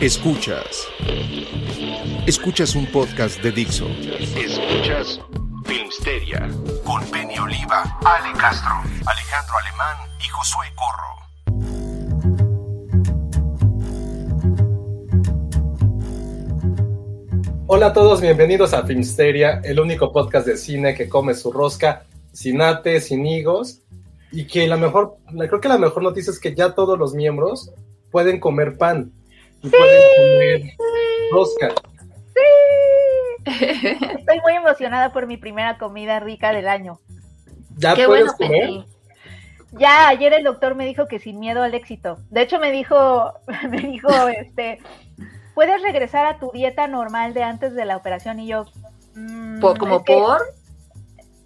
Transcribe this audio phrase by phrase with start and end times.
[0.00, 0.86] Escuchas.
[2.26, 2.74] Escuchas.
[2.74, 3.86] Un podcast de Dixo.
[4.36, 5.20] Escuchas
[5.66, 6.48] Filmsteria
[6.84, 8.72] con Penny Oliva, Ale Castro,
[9.06, 12.20] Alejandro Alemán y Josué Corro.
[17.66, 22.04] Hola a todos, bienvenidos a Filmsteria, el único podcast de cine que come su rosca
[22.32, 23.82] sin ate, sin higos,
[24.32, 27.14] y que la mejor, la- creo que la mejor noticia es que ya todos los
[27.14, 27.72] miembros
[28.10, 29.12] pueden comer pan
[29.62, 30.62] pueden comer
[31.32, 31.68] rosca.
[33.46, 37.00] Estoy muy emocionada por mi primera comida rica del año.
[37.76, 38.84] ¿Ya Qué puedes bueno, comer?
[39.72, 42.18] Ya ayer el doctor me dijo que sin miedo al éxito.
[42.30, 43.32] De hecho me dijo,
[43.70, 44.78] me dijo, este,
[45.54, 48.66] puedes regresar a tu dieta normal de antes de la operación y yo.
[49.14, 50.42] mm, Po- como que- por.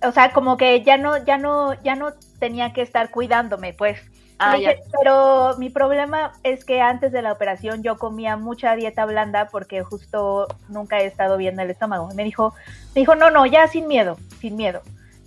[0.06, 4.00] o sea, como que ya no, ya no, ya no tenía que estar cuidándome, pues.
[4.38, 9.04] Ah, dije, Pero mi problema es que antes de la operación yo comía mucha dieta
[9.06, 12.08] blanda porque justo nunca he estado bien del estómago.
[12.14, 12.54] Me dijo,
[12.94, 14.82] me dijo, no, no, ya sin miedo, sin miedo.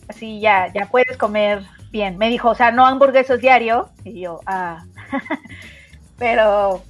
[0.08, 2.18] Así ya, ya puedes comer bien.
[2.18, 3.90] Me dijo, o sea, no hamburguesas diario.
[4.04, 4.84] Y yo, ah.
[6.18, 6.84] pero,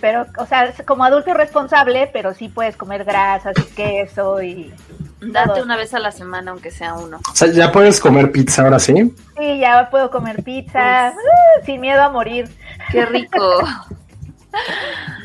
[0.00, 4.72] pero, o sea, como adulto responsable, pero sí puedes comer grasas y queso y.
[5.20, 5.62] Date todo.
[5.62, 7.18] una vez a la semana, aunque sea uno.
[7.30, 9.14] O sea, ya puedes comer pizza ahora sí.
[9.38, 12.48] Sí, ya puedo comer pizza uh, sin miedo a morir.
[12.90, 13.38] Qué rico.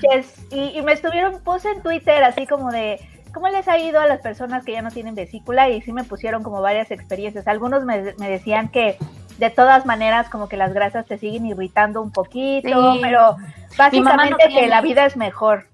[0.02, 3.00] Yes, y, y me estuvieron, puse en Twitter así como de,
[3.34, 5.70] ¿cómo les ha ido a las personas que ya no tienen vesícula?
[5.70, 7.48] Y sí me pusieron como varias experiencias.
[7.48, 8.98] Algunos me, me decían que
[9.38, 13.00] de todas maneras como que las grasas te siguen irritando un poquito, Sí.
[13.02, 15.68] pero mamá no básicamente que la vida es mejor.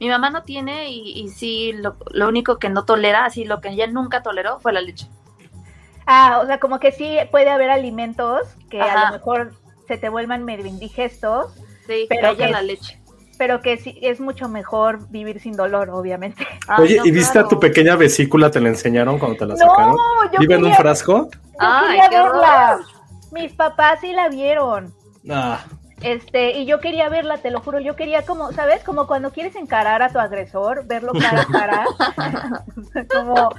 [0.00, 3.60] Mi mamá no tiene y, y sí, lo, lo único que no tolera, así lo
[3.60, 5.08] que ella nunca toleró fue la leche.
[6.06, 9.52] Ah, o sea, como que sí puede haber alimentos que a lo mejor
[9.86, 11.54] se te vuelvan medio indigestos,
[11.86, 13.00] Sí, Pero que- la leche.
[13.38, 16.46] Pero que sí es mucho mejor vivir sin dolor, obviamente.
[16.68, 17.46] Ay, Oye, no, ¿y viste claro.
[17.46, 18.50] a tu pequeña vesícula?
[18.50, 19.96] ¿Te la enseñaron cuando te la No, sacaron?
[20.32, 21.30] yo ¿Vive en un frasco?
[21.32, 22.78] Yo Ay, quería verla.
[23.30, 24.94] Mis papás sí la vieron.
[25.30, 25.64] Ah,
[26.00, 28.84] Este, y yo quería verla, te lo juro, yo quería como, ¿sabes?
[28.84, 31.84] Como cuando quieres encarar a tu agresor, verlo cara a cara.
[33.12, 33.50] como,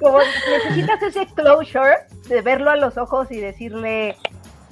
[0.00, 0.18] como
[0.50, 1.96] necesitas ese closure
[2.28, 4.16] de verlo a los ojos y decirle,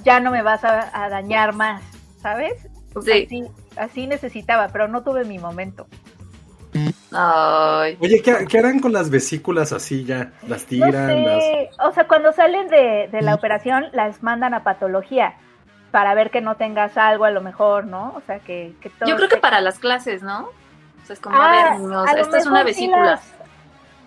[0.03, 1.83] ya no me vas a, a dañar más,
[2.21, 2.53] ¿sabes?
[3.03, 3.23] Sí.
[3.25, 5.87] Así, así necesitaba, pero no tuve mi momento.
[7.13, 7.97] Ay.
[7.99, 10.31] Oye, ¿qué, qué harán con las vesículas así ya?
[10.47, 11.25] ¿Las No tiran?
[11.25, 11.43] las-
[11.79, 15.33] o sea, cuando salen de, de la operación, las mandan a patología
[15.91, 18.13] para ver que no tengas algo a lo mejor, ¿no?
[18.15, 20.43] O sea, que, que todo Yo creo que para las clases, ¿no?
[20.43, 23.05] O sea, es como, Ah, a ver, niños, a esta es una sí vesícula.
[23.05, 23.33] las-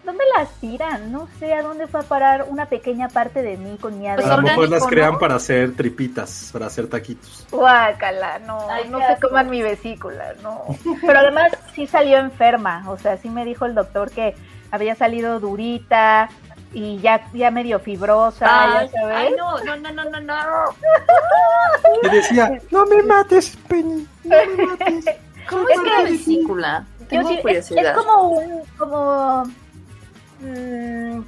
[0.05, 1.11] ¿Dónde las tiran?
[1.11, 4.17] No sé a dónde fue a parar una pequeña parte de mí con mi A
[4.17, 4.43] Pues lo ADN.
[4.45, 5.19] mejor las crean ¿no?
[5.19, 7.47] para hacer tripitas, para hacer taquitos.
[7.51, 9.29] Guácala, no, Ay, no se asco.
[9.29, 10.63] coman mi vesícula, no.
[11.01, 14.35] Pero además sí salió enferma, o sea, sí me dijo el doctor que
[14.71, 16.29] había salido durita
[16.73, 18.47] y ya, ya medio fibrosa,
[18.81, 19.17] Ay, ya sabes.
[19.17, 20.45] ay, no, no, no, no, no, no.
[22.03, 24.07] Y decía, no me mates, Penny.
[24.25, 25.05] No me mates.
[25.49, 26.85] ¿Cómo Es que- vesícula?
[27.01, 27.85] Yo Tengo sí, curiosidad.
[27.85, 29.45] es como un, como,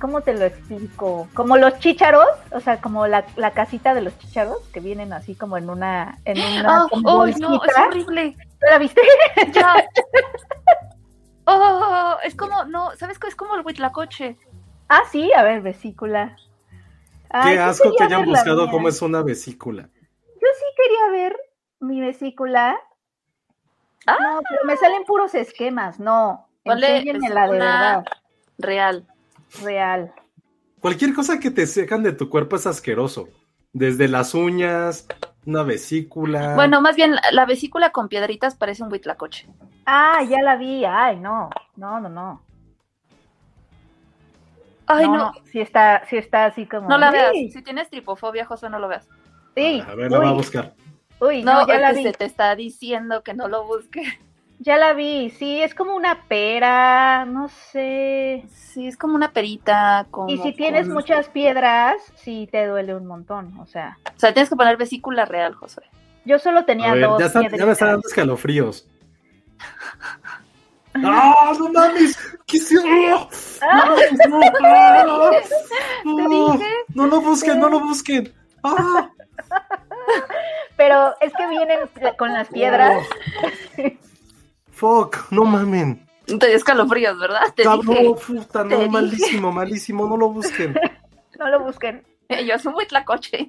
[0.01, 1.29] ¿cómo te lo explico?
[1.35, 5.35] Como los chícharos, o sea, como la, la casita de los chícharos que vienen así
[5.35, 8.37] como en una, en una Ah, ay, no, es horrible.
[8.61, 9.01] ¿Tú ¿La viste?
[9.53, 9.75] Ya.
[11.49, 13.29] Oh, es como, no, ¿sabes qué?
[13.29, 14.37] Es como el huitlacoche.
[14.89, 16.37] Ah, sí, a ver, vesícula.
[17.31, 19.83] Ay, Qué asco que hayan la buscado cómo es una vesícula.
[19.83, 21.37] Yo sí quería ver
[21.79, 22.77] mi vesícula.
[24.07, 24.17] Ah.
[24.21, 26.49] No, pero me salen puros esquemas, no.
[26.65, 28.05] Ponle Enséñenmela de vesícula verdad,
[28.59, 29.07] Real.
[29.63, 30.13] real.
[30.81, 33.29] cualquier cosa que te secan de tu cuerpo es asqueroso.
[33.73, 35.07] Desde las uñas,
[35.45, 36.55] una vesícula.
[36.55, 39.47] Bueno, más bien, la vesícula con piedritas parece un huitlacoche.
[39.85, 40.85] Ah, ya la vi.
[40.85, 41.51] Ay, no.
[41.77, 42.43] No, no, no.
[44.87, 45.33] Ay, no.
[45.51, 46.89] Sí está, sí está así como.
[46.89, 47.53] No la Sí, veas.
[47.53, 49.07] Si tienes tripofobia, José, no lo veas.
[49.55, 49.83] Sí.
[49.87, 50.75] A ver, la voy a Uy, buscar.
[51.21, 52.03] Uy, No, no, ya la vi.
[52.03, 54.07] se te está diciendo que no lo busques.
[54.59, 55.31] Ya la vi.
[55.31, 57.25] Sí, es como una pera.
[57.27, 58.45] No sé.
[58.49, 60.07] Sí, es como una perita.
[60.11, 63.59] Como Y si tienes con- muchas piedras, sí te duele un montón.
[63.61, 65.83] O sea, O sea, tienes que poner vesícula real, José.
[66.25, 67.73] yo solo tenía ver, dos ya, está- ya me piedritas.
[67.73, 68.89] está dando escalofríos.
[71.05, 72.17] ¡Ah, no mames!
[72.47, 72.77] ¿Qué se...
[73.13, 73.29] ¡Ah!
[73.61, 73.95] Ah,
[74.29, 74.41] ¡No!
[74.65, 75.31] ¡Ah!
[76.03, 76.53] te ¡No!
[76.53, 76.65] dije.
[76.95, 78.33] No lo busquen, no lo busquen.
[78.63, 79.11] ¡Ah!
[80.79, 81.81] Pero es que vienen
[82.19, 83.05] con las piedras.
[84.77, 86.07] Fuck, no mamen.
[86.27, 87.53] Te dio escalofríos, ¿verdad?
[87.55, 88.15] Te Cabrón, dije.
[88.27, 88.91] puta, te no, dije.
[88.91, 90.75] malísimo, malísimo, no lo busquen.
[91.39, 92.03] No lo busquen.
[92.31, 93.47] Yo es un huitlacoche.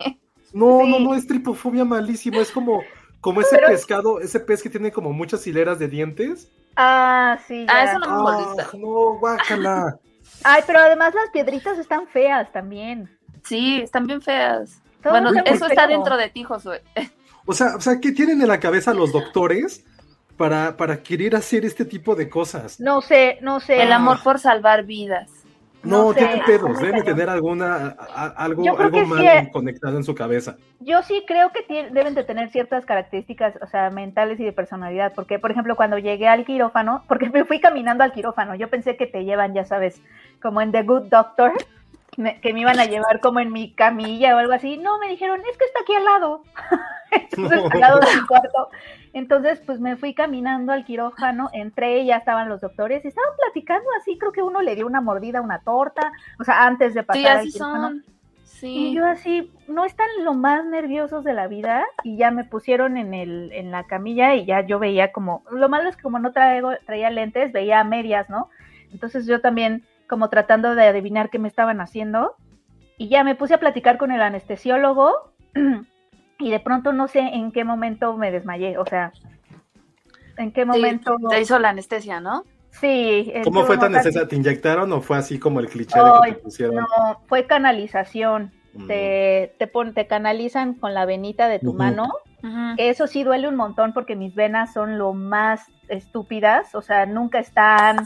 [0.51, 0.89] No, Sí.
[0.89, 2.81] no, no, es tripofobia malísimo, es como,
[3.21, 6.51] como ese Pero- pescado, ese pez que tiene como muchas hileras de dientes.
[6.75, 7.65] Ah, sí.
[7.69, 8.77] Ah, eso no me Ah, molesta.
[8.77, 9.97] no, guácala.
[10.43, 13.09] Ay, pero además las piedritas están feas también.
[13.45, 14.81] Sí, están bien feas.
[15.01, 16.83] Todo bueno, muy eso está dentro de ti, Josué.
[17.45, 19.85] O sea, o sea, ¿qué tienen en la cabeza los doctores
[20.37, 22.79] para, para querer hacer este tipo de cosas?
[22.79, 23.81] No sé, no sé.
[23.81, 25.31] El amor por salvar vidas.
[25.83, 27.03] No, no sé, tienen pedos, cañón.
[27.05, 30.57] tener alguna, a- algo, algo mal sí, conectado en su cabeza.
[30.79, 34.51] Yo sí creo que tie- deben de tener ciertas características, o sea, mentales y de
[34.51, 38.69] personalidad, porque, por ejemplo, cuando llegué al quirófano, porque me fui caminando al quirófano, yo
[38.69, 40.01] pensé que te llevan, ya sabes,
[40.41, 41.53] como en The Good Doctor,
[42.17, 44.77] me- que me iban a llevar como en mi camilla o algo así.
[44.77, 46.43] No, me dijeron, es que está aquí al lado.
[47.11, 48.69] Entonces, al lado de mi cuarto.
[49.13, 53.87] Entonces, pues me fui caminando al quirófano, entré, ya estaban los doctores y estaban platicando
[53.99, 57.03] así, creo que uno le dio una mordida a una torta, o sea, antes de
[57.03, 57.87] pasar Sí, al así quirófano.
[57.89, 58.03] son.
[58.43, 58.45] Y
[58.89, 58.93] Sí.
[58.95, 63.13] yo así, no están lo más nerviosos de la vida y ya me pusieron en
[63.13, 66.31] el en la camilla y ya yo veía como, lo malo es que como no
[66.31, 68.49] traigo, traía lentes, veía a medias, ¿no?
[68.91, 72.35] Entonces yo también como tratando de adivinar qué me estaban haciendo
[72.97, 75.31] y ya me puse a platicar con el anestesiólogo
[76.39, 79.11] y de pronto no sé en qué momento me desmayé, o sea,
[80.37, 81.15] en qué Sí, momento...
[81.29, 82.43] te hizo la anestesia, ¿no?
[82.71, 83.31] Sí.
[83.43, 84.27] ¿Cómo fue tan necesaria?
[84.27, 86.75] ¿Te inyectaron o fue así como el cliché de que te pusieron?
[86.75, 86.85] No,
[87.27, 88.51] fue canalización.
[88.73, 88.87] Mm.
[88.87, 92.07] Te, te, pon- te canalizan con la venita de tu mano.
[92.77, 97.39] Eso sí duele un montón porque mis venas son lo más estúpidas, o sea, nunca
[97.39, 97.97] están,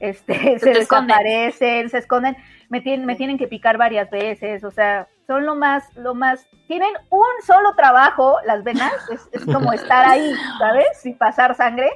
[0.00, 1.08] este, se, esconden.
[1.08, 2.36] desaparecen, se esconden,
[2.68, 6.46] me tienen, me tienen que picar varias veces, o sea, son lo más, lo más,
[6.66, 11.04] tienen un solo trabajo, las venas, es, es como estar ahí, ¿sabes?
[11.04, 11.90] Y pasar sangre.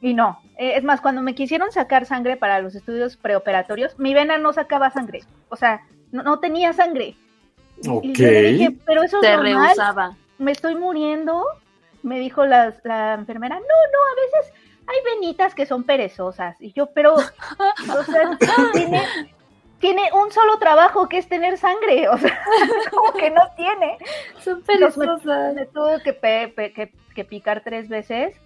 [0.00, 4.14] Y no, eh, es más, cuando me quisieron sacar sangre para los estudios preoperatorios, mi
[4.14, 7.16] vena no sacaba sangre, o sea, no, no tenía sangre.
[7.88, 8.04] Ok.
[8.04, 10.16] Y le dije, pero eso es Te normal rehusaba.
[10.38, 11.44] me estoy muriendo,
[12.02, 14.54] me dijo la, la enfermera, no, no, a veces
[14.86, 16.56] hay venitas que son perezosas.
[16.60, 17.20] Y yo, pero, o
[18.04, 18.38] sea,
[18.72, 19.02] tiene,
[19.78, 22.42] tiene un solo trabajo que es tener sangre, o sea,
[22.90, 23.98] como que no tiene.
[24.40, 25.54] Son perezosas.
[25.54, 28.36] Me tuve que, pe- pe- que, que picar tres veces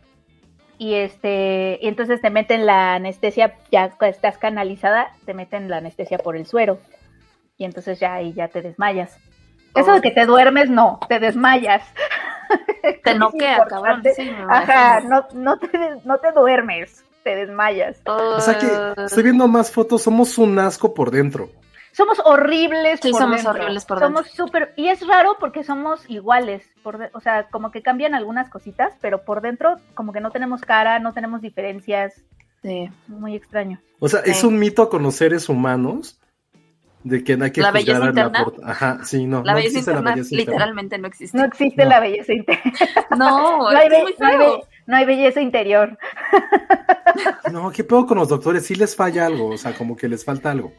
[0.79, 6.19] y este y entonces te meten la anestesia, ya estás canalizada, te meten la anestesia
[6.19, 6.79] por el suero
[7.57, 9.17] y entonces ya ahí ya te desmayas.
[9.75, 11.83] Eso de que te duermes, no, te desmayas.
[13.05, 14.03] Te noquea, cabrón.
[14.15, 15.69] Sí, Ajá, no, no, te,
[16.05, 18.01] no te duermes, te desmayas.
[18.05, 21.51] O sea que estoy viendo más fotos, somos un asco por dentro.
[21.93, 23.53] Somos horribles Sí, por somos dentro.
[23.53, 24.75] horribles por Somos súper...
[24.77, 26.63] Y es raro porque somos iguales.
[26.83, 30.31] Por de- O sea, como que cambian algunas cositas, pero por dentro como que no
[30.31, 32.13] tenemos cara, no tenemos diferencias.
[32.63, 32.91] sí.
[33.09, 33.81] Muy extraño.
[33.99, 36.21] O sea, es un mito con los seres humanos
[37.09, 38.45] de que no hay que ¿La juzgar belleza a la interna?
[38.45, 39.43] por- Ajá, sí, no.
[39.45, 40.53] La no belleza existe la interna belleza interna.
[40.53, 41.39] literalmente no existe.
[41.39, 41.89] No existe No.
[41.91, 42.73] la belleza interna.
[43.17, 44.57] No, No hay, es be- muy no hay feo.
[44.59, 45.99] be- no hay belleza interior.
[47.53, 48.67] No, ¿qué pedo con los doctores?
[48.67, 50.73] Sí les falla algo, o sea, como que les falta algo.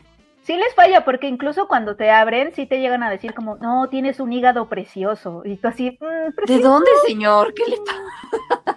[0.43, 3.87] Sí les falla porque incluso cuando te abren, sí te llegan a decir como, no,
[3.89, 5.41] tienes un hígado precioso.
[5.45, 6.61] Y tú así, "Mm, ¿De precioso".
[6.69, 7.53] dónde, señor?
[7.53, 8.75] ¿Qué le pasa?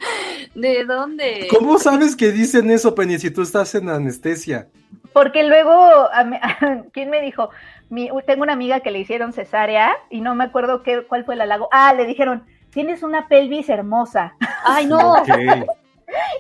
[0.54, 1.48] ¿De dónde?
[1.50, 4.68] ¿Cómo sabes que dicen eso, Penny, si tú estás en anestesia?
[5.12, 5.72] Porque luego,
[6.12, 6.38] a mí-
[6.92, 7.50] ¿quién me dijo?
[7.88, 11.34] Mi, tengo una amiga que le hicieron cesárea y no me acuerdo qué, cuál fue
[11.34, 11.68] el halago.
[11.72, 14.34] Ah, le dijeron, tienes una pelvis hermosa.
[14.64, 15.14] Ay, no.
[15.14, 15.28] Ok.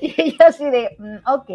[0.00, 1.50] Y ella así de, "Mm, ok.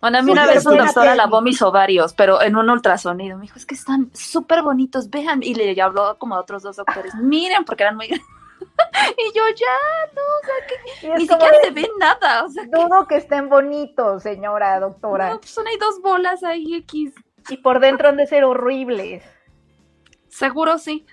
[0.00, 3.36] Bueno, a mí Sí, una vez un doctor lavó mis ovarios, pero en un ultrasonido.
[3.36, 5.42] Me dijo, es que están súper bonitos, vean.
[5.42, 8.26] Y le habló como a otros dos doctores, miren, porque eran muy grandes.
[9.18, 12.44] y yo ya, no, o sea, que Y es ni siquiera de, se ve nada.
[12.44, 15.30] O sea, dudo que estén bonitos, señora doctora.
[15.30, 17.14] no, pues son ahí dos bolas ahí X.
[17.48, 19.24] Y por dentro han de ser horribles.
[20.28, 21.06] Seguro sí.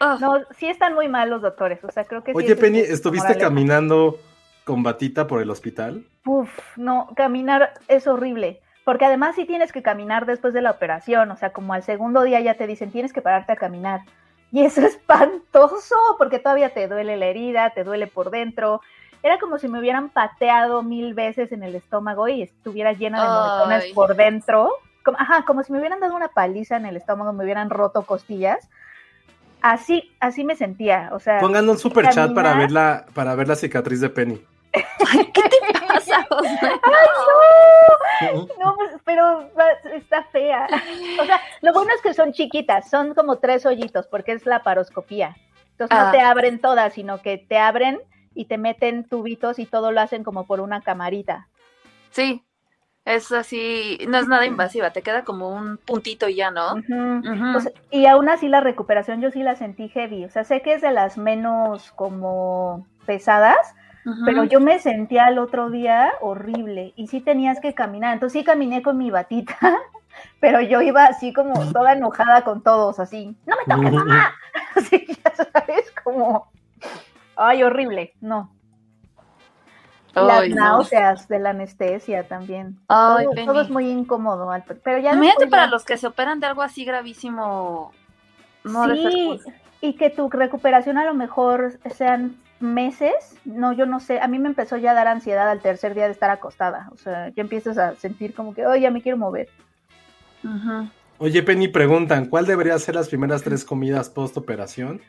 [0.00, 0.20] Ugh.
[0.20, 1.82] No, sí están muy mal los doctores.
[1.84, 4.18] O sea, creo que sí Oye, es Penny, este, ¿estuviste caminando
[4.64, 6.06] con batita por el hospital?
[6.26, 8.60] Uf, no, caminar es horrible.
[8.84, 11.30] Porque además sí tienes que caminar después de la operación.
[11.30, 14.00] O sea, como al segundo día ya te dicen tienes que pararte a caminar.
[14.52, 18.80] Y eso es espantoso, porque todavía te duele la herida, te duele por dentro.
[19.22, 23.28] Era como si me hubieran pateado mil veces en el estómago y estuviera llena de
[23.28, 23.92] moretones Ay.
[23.92, 24.70] por dentro.
[25.04, 28.06] Como, ajá, como si me hubieran dado una paliza en el estómago, me hubieran roto
[28.06, 28.68] costillas.
[29.60, 31.10] Así, así me sentía.
[31.12, 34.08] O sea, Pongan un super chat para caminar- ver la, para ver la cicatriz de
[34.08, 34.40] Penny.
[35.32, 36.72] ¿Qué te pasa, José?
[38.58, 39.48] No, pues, pero
[39.94, 40.66] está fea.
[41.20, 44.62] O sea, lo bueno es que son chiquitas, son como tres hoyitos, porque es la
[44.62, 45.36] paroscopía.
[45.72, 46.10] Entonces no Ah.
[46.12, 48.00] te abren todas, sino que te abren
[48.34, 51.46] y te meten tubitos y todo lo hacen como por una camarita.
[52.10, 52.42] Sí,
[53.04, 56.74] es así, no es nada invasiva, te queda como un puntito y ya, ¿no?
[57.90, 60.24] Y aún así la recuperación yo sí la sentí heavy.
[60.24, 63.74] O sea, sé que es de las menos como pesadas,
[64.24, 68.14] Pero yo me sentía el otro día horrible y sí tenías que caminar.
[68.14, 69.56] Entonces sí caminé con mi batita,
[70.40, 74.32] pero yo iba así como toda enojada con todos, así, no me toques, mamá.
[74.74, 76.50] Así, ya sabes, como,
[77.36, 78.50] ay, horrible, no.
[80.14, 80.56] Las Ay, no.
[80.56, 82.78] náuseas de la anestesia también.
[82.88, 86.40] Ay, todo, es muy incómodo, al- pero ya Imagínate para ya- los que se operan
[86.40, 87.92] de algo así gravísimo.
[88.64, 89.38] No sí,
[89.80, 94.38] y que tu recuperación a lo mejor sean meses, no, yo no sé, a mí
[94.38, 97.42] me empezó ya a dar ansiedad al tercer día de estar acostada, o sea, ya
[97.42, 99.48] empiezas a sentir como que, oye, ya me quiero mover.
[101.18, 105.00] Oye, Penny, preguntan, ¿cuál debería ser las primeras tres comidas post operación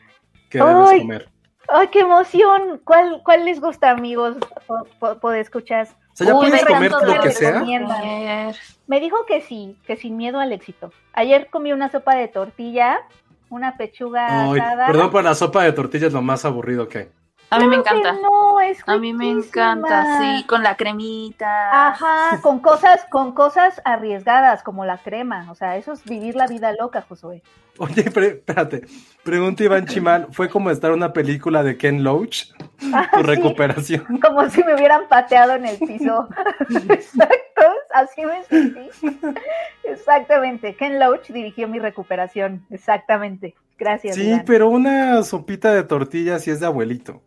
[0.48, 1.28] que debes comer?
[1.68, 2.80] ¡Ay, qué emoción!
[2.84, 4.36] ¿Cuál, cuál les gusta, amigos?
[5.20, 5.86] Poder escuchar.
[6.12, 7.64] O sea, ya Uy, puedes me comer lo que sea.
[8.88, 10.92] Me dijo que sí, que sin miedo al éxito.
[11.12, 12.98] Ayer comí una sopa de tortilla,
[13.48, 14.86] una pechuga Ay, asada.
[14.88, 17.08] perdón, pero la sopa de tortilla es lo más aburrido que hay.
[17.50, 18.22] A mí me Claro encanta.
[18.22, 21.88] No, es A mí me encanta, sí, con la cremita.
[21.88, 25.50] Ajá, con cosas, con cosas arriesgadas como la crema.
[25.50, 27.42] O sea, eso es vivir la vida loca, Josué.
[27.78, 28.86] Oye, pre- espérate,
[29.24, 32.52] pregunta Iván Chimal, ¿fue como estar en una película de Ken Loach?
[32.92, 34.04] Ah, Tu sí, recuperación.
[34.22, 36.28] como si me hubieran pateado en el piso.
[36.88, 37.64] Exacto,
[37.94, 38.90] así me sentí.
[39.84, 40.74] Exactamente.
[40.76, 42.64] Ken Loach dirigió mi recuperación.
[42.70, 43.54] Exactamente.
[43.78, 44.14] Gracias.
[44.16, 44.44] Sí, Iván.
[44.46, 47.22] pero una sopita de tortilla sí es de abuelito.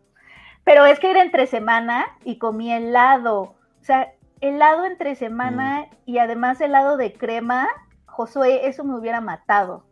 [0.64, 3.40] Pero es que era entre semana y comí helado.
[3.40, 3.54] O
[3.84, 5.94] sea, helado entre semana Mm.
[6.06, 7.68] y además helado de crema.
[8.06, 9.84] Josué, eso me hubiera matado.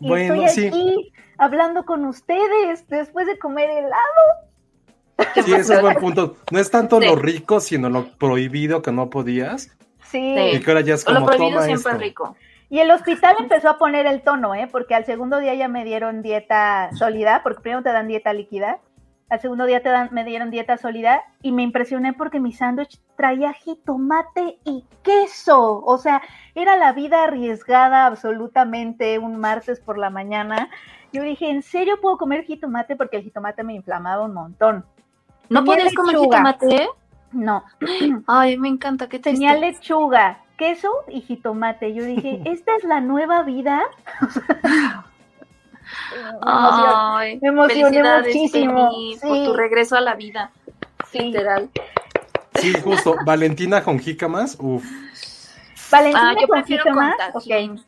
[0.00, 0.68] Y Bueno, estoy sí.
[0.68, 3.94] aquí hablando con ustedes después de comer helado.
[5.44, 6.36] Sí, ese es buen punto.
[6.50, 7.06] No es tanto Sí.
[7.06, 9.70] lo rico, sino lo prohibido que no podías.
[10.02, 10.34] Sí.
[10.52, 11.96] Y que ahora ya es O lo como prohibido toma siempre esto.
[11.96, 12.36] es rico.
[12.68, 14.68] Y el hospital empezó a poner el tono, ¿eh?
[14.70, 18.78] Porque al segundo día ya me dieron dieta sólida, porque primero te dan dieta líquida,
[19.30, 23.00] al segundo día te dan, me dieron dieta sólida y me impresioné porque mi sándwich
[23.16, 25.82] traía jitomate y queso.
[25.84, 26.22] O sea,
[26.54, 30.68] era la vida arriesgada absolutamente un martes por la mañana.
[31.12, 32.96] Yo dije, ¿en serio puedo comer jitomate?
[32.96, 34.84] Porque el jitomate me inflamaba un montón.
[35.48, 36.88] ¿No podías comer jitomate?
[37.32, 37.64] No,
[38.26, 39.30] Ay, me encanta, triste.
[39.30, 41.92] tenía lechuga, queso y jitomate.
[41.92, 43.82] Yo dije, ¿esta es la nueva vida?
[46.12, 47.16] Me emocionó.
[47.16, 48.90] Ay, me emocioné muchísimo,
[49.22, 50.50] por tu regreso a la vida,
[51.10, 51.18] Sí.
[51.20, 51.70] literal.
[52.56, 53.16] Sí, justo.
[53.24, 54.84] Valentina con jícamas, uff.
[55.90, 57.70] Valentina Ah, yo con prefiero jícamas, con tajín.
[57.72, 57.84] ok.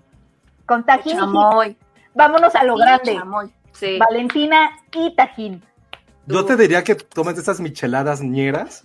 [0.67, 1.17] Con tajín.
[1.19, 1.77] Chamoy.
[2.15, 3.15] Vámonos a lo grande.
[3.15, 3.99] chamoy, Sí.
[3.99, 5.63] Valentina y tajín.
[6.27, 8.85] Yo te diría que tomes esas micheladas ñeras.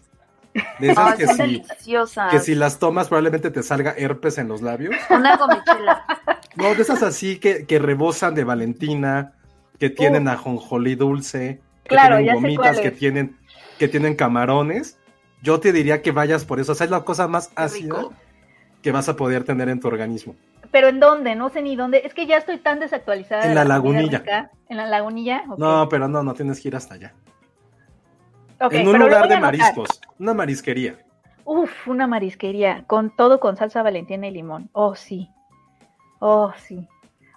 [0.80, 2.30] De esas Ay, que son si, deliciosas.
[2.30, 4.94] que si las tomas probablemente te salga herpes en los labios.
[5.10, 6.06] Una gomichela.
[6.55, 9.34] No, de esas así que, que rebosan de Valentina,
[9.79, 13.38] que tienen ajonjolí dulce, que tienen gomitas, que tienen,
[13.79, 15.00] que tienen camarones.
[15.41, 16.74] Yo te diría que vayas por eso.
[16.74, 18.13] O sea, es la cosa más ácida rico.
[18.81, 20.36] que vas a poder tener en tu organismo.
[20.72, 21.36] Pero ¿en dónde?
[21.36, 22.01] No sé ni dónde.
[22.05, 23.43] Es que ya estoy tan desactualizada.
[23.43, 24.20] En de la lagunilla.
[24.20, 24.51] rica.
[24.70, 25.43] En la lagunilla.
[25.58, 27.13] No, pero no, no tienes que ir hasta allá.
[28.70, 31.00] En un lugar de mariscos, una marisquería.
[31.43, 32.84] Uf, una marisquería.
[32.86, 34.70] Con todo con salsa valentina y limón.
[34.74, 35.29] Oh, sí.
[36.24, 36.88] Oh, sí.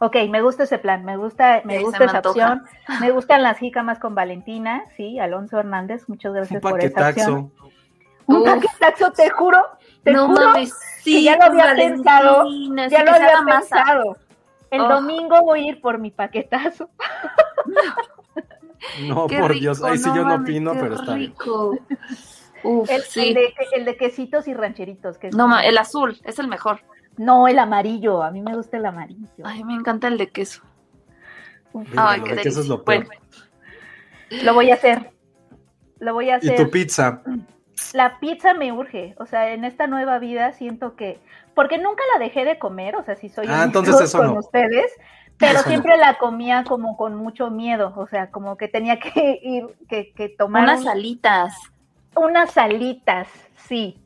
[0.00, 2.52] Ok, me gusta ese plan, me gusta, me Sí, gusta me esa antoja.
[2.52, 2.62] opción.
[3.00, 7.52] Me gustan las jícamas con Valentina, sí, Alonso Hernández, muchas Un gracias por esa opción.
[8.26, 8.44] Un Uf.
[8.44, 9.58] paquetaxo, te juro,
[10.02, 12.44] te no juro mames, sí, que ya lo había pensado,
[12.90, 13.76] ya lo había masa.
[13.76, 14.16] pensado.
[14.70, 14.88] El Oh.
[14.88, 16.90] domingo voy a ir por mi paquetazo.
[19.00, 19.82] No, Qué por rico, Dios.
[19.82, 21.30] Ahí sí yo no opino, qué pero está bien.
[21.30, 21.78] rico.
[22.64, 23.28] Uf, El, sí.
[23.28, 25.16] el de, el de quesitos y rancheritos.
[25.16, 26.80] Que es No, el azul es el mejor.
[27.16, 28.22] No, el amarillo.
[28.22, 29.26] A mí me gusta el amarillo.
[29.44, 30.62] Ay, me encanta el de queso.
[31.96, 33.06] Ay, lo qué de que eso es lo peor.
[33.06, 33.20] Bueno,
[34.44, 35.10] Lo voy a hacer.
[35.98, 36.56] Lo voy a Y hacer.
[36.56, 37.22] tu pizza.
[37.92, 39.14] La pizza me urge.
[39.18, 41.20] O sea, en esta nueva vida siento que.
[41.54, 42.96] Porque nunca la dejé de comer.
[42.96, 44.38] O sea, si soy Ah, honesto entonces eso con no.
[44.40, 44.92] ustedes.
[45.38, 45.68] Pero Eso no.
[45.68, 47.92] siempre la comía como con mucho miedo.
[47.96, 51.54] O sea, como que tenía que ir, que, que tomar unas un- alitas.
[52.16, 53.28] unas salitas.
[53.56, 53.98] Sí.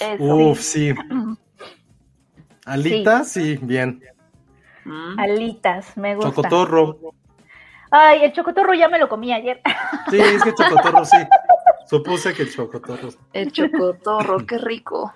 [0.00, 0.22] Eso.
[0.22, 0.94] Uf, sí.
[2.66, 4.02] Alita, sí, bien.
[4.84, 5.18] Mm.
[5.18, 6.30] Alitas, me gusta.
[6.30, 6.98] Chocotorro.
[7.90, 9.60] Ay, el chocotorro ya me lo comí ayer.
[10.10, 11.16] Sí, es que chocotorro sí.
[11.86, 13.08] Supuse que el chocotorro.
[13.32, 15.12] El chocotorro, qué rico.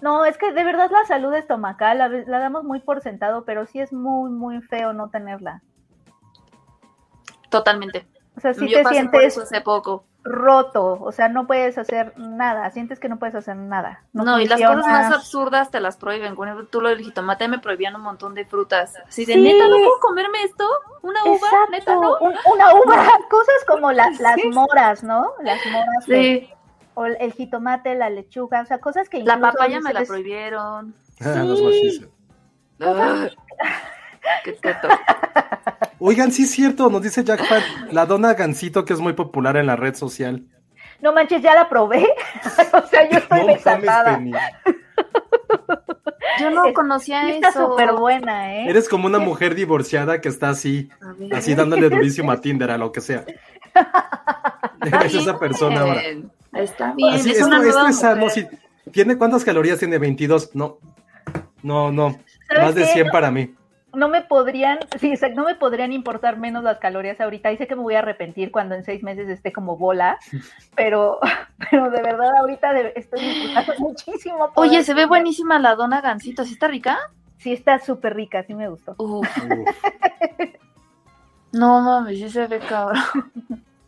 [0.00, 3.66] No, es que de verdad la salud estomacal la, la damos muy por sentado, pero
[3.66, 5.62] sí es muy, muy feo no tenerla.
[7.50, 8.06] Totalmente.
[8.36, 10.04] O sea, si Yo te pasé por sientes eso hace poco.
[10.24, 14.02] Roto, o sea, no puedes hacer nada, sientes que no puedes hacer nada.
[14.12, 16.34] No, y las cosas más absurdas te las prohíben.
[16.34, 18.94] Por ejemplo, tú lo del jitomate me prohibían un montón de frutas.
[19.06, 19.42] Así de, Sí.
[19.42, 20.68] neta, ¿no puedo comerme esto?
[21.02, 21.34] ¿Una uva?
[21.36, 22.18] Exacto, ¿Neta no?
[22.18, 25.32] un- una uva, cosas como las, las moras, ¿no?
[25.42, 26.52] Las moras, de- Sí,
[26.94, 30.94] o el jitomate, la lechuga, o sea, cosas que la papaya me la prohibieron.
[31.20, 32.06] Ah, los Sí.
[32.80, 33.30] Ugh.
[34.44, 34.88] Qué teto.
[36.00, 39.56] Oigan, sí es cierto, nos dice Jack Pat, la dona Gansito que es muy popular
[39.56, 40.44] en la red social.
[41.00, 42.06] No manches, ya la probé.
[42.72, 44.16] o sea, yo estoy No desatada.
[44.18, 44.32] Penny.
[46.40, 47.70] Yo no Es- conocía Está eso.
[47.70, 48.68] súper buena, ¿eh?
[48.70, 50.88] Eres como una mujer divorciada que está así,
[51.32, 53.24] así dándole durísimo a Tinder, a lo que sea.
[54.82, 56.02] Está Eres esa persona ahora.
[56.54, 58.26] Está bien, Así, es esto, una esto nueva es sano.
[58.92, 59.98] ¿Tiene cuántas calorías tiene?
[59.98, 60.54] 22.
[60.54, 60.78] No.
[61.62, 62.16] No, no.
[62.46, 62.88] ¿Sabes Más de qué?
[62.92, 63.54] 100 para mí.
[63.94, 67.50] No me podrían, sí, exacto, no me podrían importar menos las calorías ahorita.
[67.52, 70.18] Y sé que me voy a arrepentir cuando en seis meses esté como bola,
[70.76, 71.18] pero,
[71.70, 74.52] pero de verdad ahorita de- estoy disfrutando muchísimo.
[74.52, 76.44] poder Oye, se ve buenísima la dona gansito.
[76.44, 76.98] ¿Sí está rica?
[77.38, 78.94] Sí, está súper rica, sí me gustó.
[78.98, 79.68] Uf, Uf.
[81.52, 83.02] no mames, sí se ve cabrón.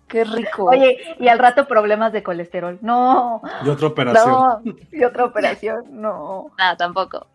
[0.08, 0.64] Qué rico.
[0.64, 2.78] Oye, y al rato problemas de colesterol.
[2.80, 4.32] No, Y otra operación.
[4.32, 6.50] no, y otra operación, no.
[6.58, 7.26] nada, tampoco.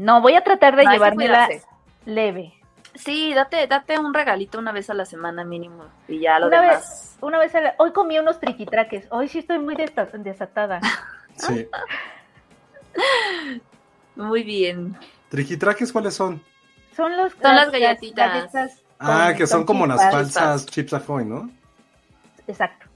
[0.00, 1.46] No, voy a tratar de No, llevármela
[2.06, 2.54] leve.
[2.94, 6.62] Sí, date, date un regalito una vez a la semana mínimo y ya lo Una
[6.62, 6.78] demás.
[6.78, 9.06] vez, una vez a la- hoy comí unos triquitraques.
[9.10, 10.80] Hoy sí estoy muy desatada.
[11.36, 11.66] Sí.
[14.16, 14.96] Muy bien.
[15.30, 16.42] ¿Triquitraques cuáles son?
[16.94, 18.50] Son los Son las galletitas.
[18.98, 21.48] Ah, con- que son como las falsas Chips Ahoy, ¿no?
[22.46, 22.86] Exacto.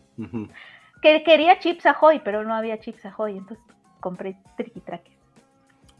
[1.01, 3.65] Que quería chips ahoy, pero no había chips ahoy, entonces
[4.01, 5.14] compré triquitraques.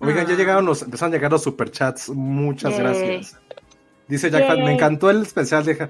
[0.07, 0.37] Oigan, ya Ah.
[0.37, 2.09] llegaron los, empezaron a llegar los superchats.
[2.11, 2.81] Muchas Yay.
[2.81, 3.41] gracias.
[4.09, 4.63] Dice Jack Yay.
[4.63, 5.89] me encantó el especial de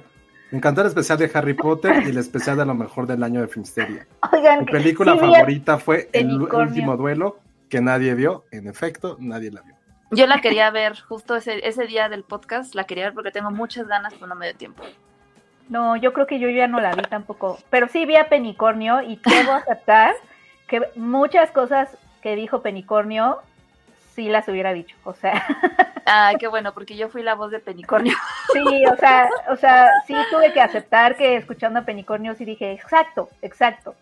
[0.50, 3.40] me encantó el especial de Harry Potter y el especial de lo mejor del año
[3.40, 4.06] de Filmsteria.
[4.32, 8.44] Oigan, Mi película sí favorita fue el, último duelo que nadie vio.
[8.52, 9.74] En efecto, nadie la vio.
[10.12, 13.50] Yo la quería ver justo ese, ese día del podcast, la quería ver porque tengo
[13.50, 14.84] muchas ganas, pero no me dio tiempo.
[15.68, 17.58] No, yo creo que yo ya no la vi tampoco.
[17.70, 20.14] Pero sí vi a Penicornio y debo aceptar
[20.68, 23.38] que muchas cosas que dijo Penicornio
[24.14, 24.96] sí las hubiera dicho.
[25.04, 25.44] O sea,
[26.04, 28.14] Ay, qué bueno, porque yo fui la voz de Penicornio.
[28.52, 32.72] sí, o sea, o sea, sí tuve que aceptar que escuchando a Penicornio sí dije,
[32.72, 33.94] exacto, exacto.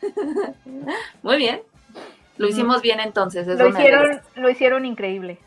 [1.22, 1.62] Muy bien.
[2.36, 3.46] Lo hicimos bien entonces.
[3.46, 5.38] eso Lo hicieron, lo hicieron increíble.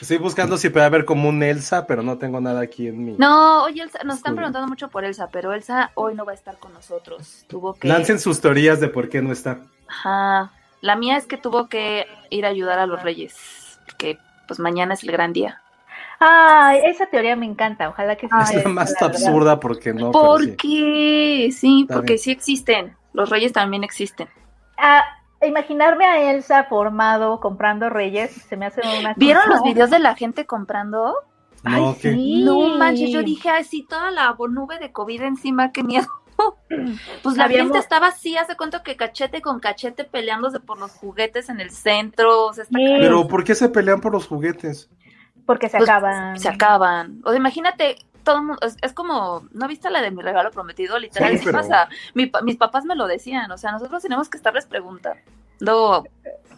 [0.00, 3.12] Estoy buscando si puede haber como un Elsa, pero no tengo nada aquí en mi.
[3.12, 6.34] No, oye, Elsa, nos están preguntando mucho por Elsa, pero Elsa hoy no va a
[6.34, 7.44] estar con nosotros.
[7.48, 7.86] Tuvo que.
[7.86, 9.60] Lancen sus teorías de por qué no está.
[9.86, 10.50] Ajá.
[10.80, 14.94] La mía es que tuvo que ir a ayudar a los reyes, que pues mañana
[14.94, 15.60] es el gran día.
[16.18, 17.88] Ay, esa teoría me encanta.
[17.88, 18.34] Ojalá que sí.
[18.42, 19.22] es sea la más la verdad.
[19.26, 20.10] absurda porque no.
[20.12, 20.56] ¿Por sí.
[20.56, 21.50] qué?
[21.52, 22.18] Sí, porque bien.
[22.18, 22.96] sí existen.
[23.12, 24.28] Los reyes también existen.
[24.76, 25.02] Ah,
[25.42, 29.98] imaginarme a Elsa formado comprando reyes se me hace una ¿Vieron cosa- los videos de
[29.98, 31.14] la gente comprando?
[31.62, 32.12] No, Ay, ¿qué?
[32.12, 32.42] sí.
[32.42, 36.06] No manches, yo dije así toda la nube de COVID encima, qué miedo.
[37.22, 40.92] Pues la Habíamos- gente estaba así, hace cuenta que cachete con cachete peleándose por los
[40.92, 42.46] juguetes en el centro.
[42.46, 42.84] O sea, está Sí.
[42.84, 43.00] cañón.
[43.00, 44.88] Pero ¿por qué se pelean por los juguetes?
[45.46, 46.38] Porque se Pues, acaban.
[46.38, 47.20] Se acaban.
[47.24, 50.50] O sea, imagínate, todo el mundo, es, es como, ¿no viste la de mi regalo
[50.50, 50.98] prometido?
[50.98, 51.88] Literal, Sí, pero- pasa.
[52.14, 55.20] Mi mis papás me lo decían, o sea, nosotros tenemos que estarles preguntando.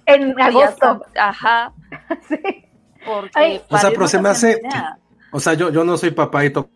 [0.07, 1.05] En agosto.
[1.19, 1.73] Ajá,
[2.29, 2.37] Sí.
[3.07, 3.31] porque...
[3.35, 3.63] Ay.
[3.69, 4.99] O sea, pero se me hace- idea.
[5.33, 6.71] O sea, yo, yo no soy papá y toco.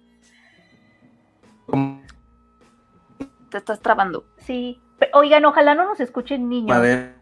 [1.66, 2.00] como
[3.50, 4.24] Te estás trabando.
[4.38, 4.80] Sí.
[5.12, 6.68] Oigan, ojalá no nos escuchen niños.
[6.76, 7.12] madera,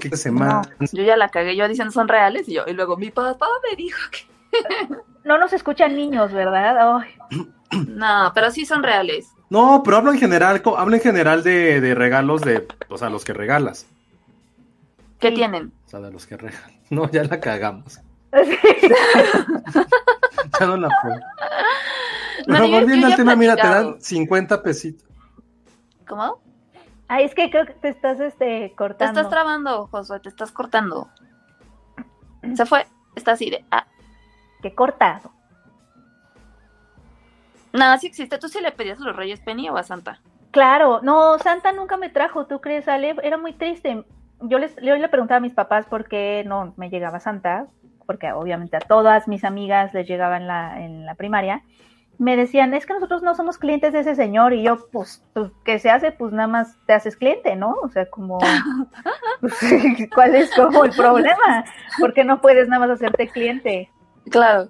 [0.00, 2.72] que se No, ma- yo ya la cagué, yo diciendo son reales y yo, y
[2.72, 4.26] luego mi papá me dijo que...
[5.24, 6.98] No nos escuchan niños, ¿verdad?
[6.98, 7.14] Ay,
[7.88, 9.28] No, pero sí son reales.
[9.48, 13.24] No, pero hablo en general, hablo en general de, de regalos de, o sea, los
[13.24, 13.86] que regalas.
[15.18, 15.34] ¿Qué Sí.
[15.36, 15.72] tienen?
[15.86, 16.72] O sea, de los que rejan.
[16.90, 17.94] No, ya la cagamos.
[17.94, 18.00] Sí.
[20.60, 20.88] Ya no la.
[20.88, 20.94] No,
[22.46, 25.08] Pero volviendo al tema, mira, te dan 50 pesitos.
[26.06, 26.38] ¿Cómo?
[27.08, 29.20] Ay, es que creo que te estás este, Te cortando.
[29.20, 31.08] estás trabando, Josué, te estás cortando.
[32.54, 32.86] Se fue.
[33.14, 33.64] Está así de.
[33.70, 33.86] Ah,
[34.62, 35.20] Que corta.
[37.72, 38.38] nada, sí existe.
[38.38, 40.20] ¿Tú sí le pedías a los Reyes Penny o a Santa?
[40.50, 43.16] Claro, no, Santa nunca me trajo, ¿tú crees, Ale?
[43.22, 44.04] Era muy triste.
[44.40, 47.66] Yo les, yo le preguntaba a mis papás por qué no me llegaba Santa,
[48.06, 51.62] porque obviamente a todas mis amigas les llegaba en la, en la primaria.
[52.18, 55.50] Me decían, es que nosotros no somos clientes de ese señor, y yo, pues, pues,
[55.64, 56.12] ¿qué se hace?
[56.12, 57.74] Pues nada más te haces cliente, ¿no?
[57.82, 58.38] O sea, como,
[59.40, 59.54] pues,
[60.14, 61.64] ¿cuál es como el problema?
[61.98, 63.90] ¿Por qué no puedes nada más hacerte cliente?
[64.30, 64.68] Claro.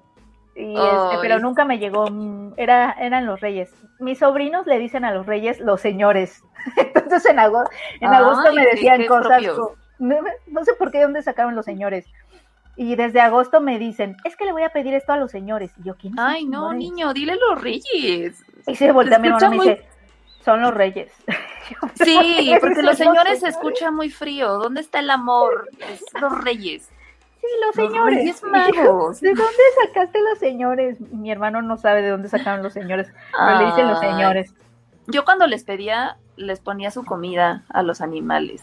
[0.57, 3.73] Y este, pero nunca me llegó, mm, era, eran los reyes.
[3.99, 6.43] Mis sobrinos le dicen a los reyes los señores.
[6.77, 9.43] Entonces en agosto, en agosto Ay, me decían cosas,
[9.99, 12.07] no, no sé por qué, dónde sacaron los señores.
[12.77, 15.73] Y desde agosto me dicen, es que le voy a pedir esto a los señores.
[15.79, 18.45] Y yo, ¿quién Ay, no, niño, dile los Reyes.
[18.67, 19.87] Y se voltea mi hermano y me dice,
[20.45, 21.11] son los reyes.
[21.95, 24.59] Sí, ¿por qué porque los señores se escucha muy frío.
[24.59, 25.67] ¿Dónde está el amor?
[25.79, 26.91] Es los Reyes.
[27.41, 28.17] Sí, los Los señores.
[28.17, 29.21] Reyes yo, Magos.
[29.23, 31.01] ¿De dónde sacaste los señores?
[31.01, 34.53] Mi hermano no sabe de dónde sacaron los señores, pero le dicen los señores.
[35.07, 38.63] Yo cuando les pedía, les ponía su comida a los animales.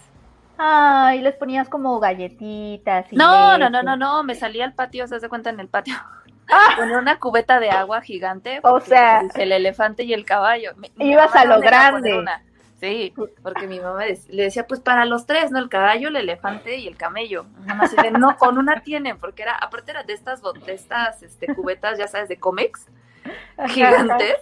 [0.63, 3.11] Ay, les ponías como galletitas.
[3.11, 3.71] Y No, no, leche.
[3.71, 5.95] no, no, no, me salía al patio, se hace cuenta en el patio.
[6.53, 6.73] Ah.
[6.75, 8.59] Ponía una cubeta de agua gigante.
[8.63, 10.71] O sea, pues, el elefante y el caballo.
[10.75, 12.25] Mi- ibas a lo no grande.
[12.81, 15.59] Sí, porque mi mamá le decía, pues para los tres, ¿no?
[15.59, 17.45] El caballo, el elefante y el camello.
[17.65, 21.97] Mamá no, con una tienen, porque era, aparte era de estas, de estas este, cubetas,
[21.97, 22.89] ya sabes, de cómics,
[23.69, 24.35] gigantes.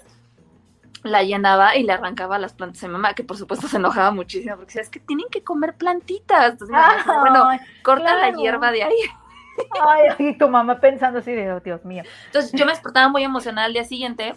[1.04, 4.12] La llenaba y le arrancaba las plantas a mi mamá, que por supuesto se enojaba
[4.12, 6.52] muchísimo, porque decía, es que tienen que comer plantitas.
[6.52, 8.98] Entonces, decía, bueno, Ay, corta la hierba de ahí.
[9.82, 12.04] ay, y tu mamá pensando así de, oh, Dios mío.
[12.26, 14.36] Entonces yo me despertaba muy emocionada al día siguiente,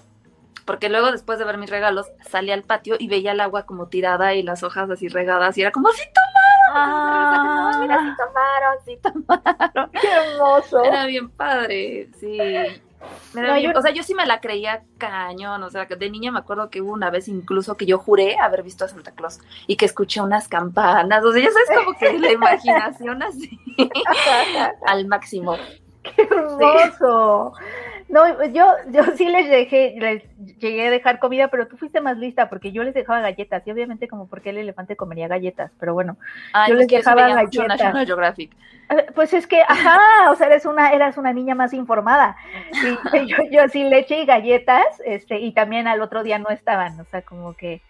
[0.64, 3.88] porque luego después de ver mis regalos, salía al patio y veía el agua como
[3.88, 8.98] tirada y las hojas así regadas y era como, sí tomaron, mira, sí tomaron, sí
[9.02, 9.90] tomaron.
[10.00, 10.84] qué hermoso.
[10.84, 12.38] Era bien padre, sí.
[13.34, 16.38] No, yo- O sea, yo sí me la creía cañón, o sea, de niña me
[16.38, 19.76] acuerdo que hubo una vez incluso que yo juré haber visto a Santa Claus y
[19.76, 23.58] que escuché unas campanas, o sea, ya sabes como que la imaginación así
[24.86, 25.56] al máximo.
[26.02, 27.54] Qué hermoso.
[28.12, 30.22] No, yo, yo sí les dejé, les
[30.58, 33.70] llegué a dejar comida, pero tú fuiste más lista porque yo les dejaba galletas y
[33.72, 36.18] obviamente como porque el elefante comería galletas, pero bueno,
[36.52, 37.68] Ay, Yo no, les sí dejaba galletas.
[37.68, 38.52] National Geographic.
[38.90, 42.36] Eh, Pues es que, ajá, o sea, eres una, eras una niña más informada.
[43.12, 47.00] Y yo, yo así leche y galletas, este, y también al otro día no estaban,
[47.00, 47.80] o sea, como que,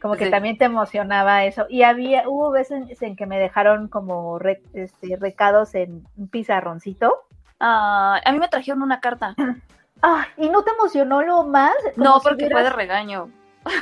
[0.00, 0.30] como que Sí.
[0.30, 1.66] también te emocionaba eso.
[1.68, 7.16] Y había, hubo veces en que me dejaron como re- este, recados en un pizarroncito.
[7.64, 9.34] Ah, a mí me trajeron una carta.
[10.04, 11.76] Ah, ¿y no te emocionó lo más?
[11.94, 13.30] Como No, si porque fue de hubieras- regaño.
[13.62, 13.76] Porque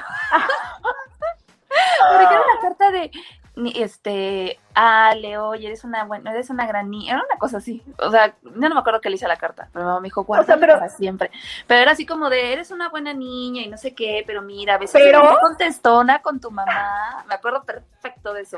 [2.35, 3.11] era una carta de
[3.75, 7.83] este Ale, oye, eres una buena, eres una gran niña, era una cosa así.
[7.99, 9.69] O sea, yo no me acuerdo que le hice a la carta.
[9.75, 11.31] Mi mamá me dijo, guarda pero- para siempre.
[11.67, 14.77] Pero era así como de eres una buena niña y no sé qué, pero mira,
[14.77, 17.25] a veces Pero- contestona con tu mamá.
[17.29, 18.57] Me acuerdo perfecto de eso.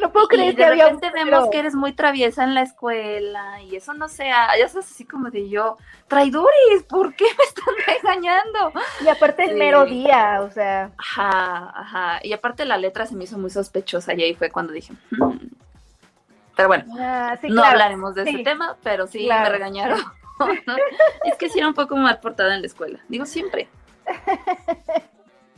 [0.00, 2.54] No puedo Y creer que de había repente pero- vemos que eres muy traviesa en
[2.54, 5.76] la escuela y eso no sea, ya sabes así como de yo,
[6.08, 8.72] traidores, ¿por qué me están regañando?
[9.04, 9.56] Y aparte el Sí.
[9.56, 12.18] mero día, o sea, Ajá, ajá.
[12.22, 15.38] Y aparte la letra se me hizo muy sospechosa y ahí fue cuando dije, "Hmm".
[16.60, 18.30] Pero bueno, ah, sí, no claro, hablaremos de sí.
[18.34, 19.44] ese tema, pero sí Claro.
[19.44, 19.98] me regañaron.
[21.24, 23.68] Es que sí era un poco mal portada en la escuela, digo siempre.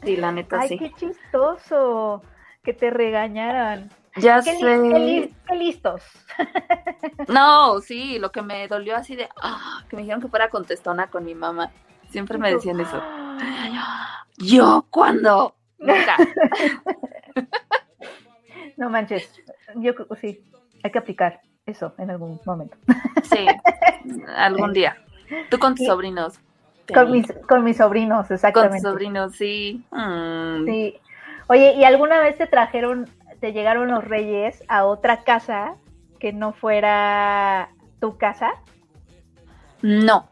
[0.04, 0.78] Sí, la neta Ay, sí.
[0.78, 2.22] qué chistoso
[2.64, 3.90] que te regañaran.
[4.16, 4.66] Ya Qué, li- sé.
[4.92, 6.02] qué li- qué listos.
[7.28, 11.06] No, sí, lo que me dolió así de, ah, que me dijeron que fuera contestona
[11.08, 11.70] con mi mamá.
[12.10, 13.02] Siempre me decían eso.
[14.38, 15.54] Yo, ¿cuándo?
[15.78, 16.16] Nunca.
[18.76, 19.30] No manches,
[19.76, 20.42] yo sí,
[20.82, 22.76] hay que aplicar eso en algún momento.
[23.24, 23.46] Sí,
[24.36, 24.96] algún día.
[25.50, 26.38] Tú con tus sobrinos.
[26.92, 28.80] Con mis, con mis sobrinos, Con tus exactamente.
[28.80, 29.84] sobrinos, sí.
[29.92, 30.66] Mm.
[30.66, 30.98] Sí.
[31.48, 33.08] Oye, ¿y alguna vez te trajeron,
[33.40, 35.76] te llegaron los reyes a otra casa
[36.18, 38.52] que no fuera tu casa?
[39.80, 40.28] No,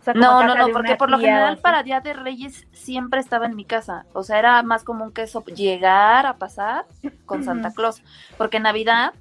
[0.00, 1.62] O sea, como no, no, no, porque por lo general así.
[1.62, 4.06] para Día de Reyes siempre estaba en mi casa.
[4.14, 6.86] O sea, era más común que eso, llegar a pasar
[7.26, 7.72] con Santa.
[7.72, 8.02] Claus.
[8.38, 9.12] Porque en Navidad,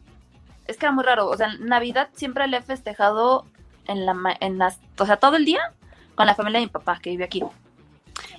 [0.69, 1.27] es que era muy raro.
[1.27, 3.45] O sea, Navidad siempre le he festejado
[3.87, 5.73] en la, en las, o sea, todo el día
[6.15, 7.43] con la familia de mi papá que vive aquí.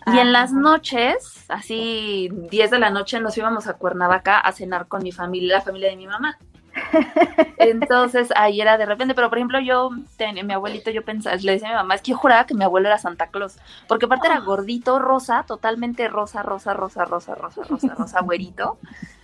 [0.06, 0.60] Y en las Ajá.
[0.60, 5.56] noches, así 10 de la noche, nos íbamos a Cuernavaca a cenar con mi familia,
[5.56, 6.38] la familia de mi mamá.
[7.58, 11.52] Entonces ahí era de repente, pero por ejemplo yo, tenía, mi abuelito, yo pensaba, le
[11.52, 13.56] decía a mi mamá, es que yo juraba que mi abuelo era Santa Claus,
[13.88, 18.78] porque aparte era gordito, rosa, totalmente rosa, rosa, rosa, rosa, rosa, rosa, rosa, güerito.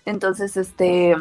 [0.05, 1.16] Entonces, este,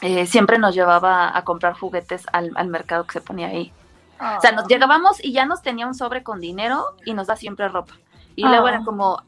[0.00, 3.72] eh, siempre nos llevaba a comprar juguetes al, al mercado que se ponía ahí.
[4.20, 7.36] O sea, nos llegábamos y ya nos tenía un sobre con dinero y nos da
[7.36, 7.94] siempre ropa.
[8.34, 9.22] Y luego era como,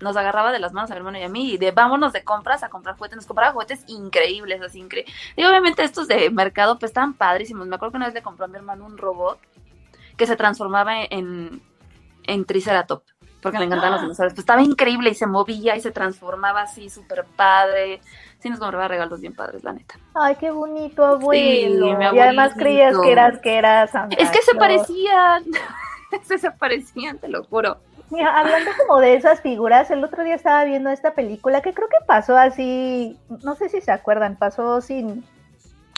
[0.00, 2.22] nos agarraba de las manos a mi hermano y a mí y de vámonos de
[2.22, 3.16] compras a comprar juguetes.
[3.16, 5.14] Nos compraba juguetes increíbles, así increíbles.
[5.36, 7.66] Y obviamente estos de mercado pues estaban padrísimos.
[7.66, 9.40] Me acuerdo que una vez le compró a mi hermano un robot
[10.16, 11.62] que se transformaba en,
[12.24, 13.02] en Triceratop
[13.40, 14.34] porque le encantaban los dinosaurios.
[14.34, 18.00] Pues estaba increíble y se movía y se transformaba así súper padre.
[18.40, 19.96] Sí nos compraba regalos bien padres, la neta.
[20.14, 21.86] Ay, qué bonito, abuelo.
[21.86, 25.44] Sí, y además creías que eras que eras Santa Es que se parecían.
[26.22, 27.78] se, se parecían, te lo juro.
[28.10, 31.88] Mira, hablando como de esas figuras, el otro día estaba viendo esta película que creo
[31.88, 35.24] que pasó así, no sé si se acuerdan, pasó sin,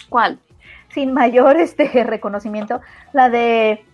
[0.08, 0.38] ¿Cuál?
[0.92, 2.80] sin mayor este reconocimiento,
[3.12, 3.84] la de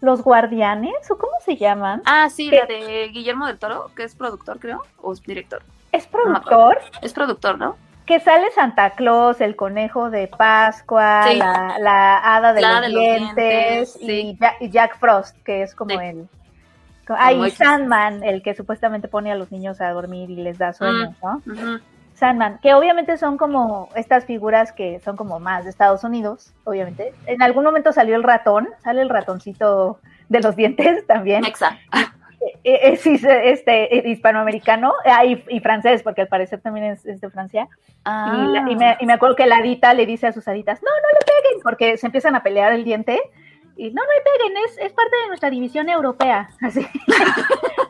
[0.00, 2.02] Los Guardianes, o cómo se llaman.
[2.04, 2.56] Ah, sí, ¿Qué?
[2.58, 5.62] la de Guillermo del Toro, que es productor, creo, o es director.
[5.90, 7.76] Es no productor, Es productor, ¿no?
[8.06, 11.36] Que sale Santa Claus, el conejo de Pascua, Sí.
[11.36, 14.36] la, la hada de, La los, dientes, y, sí.
[14.40, 15.96] Jack, y Jack Frost, que es como Sí.
[16.00, 16.28] el...
[17.06, 17.54] X.
[17.58, 21.42] Sandman, el que supuestamente pone a los niños a dormir y les da sueño, ¿no?
[21.46, 21.78] Ujú.
[22.14, 27.12] Sandman, que obviamente son como estas figuras que son como más de Estados Unidos, obviamente.
[27.26, 29.98] En algún momento salió el ratón, sale el ratoncito
[30.30, 31.42] de los dientes también.
[31.42, 31.76] Mexa.
[32.64, 37.04] Eh, eh, sí, este, eh, hispanoamericano ah, y, y francés, porque al parecer también es,
[37.04, 37.68] es de Francia.
[38.06, 38.34] Ah.
[38.34, 40.82] Y, la- y me, y me acuerdo que la Adita le dice a sus haditas,
[40.82, 43.20] no, no le peguen, porque se empiezan a pelear el diente.
[43.76, 46.48] Y no, no le peguen, es, es parte de nuestra división europea.
[46.62, 46.86] Así.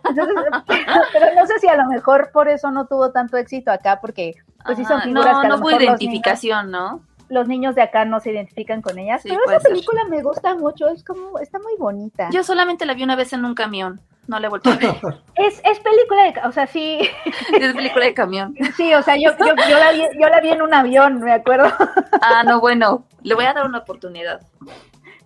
[0.09, 0.35] Entonces,
[1.13, 4.35] pero, no sé si a lo mejor por eso no tuvo tanto éxito acá, porque
[4.65, 7.01] pues sí son figuras no, que a lo no fue mejor los niños, identificación, ¿no?
[7.29, 9.23] los niños de acá no se identifican con ellas.
[9.23, 9.73] Sí, pero esa ser.
[9.73, 12.29] película me gusta mucho, es como, está muy bonita.
[12.31, 14.01] Yo solamente la vi una vez en un camión.
[14.27, 14.95] No la he vuelto a ver.
[15.37, 17.01] Es, es película de, o sea, sí,
[17.61, 18.55] es película de camión.
[18.77, 21.33] sí, o sea, yo, yo, yo, la vi, yo la vi en un avión, me
[21.33, 21.67] acuerdo.
[22.23, 23.05] Ah, no, bueno.
[23.23, 24.41] Le voy a dar una oportunidad.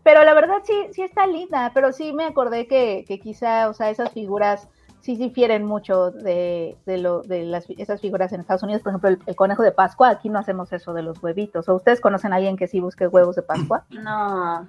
[0.03, 3.75] Pero la verdad sí, sí está linda, pero sí me acordé que, que quizá, o
[3.75, 4.69] sea, esas figuras
[5.01, 8.83] sí difieren mucho de, de, lo, de las, esas figuras en Estados Unidos.
[8.83, 11.69] Por ejemplo, el, el conejo de Pascua, aquí no hacemos eso de los huevitos.
[11.69, 13.85] ¿O ustedes conocen a alguien que sí busque huevos de Pascua?
[13.91, 14.67] No.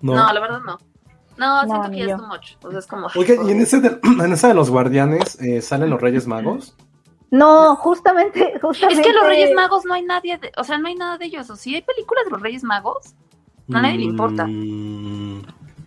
[0.00, 0.14] No.
[0.14, 0.78] No, la verdad no.
[1.36, 2.52] No, No, siento que ya es too much.
[2.62, 3.08] O sea, es como.
[3.16, 6.74] Oye, y en, ese de, en esa de los guardianes eh, salen los Reyes Magos.
[7.30, 9.00] No, justamente, justamente.
[9.00, 11.26] Es que los Reyes Magos no hay nadie, de- o sea, no hay nada de
[11.26, 11.50] ellos.
[11.50, 13.14] ¿O sí hay películas de los Reyes Magos?
[13.66, 14.46] No, a nadie le importa.
[14.46, 15.42] Mm,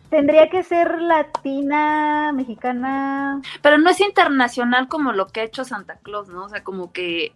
[0.09, 3.41] Tendría que ser latina, mexicana.
[3.61, 6.45] Pero no es internacional como lo que ha hecho Santa Claus, ¿no?
[6.45, 7.31] O sea, como que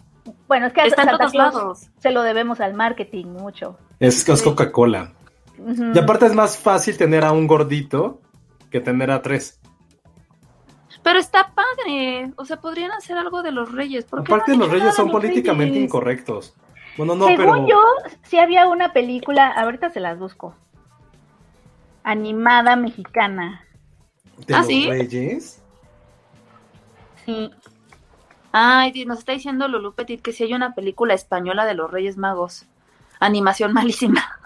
[0.48, 1.88] Bueno, es que a está en Santa todos Claus lados.
[2.00, 3.78] se lo debemos al marketing mucho.
[4.00, 5.12] es que es Coca-Cola.
[5.94, 8.20] Y aparte es más fácil tener a un gordito
[8.70, 9.60] que tener a tres.
[11.04, 12.32] Pero está padre.
[12.36, 14.06] O sea, podrían hacer algo de los Reyes.
[14.06, 15.86] ¿Por qué no Aparte los Reyes son los políticamente Reyes?
[15.86, 16.56] incorrectos.
[16.98, 17.82] Bueno, no, Según pero yo,
[18.24, 20.56] sí había una película, ahorita se las busco.
[22.04, 23.66] Animada mexicana.
[24.46, 24.90] de ¿Ah, los sí?
[24.90, 25.62] Reyes.
[27.26, 27.52] Sí.
[28.52, 32.18] Ay, nos está diciendo Lulu Petit que si hay una película española de los Reyes
[32.18, 32.66] Magos.
[33.20, 34.40] Animación malísima.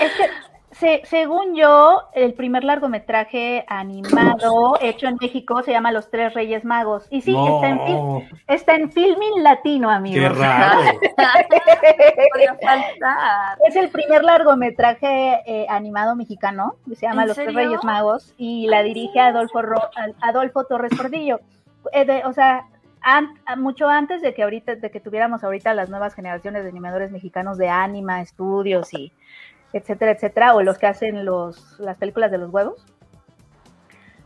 [0.00, 0.28] Es que,
[0.72, 6.64] se- según yo, el primer largometraje animado hecho en México se llama Los Tres Reyes
[6.64, 7.06] Magos.
[7.10, 10.20] Y sí, no, está, en, está en Filmin Latino, amigos.
[10.20, 10.80] qué raro.
[12.32, 13.58] Podría faltar.
[13.68, 17.54] Es el primer largometraje eh, animado mexicano, que se llama ¿En Los Tres?
[17.54, 21.40] Reyes Magos, y la dirige Adolfo, Ro- Adolfo Torres Cordillo.
[21.92, 22.66] Eh, de- o sea,
[23.00, 27.10] an- mucho antes de que ahorita, de que tuviéramos ahorita las nuevas generaciones de animadores
[27.10, 29.12] mexicanos de Anima, Estudios y
[29.74, 32.84] etcétera, etcétera, o los que hacen los, las películas de los huevos.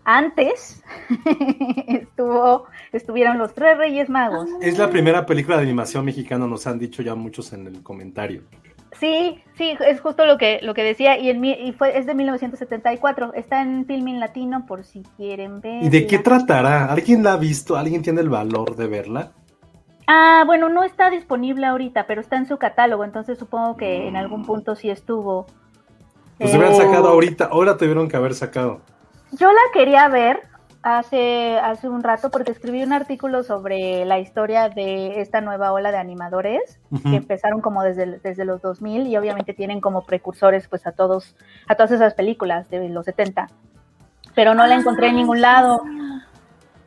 [0.05, 0.83] Antes
[1.89, 4.49] estuvo, estuvieron los tres Reyes Magos.
[4.63, 8.43] Es la primera película de animación mexicana, nos han dicho ya muchos en el comentario.
[8.99, 12.15] Sí, sí, es justo lo que, lo que decía, y, el, y fue, es de
[12.15, 15.85] 1974, está en Filmin Latino por si quieren ver.
[15.85, 16.87] ¿Y de qué tratará?
[16.87, 17.77] ¿Alguien la ha visto?
[17.77, 19.33] ¿Alguien tiene el valor de verla?
[20.11, 24.17] Ah, bueno, no está disponible ahorita, pero está en su catálogo, entonces supongo que en
[24.17, 25.45] algún punto sí estuvo.
[26.39, 28.81] Pues Eh, hubieran sacado ahorita, ahora tuvieron que haber sacado.
[29.33, 30.45] Yo la quería ver
[30.83, 35.93] hace, hace un rato porque escribí un artículo sobre la historia de esta nueva ola
[35.93, 40.87] de animadores que empezaron como desde, desde los 2000 y obviamente tienen como precursores pues
[40.87, 43.49] a todos a todas esas películas de los 70.
[44.35, 45.83] Pero no la encontré en ningún lado.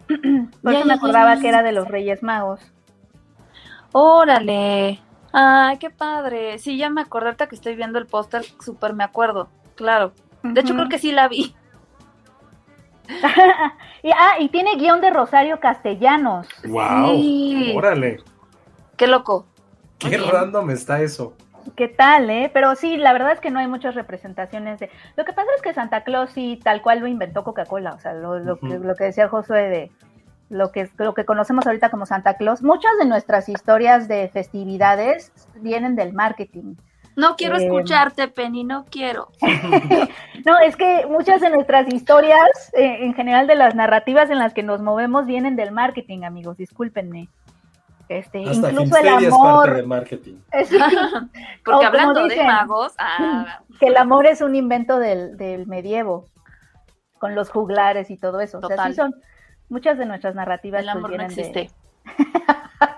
[0.63, 2.61] Por eso me acordaba que era de los Reyes Magos.
[3.91, 4.99] Órale.
[5.33, 6.57] Ay, qué padre.
[6.59, 9.49] Sí, ya me acordé ahorita que estoy viendo el póster, súper me acuerdo.
[9.75, 10.13] Claro.
[10.43, 11.55] De hecho, creo que sí la vi.
[14.03, 16.47] y, ah, y tiene guion de Rosario Castellanos.
[16.65, 17.15] ¡Wow!
[17.15, 17.73] Sí.
[17.75, 18.23] ¡Órale!
[18.97, 19.45] Qué loco.
[19.99, 20.23] ¡Qué bien.
[20.29, 21.33] random está eso!
[21.75, 22.49] ¿Qué tal, eh?
[22.53, 24.89] Pero sí, la verdad es que no hay muchas representaciones de...
[25.15, 28.13] Lo que pasa es que Santa Claus sí, tal cual lo inventó Coca-Cola, o sea,
[28.13, 29.91] lo, lo que, lo que decía Josué de
[30.51, 32.61] lo que, lo que conocemos ahorita como Santa Claus.
[32.61, 36.75] Muchas de nuestras historias de festividades vienen del marketing.
[37.15, 39.29] No quiero Eh, escucharte, Penny, no quiero.
[40.45, 44.53] No, es que muchas de nuestras historias, eh, en general de las narrativas en las
[44.55, 47.29] que nos movemos, vienen del marketing, amigos, discúlpenme.
[48.09, 50.35] Este, Hasta incluso el Filmsteria es parte amor, del marketing.
[50.51, 50.69] es-
[51.63, 56.25] Porque hablando de magos, ah, que el amor es un invento del, del medievo,
[57.19, 58.57] con los juglares y todo eso.
[58.57, 58.91] O sea, Total.
[58.91, 59.13] sí son
[59.71, 61.71] muchas de nuestras narrativas el pues, amor no vienen de- existe.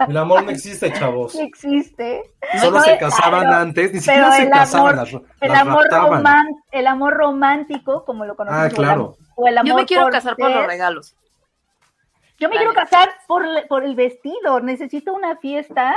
[0.07, 1.33] El amor no existe, chavos.
[1.33, 2.23] Sí existe.
[2.59, 5.87] Solo No, se casaban antes, ni siquiera se el casaban, amor- las, El las amor,
[5.89, 8.61] roman- el amor romántico, como lo conocemos.
[8.61, 9.15] Ah, o el claro.
[9.19, 11.15] am- O el amor Yo me quiero casar por los regalos.
[12.39, 14.61] Yo me quiero casar por, le- por el vestido.
[14.61, 15.95] Necesito una fiesta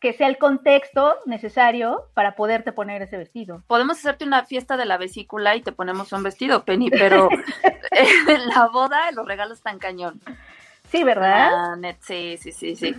[0.00, 3.62] que sea el contexto necesario para poderte poner ese vestido.
[3.66, 7.28] Podemos hacerte una fiesta de la vesícula y te ponemos un vestido, Penny, pero
[8.54, 10.20] la boda, los regalos están cañón.
[10.90, 11.50] Sí, ¿verdad?
[11.72, 12.94] Ah, net, sí, sí, sí, sí.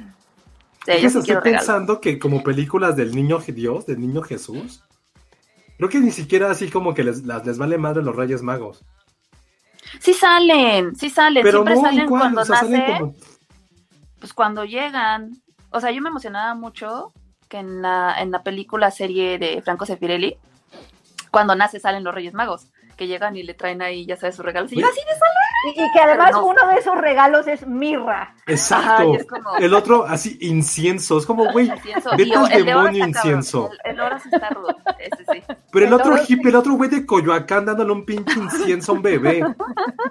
[0.85, 1.59] Sí, Es yo sí estoy regalos.
[1.59, 4.83] pensando que como películas del niño Dios, del niño Jesús,
[5.77, 8.83] creo que ni siquiera así como que les, las- les vale madre los Reyes Magos.
[9.99, 13.15] Sí salen, sí salen, Pero siempre no, salen cuando o sea, salen nace, como...
[14.19, 15.31] pues cuando llegan.
[15.71, 17.13] O sea, yo me emocionaba mucho
[17.49, 20.37] que en la, en la película serie de Franco Sefirelli,
[21.31, 24.45] cuando nace salen los Reyes Magos, que llegan y le traen ahí, ya sabes, sus
[24.45, 24.71] regalos.
[24.71, 25.21] Y yo así de.
[25.63, 26.45] Y, y que además no.
[26.45, 28.35] uno de esos regalos es mirra.
[28.47, 28.89] Exacto.
[28.89, 31.19] Ajá, y es como- El otro así, incienso.
[31.19, 31.69] Es como, güey,
[32.17, 33.69] vete al demonio incienso.
[33.83, 34.75] El, el oro sí está rudo.
[34.97, 35.43] Ese sí.
[35.71, 39.01] Pero el otro hippie, el otro güey de Coyoacán dándole un pinche incienso a un
[39.03, 39.43] bebé.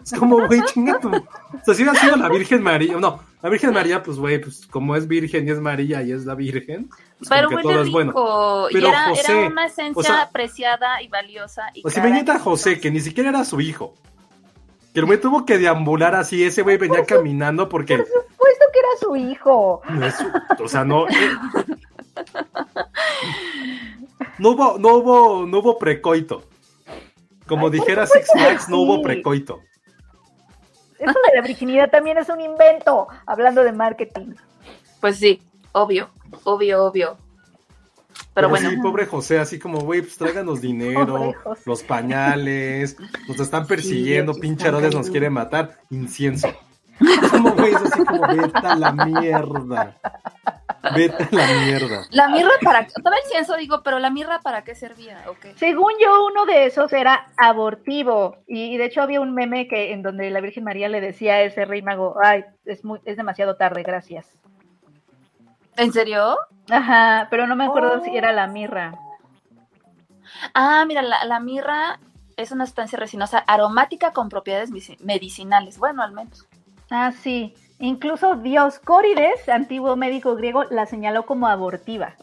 [0.04, 3.72] Es como, güey, chinga O sea, si hubiera sido la Virgen María, no, la Virgen
[3.72, 7.28] María, pues, güey, pues como es virgen y es María y es la Virgen, pues
[7.30, 8.12] Pero que es bueno.
[8.70, 11.62] y Pero era, José, era una esencia o sea- apreciada y valiosa.
[11.74, 12.08] Y O sea, cara.
[12.08, 13.94] imagínate a José, que ni siquiera era su hijo.
[14.92, 17.96] Que el güey tuvo que deambular así, ese güey venía caminando porque...
[17.98, 19.82] Por supuesto que era su hijo.
[19.88, 21.08] no es su- o sea, no...
[21.08, 21.12] eh.
[24.38, 26.42] No hubo, no hubo, no hubo precoito.
[27.46, 29.60] Como Ay, dijera Six Flags, no hubo precoito.
[31.12, 34.34] Eso de la virginidad también es un invento, hablando de marketing.
[35.00, 36.10] Pues sí, obvio,
[36.44, 37.16] obvio, obvio.
[38.34, 41.34] Pero, bueno, sí, pobre José, así como, güey, pues tráiganos dinero,
[41.64, 45.10] los pañales, nos están persiguiendo, Sí, Herodes nos cayendo.
[45.10, 46.48] quiere matar, incienso.
[47.00, 49.96] Es como, güey, es así como, vete a la mierda.
[50.94, 52.06] Vete a la mierda.
[52.10, 52.80] la mirra para.
[52.80, 55.22] Estaba el incienso, digo, pero la mirra para qué servía.
[55.56, 58.38] Según yo, uno de esos era abortivo.
[58.46, 61.34] Y, y de hecho había un meme que en donde la Virgen María le decía
[61.34, 64.26] a ese rey mago, ay, es, muy, es demasiado tarde, gracias.
[65.76, 66.36] ¿En serio?
[66.70, 68.04] Ajá, pero no me acuerdo Oh.
[68.04, 68.94] si era la mirra.
[70.54, 71.98] Ah, mira, la, la mirra
[72.36, 75.78] es una sustancia resinosa aromática con propiedades medicinales.
[75.78, 76.46] Bueno, al menos.
[76.90, 77.54] Ah, sí.
[77.80, 82.14] Incluso Dioscórides, antiguo médico griego, la señaló como abortiva.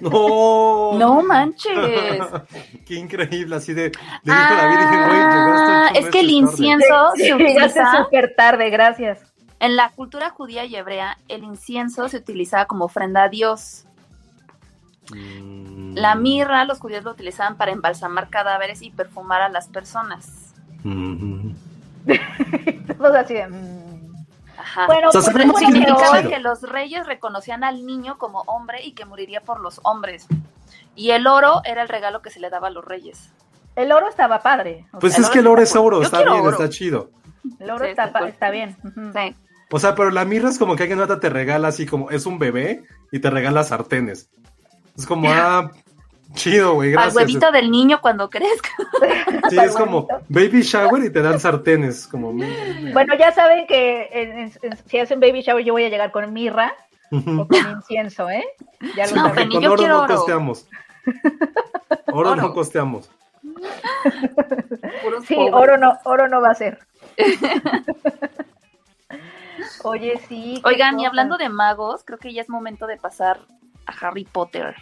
[0.00, 0.92] No.
[0.98, 1.72] No manches.
[2.86, 3.90] Qué increíble, así de.
[4.24, 6.32] Le dijo a la Virgen, güey, Ah, es que el tarde.
[6.32, 9.20] incienso se utiliza súper tarde, gracias.
[9.60, 11.18] en la cultura judía y hebrea.
[11.28, 13.84] El incienso se utilizaba como ofrenda a Dios.
[15.10, 15.94] Mm.
[15.96, 20.54] La mirra, los judíos lo utilizaban para embalsamar cadáveres y perfumar a las personas.
[20.84, 21.52] Mm.
[22.98, 23.87] Todos así de, mm.
[24.58, 24.86] Ajá.
[24.86, 29.04] Bueno, O sea, pues que es los reyes reconocían al niño como hombre y que
[29.04, 30.26] moriría por los hombres.
[30.96, 33.30] Y el oro era el regalo que se le daba a los reyes.
[33.76, 34.86] el oro estaba padre.
[34.92, 36.50] o Pues sea, es que el oro es oro, está bien, oro.
[36.50, 37.10] está chido.
[37.60, 38.28] el oro Sí, está, cool.
[38.28, 38.76] está bien.
[39.14, 39.36] Sí.
[39.70, 42.26] O sea, pero la mirra es como que alguien nota te regala así como es
[42.26, 44.28] un bebé y te regala sartenes.
[44.96, 45.70] Es como, ah,
[46.34, 47.14] chido, güey, Al gracias.
[47.16, 48.68] huevito del niño cuando crezca.
[49.50, 52.06] Sí, es como baby shower y te dan sartenes.
[52.06, 55.88] Como, Bueno, ya saben que en- en- en- si hacen baby shower yo voy a
[55.88, 56.74] llegar con mirra
[57.10, 58.44] o con incienso, ¿eh?
[58.96, 60.14] Ya lo No, Penny, con yo oro quiero no oro.
[60.16, 60.66] costeamos.
[62.12, 63.10] Oro, no costeamos.
[65.26, 65.52] Sí, pobres.
[65.54, 66.78] oro no, oro no va a ser.
[69.84, 70.60] Oye, sí.
[70.64, 73.40] Oigan, y hablando de magos, creo que ya es momento de pasar
[73.86, 74.76] a Harry Potter.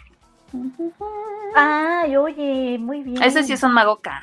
[1.55, 3.21] Ay, oye, muy bien.
[3.21, 4.21] Ese sí es un mago ca.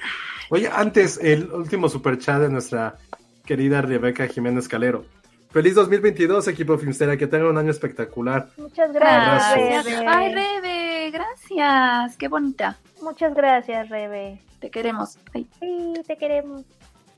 [0.50, 2.96] Oye, antes, el último super chat de nuestra
[3.44, 5.04] querida Rebeca Jiménez Calero.
[5.50, 8.48] Feliz 2022, equipo Filmstera, que tengan un año espectacular.
[8.56, 9.84] Muchas gracias.
[9.84, 10.06] Rebe.
[10.08, 12.16] Ay, Rebe, gracias.
[12.16, 12.76] Qué bonita.
[13.02, 14.40] Muchas gracias, Rebe.
[14.58, 15.18] Te queremos.
[15.32, 15.46] Ay.
[15.60, 16.64] Sí, te queremos.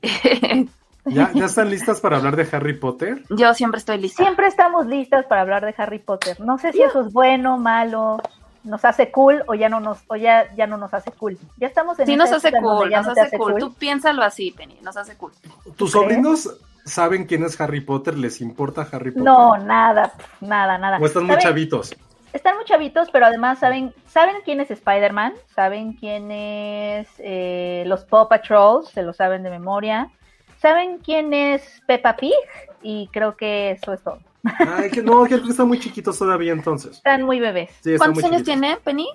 [1.05, 3.23] ¿Ya, ¿Ya están listas para hablar de Harry Potter?
[3.29, 4.21] Yo siempre estoy lista.
[4.23, 6.39] Siempre estamos listas para hablar de Harry Potter.
[6.39, 8.21] No sé si eso es bueno, malo,
[8.63, 11.37] nos hace cool o ya no nos, o ya, ya no nos hace cool.
[11.57, 13.55] Ya estamos en Sí, nos hace cool, ya nos no hace cool.
[13.59, 15.31] Tú piénsalo así, Penny, nos hace cool.
[15.75, 16.49] ¿Tus sobrinos
[16.85, 18.17] saben quién es Harry Potter?
[18.17, 19.23] ¿Les importa Harry Potter?
[19.23, 20.97] No, nada, nada, nada.
[20.99, 21.43] ¿O están muy ¿Saben?
[21.43, 21.95] chavitos?
[22.33, 28.03] Están muy chavitos, pero además saben, saben quién es Spider-Man, saben quién es eh, los
[28.05, 30.09] Paw Patrols, se lo saben de memoria,
[30.57, 32.33] saben quién es Peppa Pig
[32.81, 34.19] y creo que eso es todo.
[34.43, 36.97] Ay, que no, que están muy chiquitos todavía entonces.
[36.97, 37.69] Están muy bebés.
[37.81, 38.61] Sí, están ¿Cuántos muy años chiquitos.
[38.61, 39.07] tiene, Penny?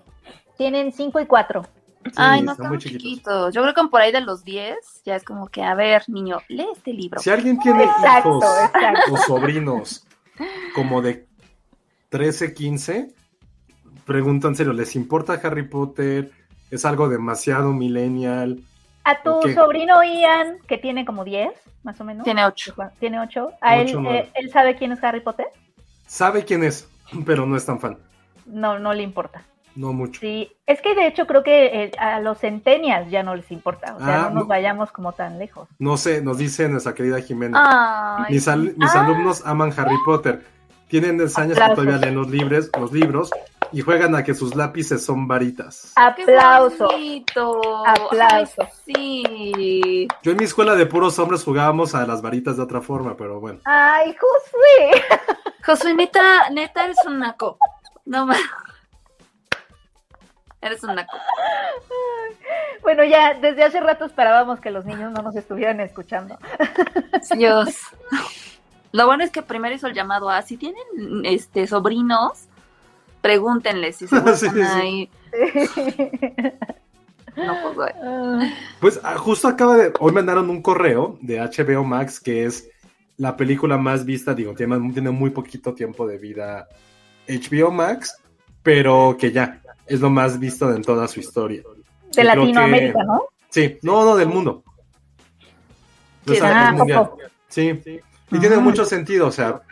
[0.59, 1.63] Tienen 5 y 4.
[2.05, 3.03] Sí, Ay, no, están están muy chiquitos.
[3.03, 3.55] chiquitos.
[3.55, 6.39] Yo creo que por ahí de los 10 ya es como que, a ver, niño,
[6.49, 7.21] lee este libro.
[7.21, 8.45] Si alguien tiene Exacto, hijos
[8.75, 9.13] exacto.
[9.13, 10.07] o sobrinos
[10.75, 11.27] como de
[12.09, 13.15] 13, 15,
[14.05, 16.33] pregunta en serio, ¿les importa Harry Potter?
[16.71, 18.61] ¿Es algo demasiado millennial?
[19.05, 21.51] A tu sobrino Ian, que tiene como 10,
[21.83, 22.25] más o menos.
[22.25, 22.75] Tiene 8.
[23.01, 23.53] Tiene 8.
[23.61, 25.47] ¿A él, Ocho, eh, él sabe quién es Harry Potter?
[26.07, 26.89] Sabe quién es,
[27.27, 27.99] pero no es tan fan.
[28.47, 29.43] No, no le importa.
[29.75, 30.21] No mucho.
[30.21, 33.95] Sí, es que de hecho creo que eh, a los centennials ya no les importa,
[33.97, 34.47] o sea, Ah, no nos no.
[34.49, 35.67] vayamos como tan lejos.
[35.79, 38.19] No sé, nos dice nuestra querida Jimena.
[38.27, 39.01] Ay, Mis, al- mis Ah.
[39.07, 40.45] alumnos aman Harry Potter.
[40.89, 43.31] Tienen 10 años que todavía leen los, libres, los libros
[43.73, 45.93] y juegan a que sus lápices son varitas.
[45.97, 46.89] Aplauso.
[47.87, 48.63] Aplauso.
[48.63, 50.09] Ay, sí.
[50.23, 53.41] Yo en mi escuela de puros hombres jugábamos a las varitas de otra forma, pero
[53.41, 53.61] bueno.
[53.65, 55.03] Ay, Josué.
[55.65, 57.59] Josué, neta, neta, eres un naco.
[58.05, 58.41] No más.
[60.61, 61.17] Eres un naco.
[62.83, 66.39] Bueno, ya desde hace rato esperábamos que los niños no nos estuvieran escuchando.
[67.37, 67.77] Dios.
[68.93, 70.83] Lo bueno es que primero hizo el llamado a si tienen
[71.25, 72.49] este sobrinos,
[73.23, 74.61] pregúntenles si seguro Sí, sí.
[74.61, 75.11] ahí.
[77.35, 78.53] No, pues, güey.
[78.79, 79.91] Pues ah, justo acaba de.
[80.01, 82.69] Hoy mandaron un correo de HBO Max que es
[83.17, 84.35] la película más vista.
[84.35, 86.69] Digo, tiene, tiene muy poquito tiempo de vida
[87.27, 88.19] HBO Max,
[88.63, 91.63] pero que ya es lo más visto en toda su historia.
[92.15, 93.23] De Latinoamérica, que- ¿no?
[93.49, 94.63] Sí, no, no, del mundo.
[96.27, 96.99] Sí, O sea, ah, es mundial.
[97.09, 97.19] poco.
[97.49, 97.81] Sí,
[98.31, 99.63] y tiene mucho sentido, o sea,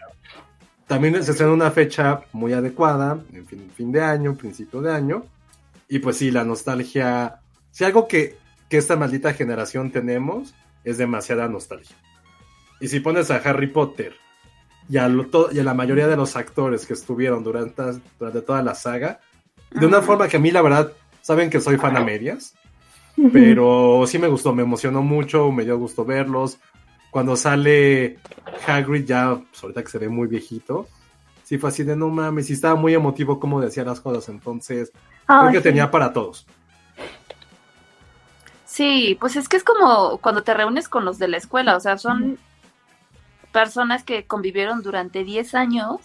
[0.90, 5.24] también se estrena una fecha muy adecuada, en fin, fin de año, principio de año,
[5.88, 7.36] y pues sí, la nostalgia,
[7.70, 8.36] si algo que,
[8.68, 11.94] que esta maldita generación tenemos, es demasiada nostalgia.
[12.80, 14.14] Y si pones a Harry Potter
[14.88, 17.82] y a, lo- to- y a la mayoría de los actores que estuvieron durante,
[18.18, 19.20] durante toda la saga,
[19.70, 20.90] de una forma que a mí la verdad,
[21.22, 22.54] saben que soy fan a medias,
[23.32, 26.58] pero sí me gustó, me emocionó mucho, me dio gusto verlos.
[27.10, 28.18] Cuando sale
[28.66, 30.88] Hagrid ya, pues ahorita que se ve muy viejito,
[31.42, 34.92] sí fue así de no mames, y estaba muy emotivo como decía las cosas, entonces
[35.26, 35.62] creo que sí.
[35.62, 36.46] tenía para todos.
[38.64, 41.80] Sí, pues es que es como cuando te reúnes con los de la escuela, o
[41.80, 42.38] sea, son
[43.52, 45.98] personas que convivieron durante 10 años,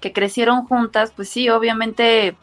[0.00, 2.36] que crecieron juntas, pues sí, obviamente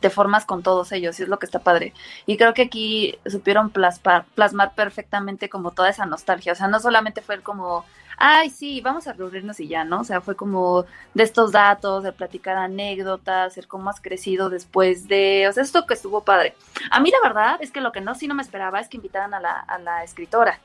[0.00, 1.92] te formas con todos ellos, y es lo que está padre.
[2.26, 6.80] Y creo que aquí supieron plasmar, plasmar perfectamente como toda esa nostalgia, o sea, no
[6.80, 7.84] solamente fue como,
[8.20, 10.00] ay, sí, vamos a reunirnos y ya, ¿no?
[10.00, 10.84] O sea, fue como
[11.14, 15.86] de estos datos, de platicar anécdotas, el cómo has crecido después de, o sea, esto
[15.86, 16.54] que estuvo padre.
[16.90, 18.98] A mí la verdad es que lo que no sí no me esperaba es que
[18.98, 20.60] invitaran a la, a la escritora.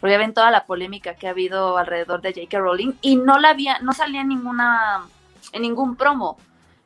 [0.00, 2.58] Porque ven toda la polémica que ha habido alrededor de J.K.
[2.58, 5.02] Rowling y no la había, no salía en ninguna,
[5.52, 6.38] en ningún promo.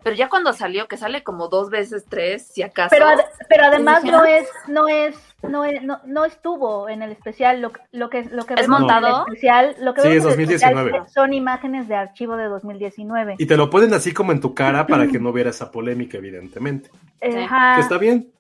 [0.05, 2.91] Pero ya cuando salió, que sale como dos veces, tres, si acaso.
[2.91, 4.31] Pero, ad- pero además dije, no "Ah".
[4.31, 7.61] es, no es, no es, no, no estuvo en el especial.
[7.63, 9.25] Lo, lo que, lo que ¿Es vemos en montado?
[9.27, 11.09] el especial, lo que Sí, vemos es en el especial 2019.
[11.13, 13.37] son imágenes de archivo de 2019.
[13.39, 16.19] Y te lo ponen así como en tu cara para que no hubiera esa polémica,
[16.19, 16.91] evidentemente.
[17.23, 17.77] Ajá.
[17.77, 18.31] Que está bien.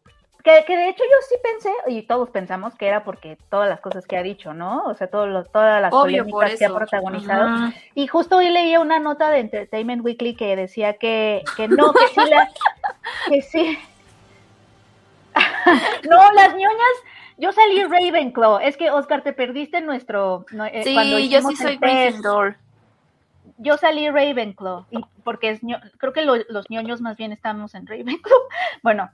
[0.44, 3.80] Que, que de hecho yo sí pensé, y todos pensamos que era porque todas las
[3.80, 4.82] cosas que ha dicho, ¿no?
[4.84, 7.44] O sea, todo lo- todas las Obvio, polémicas que ha protagonizado.
[7.48, 7.72] Ajá.
[7.94, 12.08] Y justo hoy leía una nota de Entertainment Weekly que decía que, que no, que
[12.08, 12.50] sí la,
[13.30, 13.78] que sí.
[16.10, 16.96] no, las ñoñas,
[17.38, 18.58] yo salí Ravenclaw.
[18.60, 20.44] Es que, Oscar, te perdiste nuestro.
[20.72, 21.76] eh, cuando Sí, yo hicimos sí soy.
[21.78, 22.56] Gryffindor.
[23.58, 25.60] Yo salí Ravenclaw, y porque es
[25.98, 28.38] creo que lo- los ñoños más bien estamos en Ravenclaw.
[28.82, 29.10] Bueno,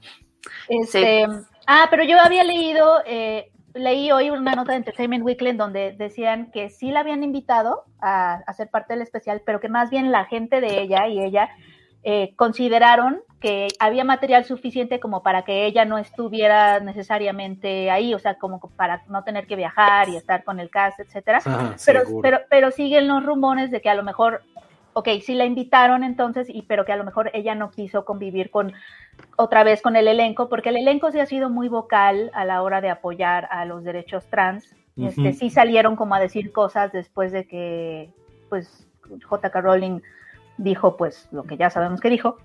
[0.69, 1.27] este,
[1.67, 5.93] ah, pero yo había leído, eh, leí hoy una nota de Entertainment Weekly en donde
[5.93, 9.91] decían que sí la habían invitado a, a ser parte del especial, pero que más
[9.91, 11.51] bien la gente de ella y ella
[12.03, 18.19] eh, consideraron que había material suficiente como para que ella no estuviera necesariamente ahí, o
[18.19, 21.41] sea, como para no tener que viajar y estar con el cast, etcétera.
[21.85, 24.43] pero, pero, pero siguen los rumores de que a lo mejor,
[25.01, 28.51] ok, sí la invitaron entonces, y pero que a lo mejor ella no quiso convivir
[28.51, 28.73] con
[29.37, 32.63] otra vez con el elenco, porque el elenco sí ha sido muy vocal a la
[32.63, 34.75] hora de apoyar a los derechos trans.
[34.97, 38.11] este, sí salieron como a decir cosas después de que,
[38.49, 38.87] pues,
[39.29, 39.61] J.K.
[39.61, 40.01] Rowling
[40.59, 42.37] dijo, pues, lo que ya sabemos que dijo.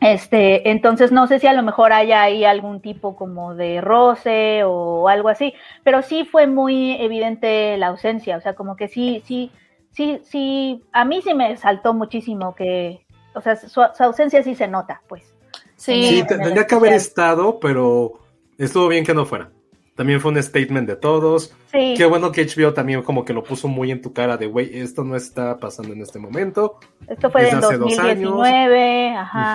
[0.00, 4.62] Este, entonces no sé si a lo mejor haya ahí algún tipo como de roce
[4.64, 9.22] o algo así, pero sí fue muy evidente la ausencia, o sea, como que sí,
[9.24, 9.50] sí,
[9.96, 14.68] sí, sí, a mí sí me saltó muchísimo que, o sea, su, ausencia sí se
[14.68, 15.34] nota, pues.
[15.76, 18.20] Sí, tendría que haber estado, pero
[18.58, 19.50] estuvo bien que no fuera.
[19.94, 21.54] También fue un statement de todos.
[21.72, 21.94] Sí.
[21.96, 24.78] Qué bueno que HBO también como que lo puso muy en tu cara de, güey,
[24.78, 26.78] esto no está pasando en este momento.
[27.08, 29.54] Esto fue en 2019, ajá.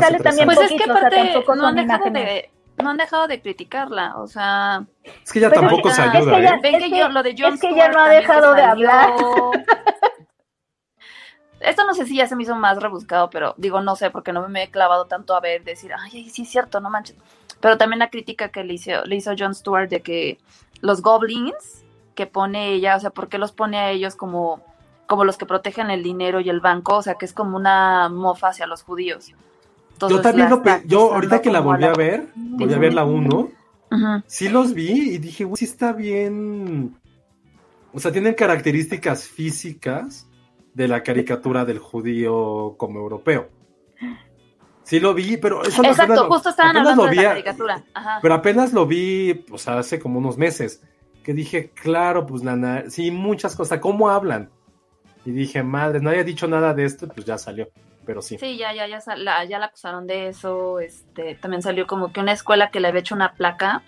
[0.00, 2.50] sale también pues es que aparte no han dejado de
[2.82, 4.84] no han dejado de criticarla, o sea...
[5.24, 6.90] Es que ya tampoco se ayuda, es que ¿eh?
[6.90, 9.10] ya, lo de John es que ya no ha dejado de hablar.
[11.60, 14.32] Esto no sé si ya se me hizo más rebuscado, pero digo, no sé, porque
[14.32, 17.16] no me he clavado tanto a ver, decir, ay, sí es cierto, no manches.
[17.60, 20.38] Pero también la crítica que le hizo, le hizo Jon Stewart de que
[20.80, 21.84] los goblins
[22.14, 24.64] que pone ella, o sea, ¿por qué los pone a ellos como,
[25.06, 26.96] como los que protegen el dinero y el banco?
[26.96, 29.32] O sea, que es como una mofa hacia los judíos.
[30.00, 33.50] yo también lo yo ahorita que la volví a ver, volví a ver la 1,
[34.26, 36.96] sí los vi y dije, sí está bien.
[37.92, 40.26] O sea, tienen características físicas
[40.74, 43.50] de la caricatura del judío como europeo.
[44.82, 47.84] Sí lo vi, pero eso Exacto, justo estaban hablando de la caricatura.
[48.22, 50.82] Pero apenas lo vi, pues hace como unos meses,
[51.22, 54.50] que dije, claro, pues nana, sí, muchas cosas, ¿cómo hablan?
[55.24, 57.68] Y dije, madre, no había dicho nada de esto, pues ya salió,
[58.06, 58.38] pero sí.
[58.38, 62.20] Sí, ya, ya, ya, la, ya la acusaron de eso, este, también salió como que
[62.20, 63.82] una escuela que le había hecho una placa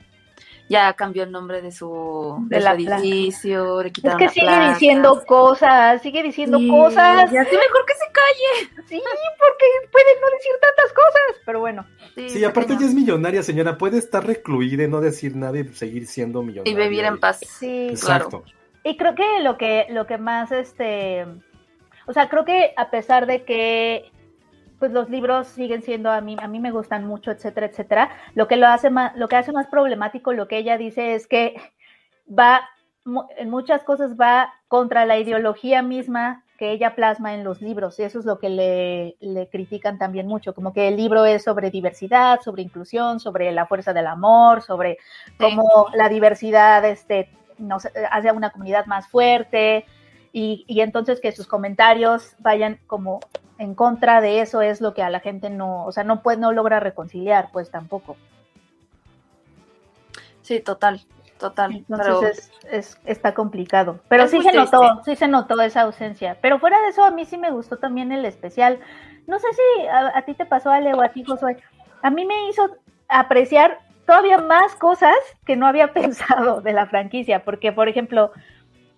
[0.68, 6.00] ya cambió el nombre de su, de, edificio, le quitaron Es que sigue diciendo cosas,
[6.02, 7.32] sigue diciendo cosas.
[7.32, 8.72] Y así mejor que se calle.
[8.92, 9.00] Sí,
[9.38, 11.86] porque puede no decir tantas cosas, pero bueno.
[12.28, 16.06] Sí, aparte ya es millonaria, señora, puede estar recluida y no decir nada y seguir
[16.06, 16.72] siendo millonaria.
[16.72, 17.40] Y vivir en paz.
[17.40, 18.44] Sí, Exacto.
[18.84, 21.26] Y creo que lo que lo que más este
[22.06, 24.10] o sea, creo que a pesar de que
[24.82, 28.10] pues los libros siguen siendo a mí, a mí me gustan mucho, etcétera, etcétera.
[28.34, 31.28] Lo que lo hace más, lo que hace más problemático, lo que ella dice es
[31.28, 31.54] que
[32.28, 32.62] va,
[33.36, 38.02] en muchas cosas va contra la ideología misma que ella plasma en los libros, y
[38.02, 41.70] eso es lo que le, le, critican también mucho, como que el libro es sobre
[41.70, 44.98] diversidad, sobre inclusión, sobre la fuerza del amor, sobre
[45.38, 49.86] cómo la diversidad este, nos hace a una comunidad más fuerte,
[50.32, 53.20] y, y, entonces que sus comentarios vayan como
[53.58, 56.38] en contra de eso es lo que a la gente no, o sea, no puede,
[56.38, 58.16] no logra reconciliar, pues tampoco.
[60.42, 61.00] Sí, total,
[61.38, 61.84] total.
[61.88, 64.00] Entonces es, está complicado.
[64.08, 66.36] Pero sí se notó, sí se notó esa ausencia.
[66.40, 68.80] Pero fuera de eso, a mí sí me gustó también el especial.
[69.28, 71.56] No sé si a, ti te pasó, Ale, o a ti, Josué.
[72.02, 72.68] A mí me hizo
[73.08, 75.14] apreciar todavía más cosas
[75.46, 78.32] que no había pensado de la franquicia, porque, por ejemplo,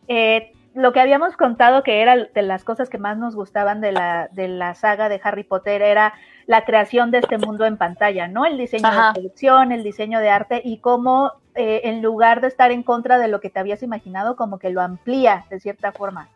[0.08, 3.92] eh, lo que habíamos contado que era de las cosas que más nos gustaban de
[3.92, 6.14] la, de la saga de Harry Potter era
[6.46, 8.44] la creación de este mundo en pantalla, ¿no?
[8.44, 12.72] El diseño de producción, el diseño de arte y cómo eh, en lugar de estar
[12.72, 16.28] en contra de lo que te habías imaginado, como que lo amplía de cierta forma.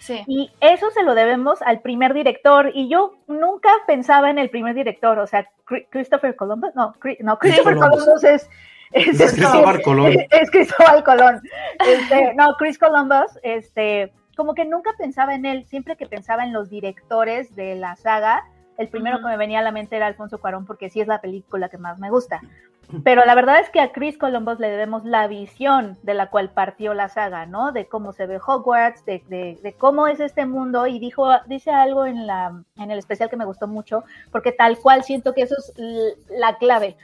[0.00, 0.22] Sí.
[0.26, 2.70] Y eso se lo debemos al primer director.
[2.74, 5.48] Y yo nunca pensaba en el primer director, o sea,
[5.90, 8.50] Christopher Columbus, no, no Christopher Columbus es
[8.92, 10.12] es, Cristóbal Colón.
[10.30, 11.40] Es, Cristóbal Colón.
[11.86, 16.52] Este, no, Chris Columbus, este, como que nunca pensaba en él, siempre que pensaba en
[16.52, 18.44] los directores de la saga,
[18.76, 21.20] el primero que me venía a la mente era Alfonso Cuarón, porque sí es la
[21.20, 22.40] película que más me gusta.
[23.04, 26.50] Pero la verdad es que a Chris Columbus le debemos la visión de la cual
[26.50, 27.72] partió la saga, ¿no?
[27.72, 31.70] De cómo se ve Hogwarts, de, de, de, cómo es este mundo, y dijo, dice
[31.70, 35.42] algo en, la, en el especial que me gustó mucho, porque tal cual siento que
[35.42, 35.74] eso es
[36.30, 36.96] la clave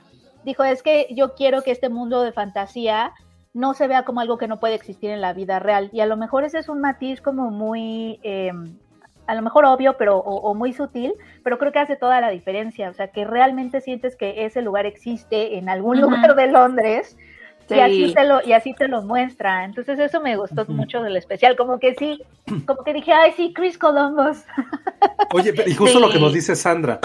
[0.45, 3.13] dijo, es que yo quiero que este mundo de fantasía
[3.55, 5.89] no se vea como algo que no puede existir en la vida real.
[5.93, 8.77] Y a lo mejor ese es un matiz como muy, em,
[9.27, 12.91] a lo mejor obvio, pero o, muy sutil, pero creo que hace toda la diferencia.
[12.91, 17.17] O sea, que realmente sientes que ese lugar existe en algún lugar de Londres.
[17.71, 19.65] Y, así te lo, y así te lo muestra.
[19.65, 21.57] Entonces eso me gustó mucho del especial.
[21.57, 22.23] Como que sí,
[22.67, 24.45] como que dije, ay, sí, Chris Columbus.
[25.33, 27.01] Oye, y justo lo que nos dice Sandra,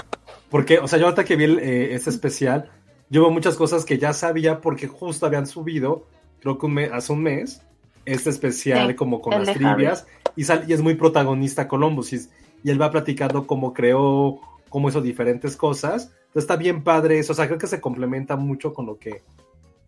[0.50, 2.68] porque, o sea, yo ahorita que vi eh, ese especial,
[3.10, 6.06] yo veo muchas cosas que ya sabía porque justo habían subido,
[6.40, 7.62] creo que hace un mes,
[8.06, 10.06] este especial como con las trivias,
[10.36, 12.20] y, y, es muy protagonista Columbus, y,
[12.62, 16.12] y él va platicando cómo creó, cómo hizo diferentes cosas.
[16.28, 19.22] Entonces está bien padre eso, o sea, creo que se complementa mucho con lo que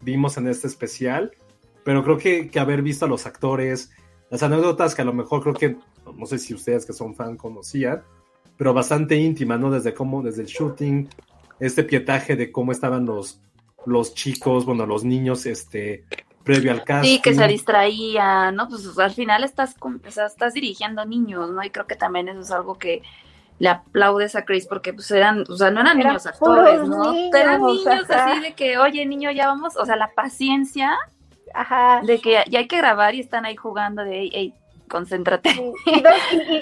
[0.01, 1.33] vimos en este especial,
[1.85, 3.93] pero creo que, que haber visto a los actores,
[4.31, 5.77] las anécdotas que a lo mejor creo que,
[6.17, 8.03] no sé si ustedes que son fan conocían,
[8.57, 9.71] pero bastante íntima, ¿no?
[9.71, 11.09] Desde cómo, desde el shooting,
[11.63, 13.41] este pietaje de cómo estaban los,
[13.87, 16.05] los chicos, bueno, los niños, este,
[16.43, 17.09] previo al casting.
[17.09, 18.69] Sí, que se distraían, ¿no?
[18.69, 21.63] Pues al final estás, o sea, estás dirigiendo niños, ¿no?
[21.63, 23.03] Y creo que también eso es algo que
[23.61, 27.15] le aplaudes a Chris porque pues eran, o sea, no eran niños actores, ¿no?
[27.33, 30.99] eran niños así de que, oye, niño, ya vamos, o sea, la paciencia
[31.55, 32.01] Ajá.
[32.05, 34.55] de que ya hay que grabar y están ahí jugando de, hey,
[34.89, 35.51] concéntrate.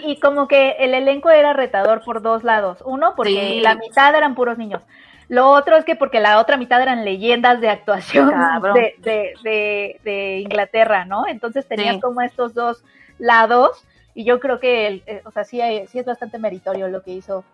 [0.05, 2.79] Y, como que el elenco era retador por dos lados.
[2.85, 4.83] Uno, porque la mitad eran puros niños.
[5.29, 8.33] Lo otro es que porque la otra mitad eran leyendas de actuación
[8.75, 11.27] de, de, Inglaterra, ¿no?
[11.29, 12.83] Entonces tenían como estos dos
[13.19, 17.13] lados y yo creo que, eh, o sea, sí, sí es bastante meritorio lo que
[17.13, 17.45] hizo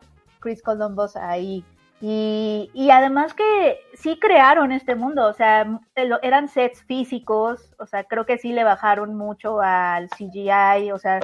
[0.40, 1.64] Chris Columbus ahí.
[1.98, 8.04] Y, y, además que sí crearon este mundo, o sea, eran sets físicos, o sea,
[8.04, 11.20] creo que sí le bajaron mucho al CGI, o sea,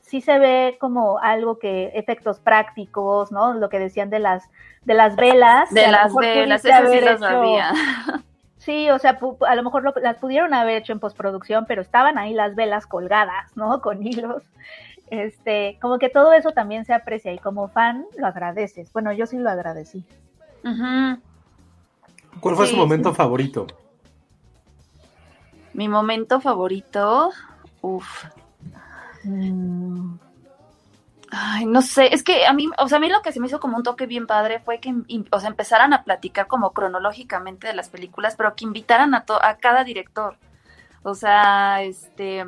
[0.00, 3.52] sí se ve como algo que, efectos prácticos, ¿no?
[3.52, 4.48] Lo que decían de las,
[4.86, 5.70] de las velas.
[5.74, 7.72] De las velas, eso sí lo sabía.
[8.64, 12.32] Sí, o sea, a lo mejor las pudieron haber hecho en postproducción, pero estaban ahí
[12.32, 13.82] las velas colgadas, ¿no?
[13.82, 14.42] Con hilos.
[15.22, 18.92] Este, como que todo eso también se aprecia y como fan lo agradeces.
[18.92, 20.04] Bueno, yo sí lo agradecí.
[22.40, 23.66] ¿Cuál fue su momento favorito?
[25.72, 27.30] Mi momento favorito,
[27.80, 28.24] uff.
[29.22, 30.16] Mm.
[31.30, 33.46] Ay, no sé, es que a mí, o sea, a mí lo que se me
[33.46, 34.94] hizo como un toque bien padre fue que,
[35.30, 39.56] o sea, empezaran a platicar como cronológicamente de las películas, pero que invitaran a, a
[39.56, 40.36] cada director.
[41.02, 42.46] O sea, este,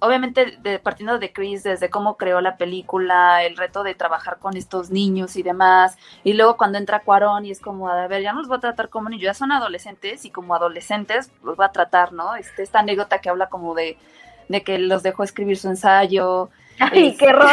[0.00, 4.56] obviamente de, partiendo de Chris, desde cómo creó la película, el reto de trabajar con
[4.56, 8.32] estos niños y demás, y luego cuando entra Cuarón y es como, a ver, ya
[8.32, 11.66] no los voy a tratar como niños, ya son adolescentes y como adolescentes los va
[11.66, 12.36] a tratar, ¿no?
[12.36, 13.98] Este, esta anécdota que habla como de,
[14.48, 16.50] de que los dejó escribir su ensayo,
[16.92, 17.50] y que Ron,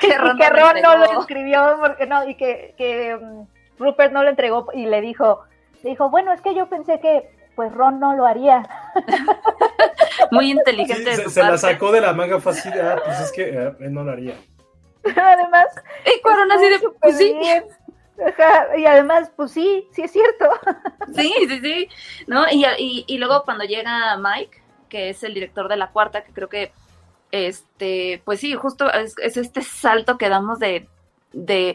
[0.00, 3.46] que Ron, no, lo escribió porque no, y que, que um,
[3.78, 5.42] Rupert no lo entregó y le dijo,
[5.82, 8.68] le dijo, bueno, es que yo pensé que pues Ron no lo haría.
[10.30, 11.28] Muy inteligente.
[11.28, 14.12] se, la sacó de la manga fácil, ah, pues es que eh, él no lo
[14.12, 14.34] haría.
[15.04, 15.66] Además,
[16.06, 17.36] y cuando así de, pues sí.
[18.78, 20.46] y además, pues sí, sí es cierto.
[21.14, 21.88] Sí, sí, sí.
[22.26, 22.44] ¿No?
[22.50, 26.32] Y, y, y luego cuando llega Mike, que es el director de la cuarta, que
[26.32, 26.72] creo que
[27.34, 30.86] este, pues sí, justo es, este salto que damos de,
[31.32, 31.74] de,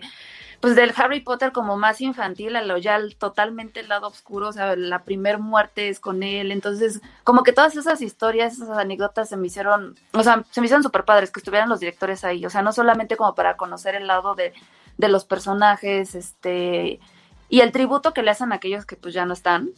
[0.60, 4.52] pues del Harry Potter como más infantil a lo ya totalmente el lado oscuro, o
[4.52, 9.30] sea, la primer muerte es con él, entonces como que todas esas historias, esas anécdotas
[9.30, 12.46] se me hicieron, o sea, se me hicieron súper padres que estuvieran los directores ahí,
[12.46, 14.54] o sea, no solamente como para conocer el lado de,
[14.98, 17.00] de los personajes, este,
[17.48, 19.70] y el tributo que le hacen a aquellos que pues ya no están,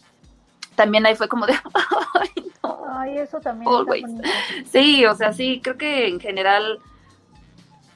[0.76, 1.54] también ahí fue como de,
[2.14, 2.82] ay, no.
[2.90, 3.72] Ay, eso también.
[4.72, 6.80] sí, o sea, sí, creo que en general,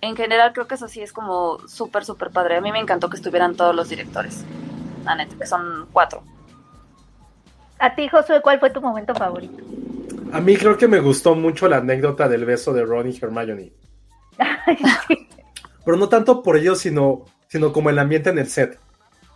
[0.01, 2.57] en general creo que eso sí es como súper, súper padre.
[2.57, 4.43] A mí me encantó que estuvieran todos los directores,
[5.03, 6.23] la neta, que son cuatro.
[7.79, 9.63] A ti, Josué, ¿cuál fue tu momento favorito?
[10.31, 13.73] A mí creo que me gustó mucho la anécdota del beso de Ron y Hermione.
[15.85, 18.79] Pero no tanto por ellos, sino, sino como el ambiente en el set.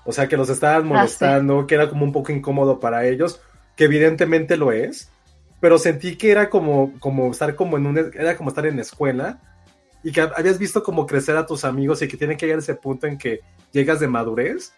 [0.06, 3.42] O sea, que los estaban ah, molestando, que era como un poco incómodo para ellos,
[3.76, 5.12] que evidentemente lo es,
[5.60, 8.82] pero sentí que era como, como estar como en un, era como estar en la
[8.82, 9.40] escuela
[10.04, 12.76] y que habías visto como crecer a tus amigos y que tiene que llegar ese
[12.76, 13.42] punto en que
[13.72, 14.74] llegas de madurez,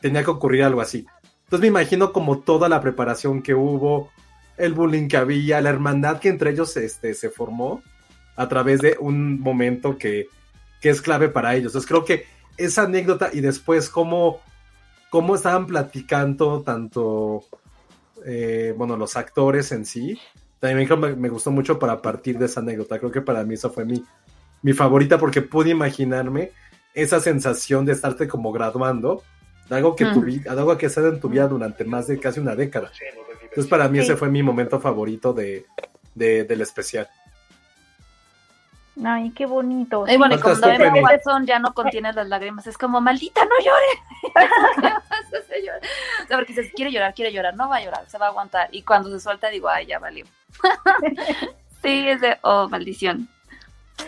[0.00, 1.06] tenía que ocurrir algo así.
[1.44, 4.10] Entonces me imagino como toda la preparación que hubo,
[4.56, 7.82] el bullying que había, la hermandad que entre ellos este, se formó
[8.36, 10.28] a través de un momento que,
[10.80, 11.72] que es clave para ellos.
[11.72, 12.24] Entonces creo que
[12.56, 14.40] esa anécdota y después cómo
[15.10, 17.44] cómo estaban platicando tanto,
[18.24, 20.18] eh, bueno, los actores en sí.
[20.60, 22.98] También me, gustó mucho para partir de esa anécdota.
[22.98, 24.04] Creo que para mí esa fue mi,
[24.62, 26.52] mi favorita porque pude imaginarme
[26.94, 29.22] esa sensación de estarte como graduando
[29.68, 30.48] de algo que, mm.
[30.48, 32.90] algo que has en tu vida durante más de casi una década.
[33.42, 35.66] Entonces para mí ese fue mi momento favorito de,
[36.14, 37.08] del especial.
[39.02, 40.04] Ay, qué bonito.
[40.06, 43.58] Y bueno, y cuando bebé son ya no contiene las lágrimas, es como, maldita, no
[43.64, 44.34] llore.
[45.40, 48.28] o sea, porque dices, quiere llorar, quiere llorar, no va a llorar, se va a
[48.28, 48.68] aguantar.
[48.72, 50.26] Y cuando se suelta, digo, ay, ya valió.
[51.82, 53.28] sí, es de, oh, maldición.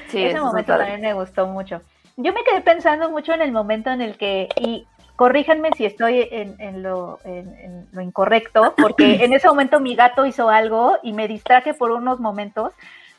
[0.08, 1.80] Sí, ese momento también me gustó mucho.
[2.16, 4.86] Yo me quedé pensando mucho en el momento en el que, y
[5.16, 10.26] corríjanme si estoy en, en, lo, en, lo, incorrecto, porque en ese momento mi gato
[10.26, 12.72] hizo algo y me distraje por unos momentos,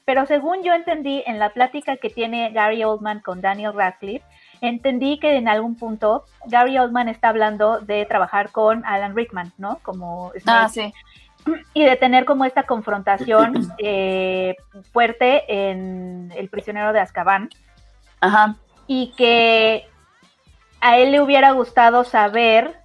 [0.05, 4.25] pero según yo entendí en la plática que tiene Gary Oldman con Daniel Radcliffe,
[4.61, 9.79] entendí que en algún punto Gary Oldman está hablando de trabajar con Alan Rickman, ¿no?
[9.81, 10.93] Como ah, sí.
[11.73, 14.55] Y de tener como esta confrontación eh,
[14.91, 17.49] fuerte en El prisionero de Azkaban.
[18.21, 18.55] Ajá.
[18.87, 19.87] Y que
[20.81, 22.79] a él le hubiera gustado saber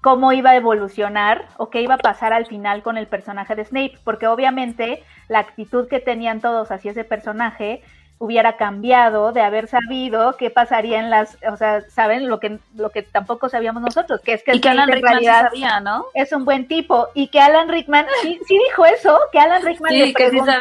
[0.00, 3.64] cómo iba a evolucionar o qué iba a pasar al final con el personaje de
[3.64, 7.82] Snape, porque obviamente la actitud que tenían todos hacia ese personaje
[8.20, 12.90] hubiera cambiado de haber sabido qué pasaría en las, o sea, saben lo que lo
[12.90, 16.04] que tampoco sabíamos nosotros, que es que, y que Alan Rickman realidad sabía, ¿no?
[16.12, 19.98] Es un buen tipo y que Alan Rickman sí, sí dijo eso, que Alan Rickman
[19.98, 20.52] le preguntó,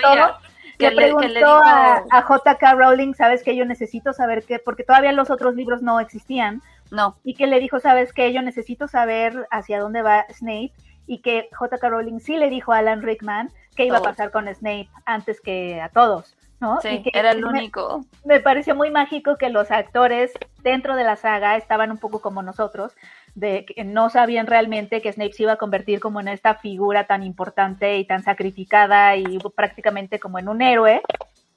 [0.77, 2.73] que le, preguntó a, a J.K.
[2.75, 7.17] Rowling, sabes que yo necesito saber qué, porque todavía los otros libros no existían, no.
[7.25, 10.71] Y que le dijo, sabes que yo necesito saber hacia dónde va Snape
[11.07, 11.89] y que J.K.
[11.89, 15.81] Rowling sí le dijo a Alan Rickman que iba a pasar con Snape antes que
[15.81, 16.37] a todos.
[16.59, 16.81] ¿No?
[16.81, 18.05] Sí, era el único.
[18.25, 20.31] Me pareció muy mágico que los actores
[20.61, 22.93] dentro de la saga estaban un poco como nosotros,
[23.35, 27.05] de que no sabían realmente que Snape se iba a convertir como en esta figura
[27.05, 31.01] tan importante y tan sacrificada y prácticamente como en un héroe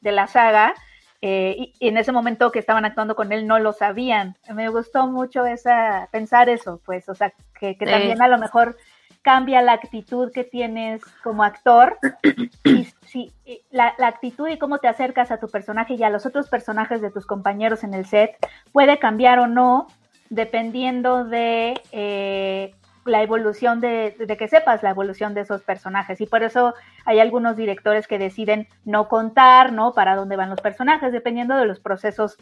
[0.01, 0.75] de la saga,
[1.25, 4.37] eh, y, en ese momento que estaban actuando con él no lo sabían.
[4.53, 8.77] Me gustó mucho esa, pensar eso, pues, o sea, que, también a lo mejor
[9.23, 11.97] cambia la actitud que tienes como actor
[12.65, 13.33] y si
[13.71, 17.11] la, actitud y cómo te acercas a tu personaje y a los otros personajes de
[17.11, 18.37] tus compañeros en el set
[18.73, 19.87] puede cambiar o no
[20.29, 26.27] dependiendo de eh, la evolución de, de, que sepas la evolución de esos personajes y
[26.27, 29.93] por eso hay algunos directores que deciden no contar, ¿no?
[29.93, 32.39] Para dónde van los personajes, dependiendo de los procesos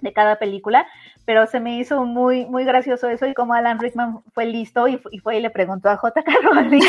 [0.00, 0.86] de cada película,
[1.24, 4.98] pero se me hizo muy, muy gracioso eso y como Alan Rickman fue listo y,
[5.22, 6.32] fue y le preguntó a J.K.
[6.42, 6.80] Rowling.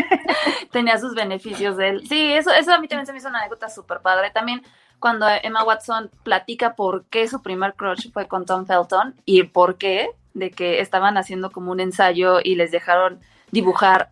[0.72, 2.08] Tenía sus beneficios de él.
[2.08, 4.30] Sí, eso, eso a mí también se me hizo una anécdota súper padre.
[4.30, 4.62] También
[4.98, 9.76] cuando Emma Watson platica por qué su primer crush fue con Tom Felton y por
[9.76, 13.20] qué, de que estaban haciendo como un ensayo y les dejaron
[13.50, 14.10] dibujar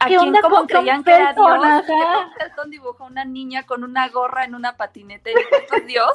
[0.00, 1.86] ¿A quién, ¿Cómo creían que era Dios?
[1.86, 6.12] Tom Felton dibujó una niña con una gorra en una patineta y dijo, Dios?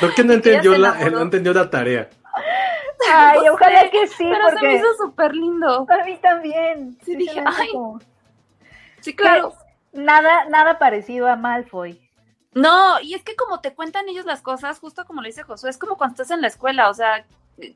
[0.00, 2.08] ¿Por qué no entendió, la, no entendió la tarea?
[3.12, 4.28] Ay, ojalá que sí.
[4.30, 4.58] Pero porque...
[4.58, 5.86] se me hizo súper lindo.
[5.86, 6.98] Para mí también.
[7.04, 7.70] Sí, dije, ay.
[9.00, 9.54] Sí, claro.
[9.92, 12.00] Nada, nada parecido a Malfoy.
[12.52, 15.70] No, y es que como te cuentan ellos las cosas, justo como le dice Josué,
[15.70, 17.24] es como cuando estás en la escuela, o sea,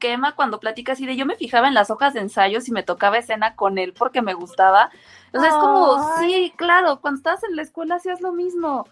[0.01, 2.73] que Emma cuando platica así de yo me fijaba en las hojas de ensayos y
[2.73, 4.91] me tocaba escena con él porque me gustaba.
[5.33, 8.89] O sea, es como, sí, claro, cuando estás en la escuela hacías lo mismo.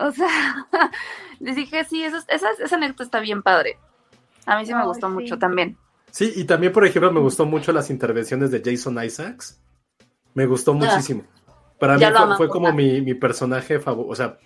[0.00, 0.66] O sea,
[1.40, 3.78] les dije, sí, esa, esa anécdota está bien padre.
[4.46, 5.76] A mí sí me gustó mucho también.
[6.10, 9.60] Sí, y también, por ejemplo, me gustó mucho las intervenciones de Jason Isaacs.
[10.34, 10.74] Me gustó ah.
[10.74, 11.24] muchísimo.
[11.78, 12.04] Para mí
[12.36, 14.12] fue, como mi, mi, personaje favorito.
[14.12, 14.38] O sea,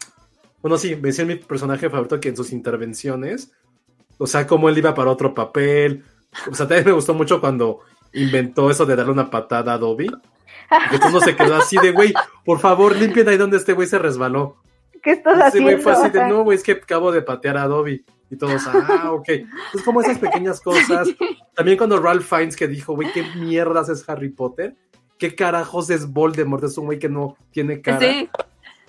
[0.62, 3.52] bueno, sí, me decía mi personaje favorito que en sus intervenciones,
[4.18, 6.04] o sea, como él iba para otro papel.
[6.50, 7.80] O sea, también me gustó mucho cuando
[8.12, 10.10] inventó eso de darle una patada a Dobby.
[10.90, 13.98] Que todo se quedó así de, güey, por favor, limpien ahí donde este güey se
[13.98, 14.56] resbaló.
[15.04, 15.70] ¿Qué estás haciendo?
[15.70, 18.04] güey fue así de, no, güey, es que acabo de patear a Dobby.
[18.30, 19.28] Y todos, ah, ok.
[19.74, 21.08] Es como esas pequeñas cosas.
[21.54, 24.74] También cuando Ralph Fiennes que dijo, güey, ¿qué mierdas es Harry Potter?
[25.18, 26.64] ¿Qué carajos es Voldemort?
[26.64, 28.00] Es un güey que no tiene cara.
[28.00, 28.28] Sí.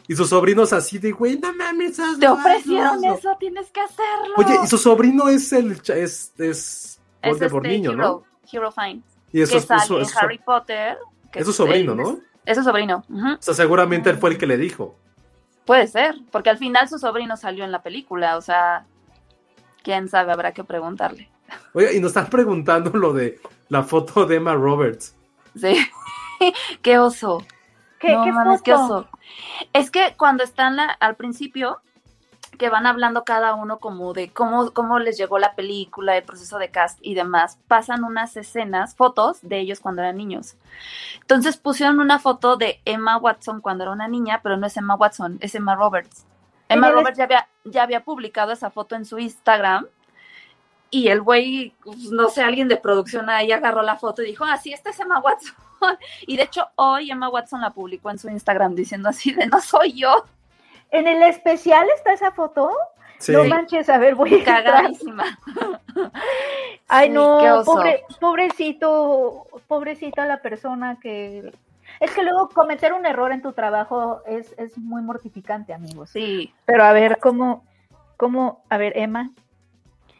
[0.07, 1.99] Y sus sobrinos así de, güey, no mames.
[2.19, 4.35] Te ofrecieron eso, tienes que hacerlo.
[4.37, 8.23] Oye, y su sobrino es el, es, es Voldemort este niño, ¿no?
[8.51, 9.03] Hero Fiennes.
[9.31, 10.97] Y eso, que sale en Harry Potter.
[11.33, 12.19] es su sobrino, ¿no?
[12.45, 13.03] Es su sobrino.
[13.09, 14.95] O sea, seguramente él fue el que le dijo.
[15.65, 18.85] Puede ser, porque al final su sobrino salió en la película, o sea,
[19.83, 21.29] quién sabe, habrá que preguntarle.
[21.73, 23.39] Oye, y nos están preguntando lo de
[23.69, 25.15] la foto de Emma Roberts.
[25.55, 25.75] Sí,
[26.81, 27.43] qué oso.
[27.99, 28.15] ¿Qué,
[28.63, 29.07] ¿qué oso.
[29.73, 31.81] Es que cuando están al principio,
[32.55, 36.57] que van hablando cada uno como de cómo, cómo les llegó la película, el proceso
[36.57, 40.55] de cast y demás, pasan unas escenas, fotos de ellos cuando eran niños.
[41.21, 44.95] Entonces pusieron una foto de Emma Watson cuando era una niña, pero no es Emma
[44.95, 46.25] Watson, es Emma Roberts.
[46.67, 49.87] Emma Roberts ya había, ya había publicado esa foto en su Instagram
[50.89, 54.45] y el güey, pues, no sé, alguien de producción ahí agarró la foto y dijo,
[54.45, 55.53] ah, sí, esta es Emma Watson.
[56.25, 59.61] Y de hecho hoy Emma Watson la publicó en su Instagram diciendo así de, no
[59.61, 60.25] soy yo.
[60.91, 62.71] ¿En el especial está esa foto?
[63.29, 65.23] No manches, a ver, voy a cagadísima.
[66.87, 71.51] Ay, no, pobre, pobrecito, pobrecita la persona que
[71.99, 76.09] es que luego cometer un error en tu trabajo es, es muy mortificante, amigos.
[76.09, 76.53] Sí.
[76.65, 77.63] Pero a ver, ¿cómo,
[78.17, 79.31] cómo, a ver, Emma,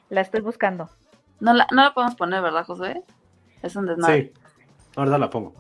[0.10, 0.90] la estoy buscando.
[1.40, 3.04] No la, no la podemos poner, ¿verdad, José?
[3.62, 4.32] Es un desmadre.
[4.34, 4.42] Sí,
[4.96, 5.54] ahora la pongo.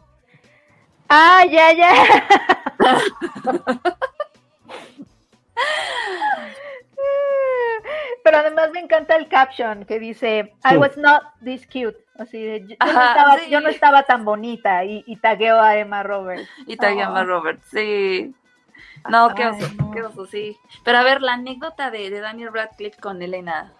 [1.10, 1.94] Ah, ya, ya.
[8.24, 11.98] Pero además me encanta el caption que dice, I was not this cute.
[12.18, 12.78] Así de,
[13.50, 16.50] yo, no, estaba, tan bonita y, tagueo a Emma Roberts.
[16.66, 18.34] Y tagueo a Emma Roberts, sí.
[19.04, 20.58] Ah, no, qué oso, qué oso, sí.
[20.84, 23.74] Pero a ver, la anécdota de, Daniel Radcliffe con Elena.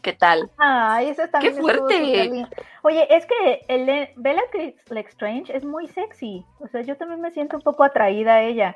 [0.00, 0.50] ¿Qué tal?
[0.56, 2.46] Ay, eso también ¡Qué fuerte!
[2.82, 4.42] Oye, es que el, Bella
[4.90, 6.44] Lestrange es muy sexy.
[6.60, 8.74] O sea, yo también me siento un poco atraída a ella.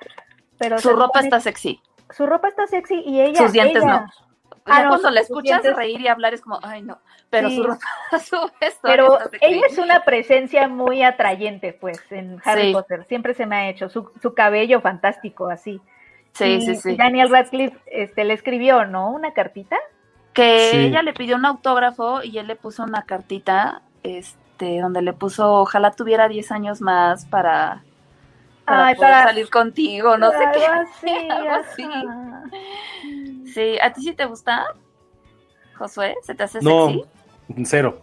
[0.59, 1.81] Pero su ropa está sexy.
[2.11, 3.43] Su ropa está sexy y ella.
[3.43, 4.07] Sus dientes no.
[4.65, 7.01] Ah, cuando la escuchas reír y hablar es como, ay no,
[7.31, 7.85] pero su ropa,
[8.25, 8.37] su
[8.81, 13.05] Pero ella es una presencia muy atrayente, pues, en Harry Potter.
[13.09, 15.81] Siempre se me ha hecho su, su cabello fantástico, así.
[16.33, 16.97] Sí, sí, sí.
[16.97, 19.11] Daniel Radcliffe este, le escribió, ¿no?
[19.11, 19.77] Una cartita
[20.33, 25.13] que ella le pidió un autógrafo y él le puso una cartita, este, donde le
[25.13, 27.83] puso, ojalá tuviera 10 años más para,
[28.65, 30.67] para, salir contigo, no sé qué.
[31.51, 31.89] Así,
[33.53, 34.65] Sí, ¿a ti sí te gusta,
[35.77, 36.15] Josué?
[36.23, 37.05] ¿Se te hace no, sexy?
[37.65, 38.01] Cero.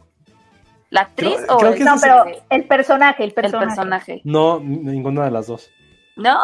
[0.91, 1.84] ¿La actriz o el...
[1.84, 3.64] No, pero el personaje, el personaje.
[3.64, 4.22] El personaje.
[4.24, 5.72] No, ninguna de las dos.
[6.16, 6.38] ¿No?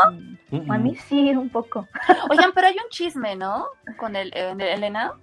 [0.70, 1.88] A mí sí, un poco.
[2.30, 3.68] Oigan, pero hay un chisme, ¿no?
[3.98, 5.14] Con el, el Elena.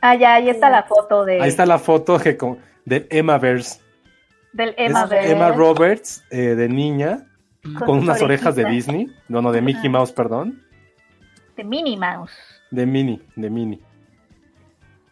[0.00, 1.40] Ah, ya, ahí está la foto de.
[1.40, 3.80] Ahí está la foto que con, del Emma Verse.
[4.52, 7.26] Del Emma Emma Roberts, eh, de niña,
[7.78, 9.08] con, unas orejas de Disney.
[9.28, 10.62] No, no, de Mickey Mouse, perdón.
[11.56, 12.32] De Minnie Mouse.
[12.70, 13.80] De Minnie, de Minnie.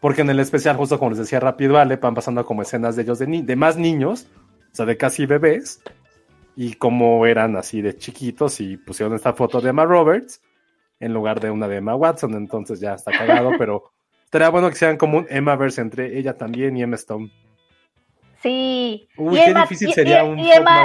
[0.01, 3.03] Porque en el especial, justo como les decía rápido, vale, van pasando como escenas de
[3.03, 4.29] ellos de, de más niños,
[4.73, 5.83] o sea, de casi bebés,
[6.57, 10.43] y como eran así de chiquitos, y pusieron esta foto de Emma Roberts
[11.01, 13.95] en lugar de una de Emma Watson, entonces ya está cagado, pero
[14.35, 17.31] Estaría bueno que sean como un Emma verse entre ella también y Emma Stone.
[18.43, 19.09] Sí.
[19.17, 20.85] Uy, qué difícil sería un Emma,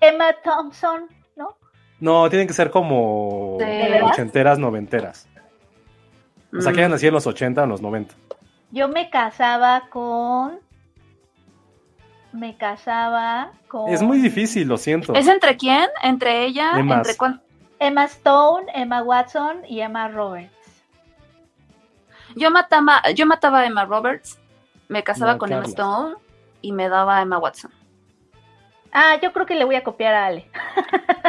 [0.00, 1.56] Emma Thompson, ¿no?
[2.00, 5.28] No, tienen que ser como ochenteras, noventeras.
[6.56, 6.94] O sea, que hayan mm.
[6.94, 8.14] nacido en los ochenta o en los noventa.
[8.70, 10.60] Yo me casaba con.
[12.32, 13.90] Me casaba con.
[13.90, 15.14] Es muy difícil, lo siento.
[15.14, 15.88] ¿Es entre quién?
[16.02, 16.72] ¿Entre ella?
[16.76, 17.16] Entre
[17.78, 20.52] Emma Stone, Emma Watson y Emma Roberts.
[22.36, 24.38] Yo mataba, yo mataba a Emma Roberts,
[24.88, 26.16] me casaba con Emma Stone
[26.60, 27.72] y me daba a Emma Watson.
[28.92, 30.50] Ah, yo creo que le voy a copiar a Ale.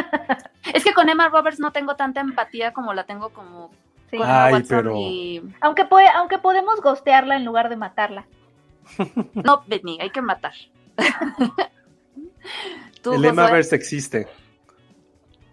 [0.74, 3.70] es que con Emma Roberts no tengo tanta empatía como la tengo como
[4.10, 8.26] con Emma Watson Aunque, puede, aunque podemos gostearla en lugar de matarla.
[9.34, 10.52] no, Benny, hay que matar.
[13.04, 14.26] el Emmaverse existe.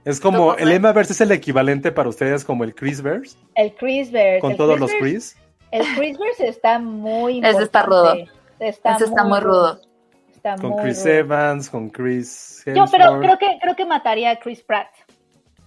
[0.05, 3.38] Es como, el Emmaverse es el equivalente para ustedes como el Chrisverse.
[3.55, 4.39] El Chrisverse.
[4.39, 5.36] Con todos los Chris.
[5.72, 8.16] El Chrisverse está muy Ese está rudo.
[8.60, 9.82] Está Ese está muy rudo.
[10.56, 14.88] Con Chris Evans, con Chris Yo, pero creo que, creo que mataría a Chris Pratt.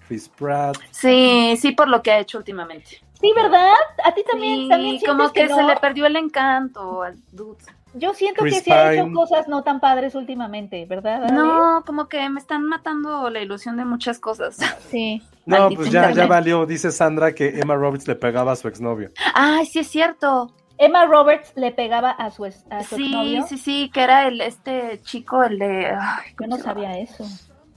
[0.07, 0.77] Chris Pratt.
[0.91, 3.01] Sí, sí, por lo que ha hecho últimamente.
[3.21, 3.73] Sí, ¿verdad?
[4.05, 4.69] A ti también.
[4.69, 7.59] también como que, se le perdió el encanto al dude.
[7.95, 11.29] Yo siento que se ha hecho cosas no tan padres últimamente, ¿verdad?
[11.31, 14.59] No, como que me están matando la ilusión de muchas cosas.
[14.91, 15.23] Sí.
[15.47, 16.67] No, pues ya, ya valió.
[16.67, 19.11] Dice Sandra que Emma Roberts le pegaba a su exnovio.
[19.35, 20.53] Ay, sí es cierto.
[20.81, 23.47] Emma Roberts le pegaba a su, a su sí, exnovio.
[23.47, 25.95] Sí, sí, que era el este chico, el de.
[26.41, 27.27] Yo no sabía eso.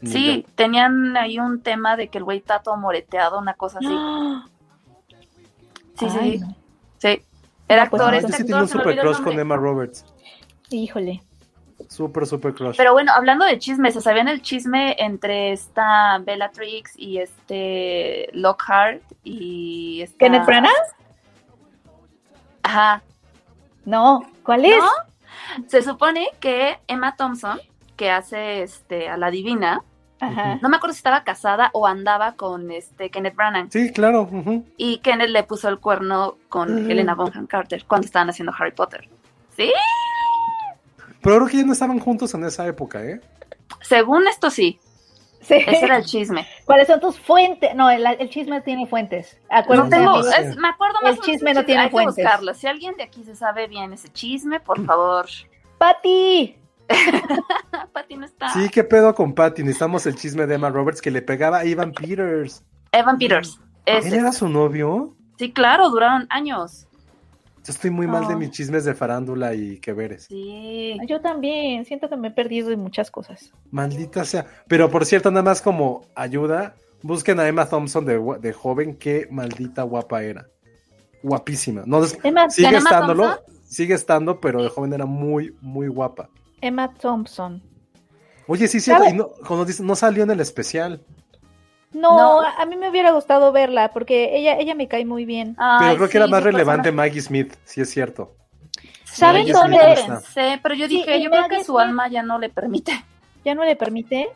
[0.04, 3.98] Sí, tenían ahí un tema de que el güey está todo moreteado, una cosa así.
[6.00, 6.42] Sí, sí.
[6.98, 7.22] Sí.
[7.68, 8.16] Era pues actor.
[8.16, 10.06] este sí tiene un super crush con Emma Roberts.
[10.70, 11.22] Híjole.
[11.90, 12.78] Súper, súper crush.
[12.78, 19.02] Pero bueno, hablando de chismes, ¿se sabían el chisme entre esta Bellatrix y este Lockhart
[19.26, 20.18] y esta...
[20.20, 20.72] ¿Kenneth Branagh?
[22.64, 23.02] Ajá.
[23.86, 24.84] No, ¿cuál es?
[25.68, 27.60] Se supone que Emma Thompson,
[27.96, 29.82] que hace este a la divina,
[30.62, 33.68] no me acuerdo si estaba casada o andaba con este Kenneth Branagh.
[33.70, 34.30] Sí, claro.
[34.78, 39.08] Y Kenneth le puso el cuerno con Helena Bonham Carter cuando estaban haciendo Harry Potter.
[39.58, 39.72] ¿Sí?
[41.22, 43.20] Pero creo que ya no estaban juntos en esa época, ¿eh?
[43.82, 44.80] Según esto sí.
[45.44, 45.56] Sí.
[45.56, 46.48] Ese era el chisme.
[46.66, 47.76] ¿Cuáles son tus fuentes?
[47.76, 49.38] No, el, chisme tiene fuentes.
[49.70, 50.22] No tengo,
[50.58, 52.16] me acuerdo más El chisme no tiene hay fuentes.
[52.16, 52.54] Que buscarlo.
[52.54, 55.28] Si alguien de aquí se sabe bien ese chisme, por favor.
[55.78, 56.58] ¡Pati!
[57.94, 58.50] Patty no está.
[58.50, 59.64] Sí, ¿qué pedo con Patty?
[59.64, 62.64] Necesitamos el chisme de Emma Roberts que le pegaba a Evan Peters.
[62.92, 63.60] Evan Peters.
[63.86, 65.16] ¿Él era su novio?
[65.38, 66.88] Sí, claro, duraron años.
[67.64, 70.26] Yo estoy muy mal de mis chismes de farándula y que veres.
[70.26, 71.86] Sí, yo también.
[71.86, 73.54] Siento que me he perdido de muchas cosas.
[73.72, 74.46] Maldita sea.
[74.68, 79.28] Pero por cierto, nada más como ayuda, busquen a Emma Thompson de, de joven, qué
[79.32, 80.48] maldita guapa era.
[81.22, 81.84] Guapísima.
[81.86, 86.30] No, sigue estándolo, sigue estando, pero de joven era muy, muy guapa.
[86.60, 87.62] Emma Thompson.
[88.48, 89.08] Oye, sí, cierto.
[89.08, 91.02] Y no, cuando dice, no salió en el especial.
[91.94, 95.56] No, a mí me hubiera gustado verla porque ella, ella me cae muy bien.
[95.80, 98.36] pero creo que era más relevante Maggie Smith, si es cierto.
[99.04, 99.78] ¿Saben dónde
[100.08, 100.60] pensé?
[100.62, 102.92] Pero yo dije, yo creo que su alma ya no le permite.
[103.46, 104.30] ¿Ya no le permite?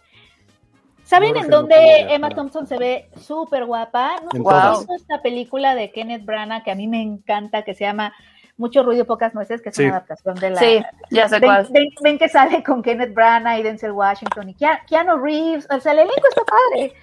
[1.04, 4.18] ¿Saben en dónde Emma Thompson se ve súper guapa?
[4.34, 8.14] No sé esta película de Kenneth Branagh que a mí me encanta, que se llama
[8.58, 10.60] Mucho ruido y pocas nueces, que es una adaptación de la...
[10.60, 11.66] Sí, ya sé cuál.
[12.02, 16.00] Ven, que sale con Kenneth Branagh y Denzel Washington y Keanu Reeves, o sea, el
[16.00, 16.94] elenco está padre.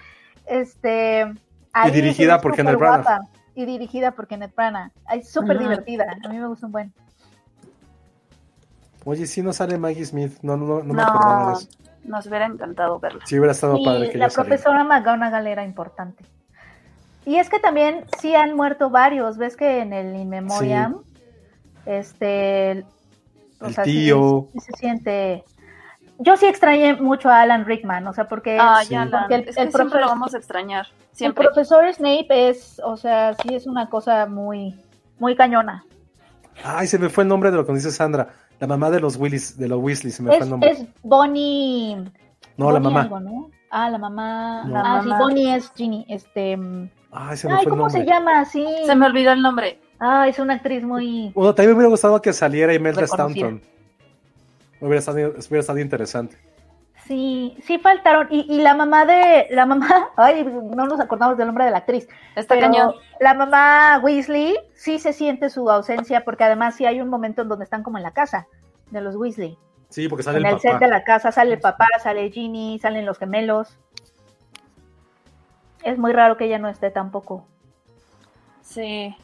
[0.47, 1.25] Este,
[1.83, 3.21] y dirigida por Kenneth Branagh.
[3.55, 4.91] Y dirigida por Kenneth Branagh.
[5.13, 6.93] Es súper divertida, a mí me gusta un buen.
[9.05, 11.69] Oye, si no sale Maggie Smith, no, no, no, me acordaba de eso.
[12.05, 13.23] Nos hubiera encantado verla.
[13.25, 16.23] Sí, hubiera estado padre que La profesora McGonagall era importante.
[17.25, 19.37] Y es que también sí han muerto varios.
[19.37, 21.01] Ves que en el In Memoriam,
[21.85, 22.71] este.
[22.71, 22.85] el
[23.83, 24.49] tío.
[24.59, 25.43] se siente.
[26.17, 29.09] Yo sí extrañé mucho a Alan Rickman, o sea, porque, ah, el,
[29.69, 30.87] profesor, lo vamos a extrañar.
[31.19, 34.75] El profesor Snape es, o sea, sí es una cosa muy,
[35.19, 35.85] muy cañona.
[36.63, 38.29] Ay, se me fue el nombre de lo que dice Sandra.
[38.59, 40.71] La mamá de los Willis, de los Weasley, se me fue el nombre.
[40.71, 41.97] Es Bonnie.
[42.55, 43.09] No, la mamá.
[43.69, 44.63] Ah, la mamá.
[44.73, 46.05] ah, sí, Bonnie es Ginny.
[46.07, 46.57] Este.
[47.11, 48.45] Ay, se me fue ¿cómo el se llama?
[48.45, 48.65] Sí.
[48.85, 49.81] Se me olvidó el nombre.
[49.99, 51.31] Ah, es una actriz muy.
[51.35, 53.61] Bueno, también me hubiera gustado que saliera Imelda Stanton.
[54.79, 56.37] Hubiera estado, hubiera estado interesante.
[57.07, 58.27] Sí, sí faltaron.
[58.31, 59.47] Y, y, la mamá de.
[59.51, 60.09] La mamá.
[60.17, 62.07] Ay, no nos acordamos del nombre de la actriz.
[62.35, 62.93] Está cañón.
[63.19, 67.49] La mamá Weasley sí se siente su ausencia, porque además sí hay un momento en
[67.49, 68.47] donde están como en la casa
[68.89, 69.57] de los Weasley.
[69.89, 72.79] Sí, porque sale en el, el set de la casa sale el papá, sale Ginny,
[72.79, 73.77] salen los gemelos.
[75.83, 77.45] Es muy raro que ella no esté tampoco.
[78.61, 79.15] Sí.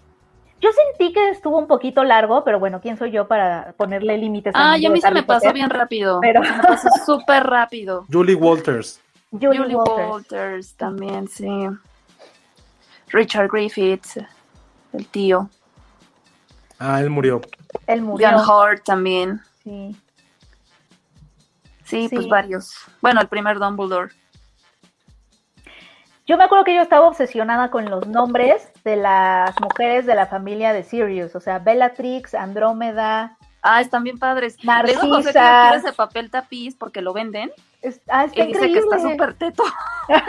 [0.62, 4.54] Yo sentí que estuvo un poquito largo, pero bueno, ¿quién soy yo para ponerle límites?
[4.56, 6.20] Ah, y a mí se me pasó bien rápido.
[6.22, 6.44] Pero...
[6.44, 8.06] Se me pasó súper rápido.
[8.12, 9.02] Julie Walters.
[9.32, 10.74] Julie, Walters.
[10.76, 11.48] también, sí.
[13.08, 14.20] Richard Griffiths,
[14.94, 15.50] el tío.
[16.78, 17.42] Ah, él murió.
[17.88, 18.30] Él murió.
[18.30, 19.42] John Hart también.
[19.64, 19.96] Sí.
[21.86, 22.10] sí.
[22.12, 22.74] pues varios.
[23.02, 24.14] Bueno, el primer Dumbledore.
[26.32, 30.28] Yo me acuerdo que yo estaba obsesionada con los nombres de las mujeres de la
[30.28, 33.38] familia de Sirius, o sea, Bellatrix, Andrómeda.
[33.62, 34.56] Ah, están bien padres.
[34.64, 35.02] Narcisa.
[35.02, 37.52] José que quiere ese papel tapiz porque lo venden.
[38.08, 39.66] ah, está y dice que está súper teto.
[40.08, 40.24] Pero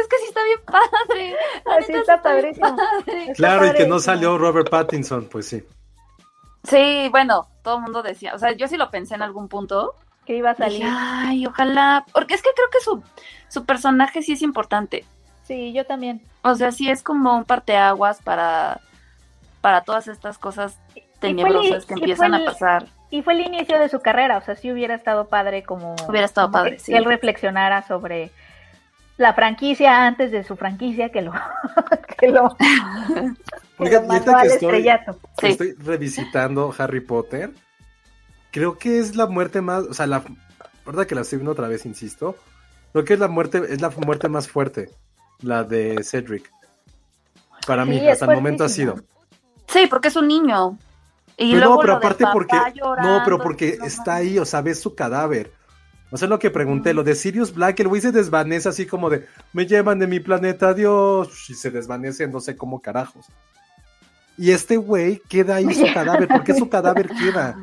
[0.00, 1.36] es que sí está bien padre.
[1.76, 2.76] Así está, padrísimo.
[3.34, 5.64] claro, y que no salió Robert Pattinson, pues sí.
[6.62, 9.96] Sí, bueno, todo el mundo decía, o sea, yo sí lo pensé en algún punto,
[10.24, 10.82] que iba a salir.
[10.86, 13.02] ay, ojalá, porque es que creo que su,
[13.48, 15.04] su personaje sí es importante.
[15.44, 16.22] Sí, yo también.
[16.42, 18.80] O sea, sí es como un parteaguas para,
[19.60, 20.78] para todas estas cosas
[21.20, 22.86] tenebrosas que empiezan a pasar.
[23.10, 25.94] Y fue el inicio de su carrera, o sea, sí hubiera estado padre como...
[26.08, 26.92] Hubiera estado padre, sí.
[26.94, 28.30] él reflexionara sobre
[29.18, 31.32] la franquicia antes de su franquicia que lo...
[32.18, 32.56] que lo,
[33.78, 37.50] Oiga, que estoy, estoy revisitando Harry Potter,
[38.54, 40.22] creo que es la muerte más, o sea, la
[40.86, 42.36] verdad que la estoy viendo otra vez, insisto.
[42.92, 44.90] Creo que es la muerte, es la muerte más fuerte,
[45.40, 46.48] la de Cedric.
[47.66, 49.02] Para mí, hasta el momento ha sido.
[49.66, 50.78] Sí, porque es un niño.
[51.36, 52.56] Y no, pero aparte porque,
[53.02, 55.52] no, pero porque está ahí, o sea, ves su cadáver.
[56.12, 59.10] O sea, lo que pregunté, lo de Sirius Black, el güey se desvanece así como
[59.10, 63.26] de, me llevan de mi planeta, Dios, y se desvanece, no sé cómo carajos.
[64.38, 67.56] Y este güey queda ahí su cadáver, ¿por qué su cadáver queda?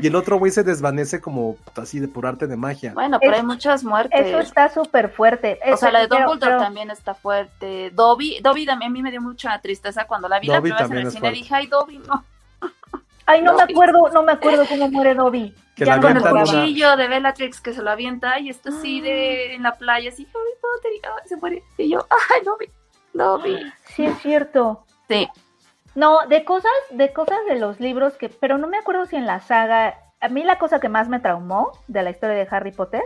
[0.00, 2.92] Y el otro güey se desvanece como así de por arte de magia.
[2.94, 4.26] Bueno, pero hay muchas muertes.
[4.26, 5.58] Eso está súper fuerte.
[5.72, 7.90] o sea, la de Dumbledore también está fuerte.
[7.90, 10.90] Dobby, Dobby también a mí me dio mucha tristeza cuando la vi la primera vez
[10.90, 11.30] en el cine.
[11.32, 12.24] Dije, ay, Dobby, no.
[13.26, 15.54] Ay, no me acuerdo, no me acuerdo cómo muere Dobby.
[15.76, 19.54] Que ya con el cuchillo de Bellatrix que se lo avienta y está así de
[19.54, 21.62] en la playa, así, Harry Potter, y se muere.
[21.76, 22.70] Y yo, ay, Dobby,
[23.12, 23.72] Dobby.
[23.94, 24.86] Sí, es cierto.
[25.08, 25.28] Sí.
[25.94, 29.26] No, de cosas, de cosas de los libros que, pero no me acuerdo si en
[29.26, 32.72] la saga, a mí la cosa que más me traumó de la historia de Harry
[32.72, 33.02] Potter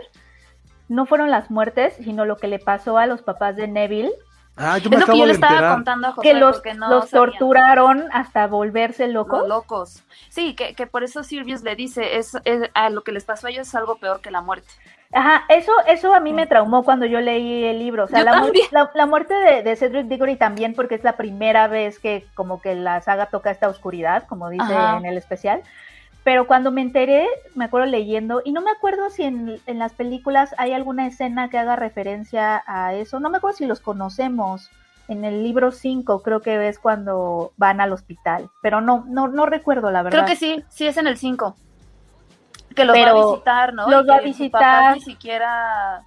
[0.89, 4.11] no fueron las muertes, sino lo que le pasó a los papás de Neville.
[4.55, 7.09] Ah, yo me es lo que yo le estaba contando a José que los, los
[7.09, 9.47] torturaron hasta volverse locos.
[9.47, 10.03] locos.
[10.29, 13.47] Sí, que, que, por eso Sirius le dice, es, es, a lo que les pasó
[13.47, 14.67] a ellos es algo peor que la muerte.
[15.13, 18.05] Ajá, eso, eso a mí me traumó cuando yo leí el libro.
[18.05, 18.49] O sea, la,
[18.93, 19.33] la, muerte
[19.63, 23.51] de, Cedric Diggory también, porque es la primera vez que como que la saga toca
[23.51, 25.61] esta oscuridad, como dice en el especial.
[26.23, 29.93] Pero cuando me enteré, me acuerdo leyendo, y no me acuerdo si en, en, las
[29.93, 33.19] películas hay alguna escena que haga referencia a eso.
[33.19, 34.69] No me acuerdo si los conocemos.
[35.09, 39.45] En el libro 5 creo que es cuando van al hospital, pero no, no, no
[39.45, 40.19] recuerdo la verdad.
[40.19, 41.57] Creo que sí, sí es en el 5
[42.73, 43.89] que los va a visitar, ¿no?
[43.89, 44.95] Los va a visitar.
[44.95, 46.03] Ni siquiera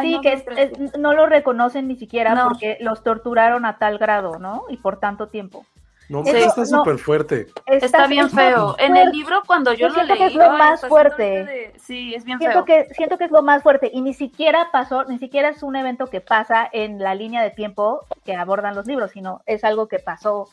[0.00, 4.64] sí, que no, lo reconocen ni siquiera porque los torturaron a tal grado, ¿no?
[4.68, 5.64] Y por tanto tiempo.
[6.10, 7.46] No, pero está súper fuerte.
[7.66, 8.76] Está, bien feo.
[8.78, 10.18] En el libro, cuando yo, lo leí.
[10.18, 11.72] Que es lo más fuerte.
[11.78, 12.86] Sí, es bien siento feo.
[12.86, 13.90] Que, siento que es lo más fuerte.
[13.92, 17.50] Y ni siquiera pasó, ni siquiera es un evento que pasa en la línea de
[17.50, 20.50] tiempo que abordan los libros, sino es algo que pasó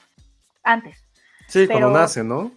[0.63, 1.03] antes.
[1.47, 2.51] Sí, como nace, ¿no?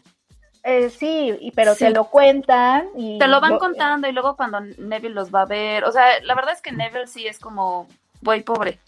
[0.66, 3.18] Eh, sí, pero te lo cuentan y...
[3.18, 6.34] Te lo van contando y luego cuando Neville los va a ver, o sea, la
[6.34, 7.86] verdad es que Neville sí es como
[8.22, 8.80] muy pobre.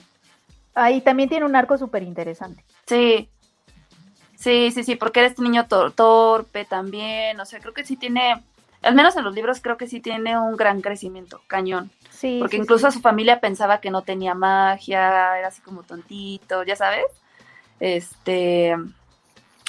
[0.74, 2.64] Ahí también tiene un arco súper interesante.
[2.86, 3.28] Sí,
[4.36, 8.42] sí, sí, sí, porque eres este niño torpe también, o sea, creo que sí tiene,
[8.80, 11.90] al menos en los libros creo que sí tiene un gran crecimiento, cañón.
[12.08, 12.38] Sí.
[12.40, 17.04] Porque incluso su familia pensaba que no tenía magia, era así como tontito, ya sabes.
[17.80, 18.74] Este,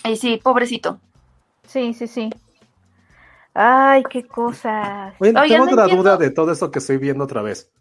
[0.05, 1.01] y sí, pobrecito.
[1.67, 2.29] Sí, sí, sí.
[3.53, 5.15] Ay, qué cosas.
[5.19, 7.71] tengo otra duda de todo esto que estoy viendo otra vez.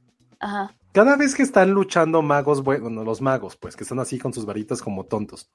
[0.41, 0.75] Ajá.
[0.93, 4.47] Cada vez que están luchando magos, bueno, los magos, pues, que están así con sus
[4.47, 5.51] varitas como tontos.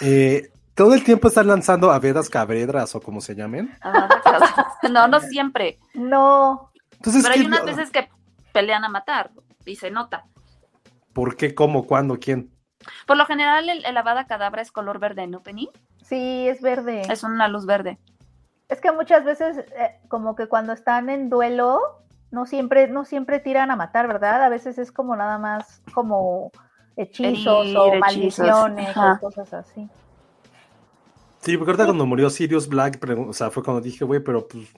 [0.00, 3.76] Eh, todo el tiempo están lanzando avedas cabredras o como se llamen.
[4.90, 5.78] no, no siempre.
[5.94, 6.70] No.
[6.92, 8.08] Entonces, Pero hay unas veces que
[8.52, 9.32] pelean a matar
[9.64, 10.26] y se nota.
[11.12, 11.54] ¿Por qué?
[11.54, 11.84] ¿Cómo?
[11.86, 12.18] ¿Cuándo?
[12.20, 12.52] ¿Quién?
[13.06, 15.70] Por lo general, el, el avada cadabra es color verde, ¿no, Penny?
[16.08, 17.02] Sí, es verde.
[17.10, 17.98] Es una luz verde.
[18.68, 21.80] Es que muchas veces, eh, como que cuando están en duelo,
[22.30, 24.42] no siempre, no siempre tiran a matar, ¿verdad?
[24.42, 26.50] A veces es como nada más como
[26.96, 29.88] hechizos o maldiciones o cosas así.
[31.40, 32.98] Sí, porque ahorita cuando murió Sirius Black,
[33.28, 34.68] o sea, fue cuando dije, güey, pero pues,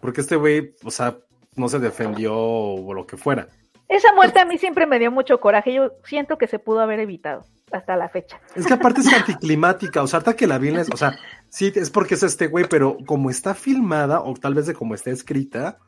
[0.00, 1.16] porque este güey, o sea,
[1.54, 3.48] no se defendió o lo que fuera.
[3.94, 5.72] Esa muerte a mí siempre me dio mucho coraje.
[5.72, 8.40] Yo siento que se pudo haber evitado hasta la fecha.
[8.56, 11.16] Es que aparte es anticlimática, o sea, hasta que la vi, o sea,
[11.48, 14.96] sí, es porque es este güey, pero como está filmada, o tal vez de como
[14.96, 15.78] está escrita,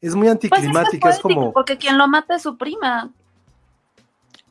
[0.00, 1.52] es muy pues anticlimática, es, como...
[1.52, 3.10] Porque quien lo mata es su prima.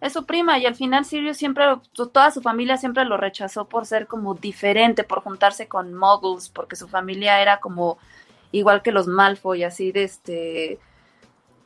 [0.01, 3.85] Es su prima y al final Sirius siempre, toda su familia siempre lo rechazó por
[3.85, 7.97] ser como diferente, por juntarse con muggles, porque su familia era como
[8.51, 10.79] igual que los Malfoy, así de este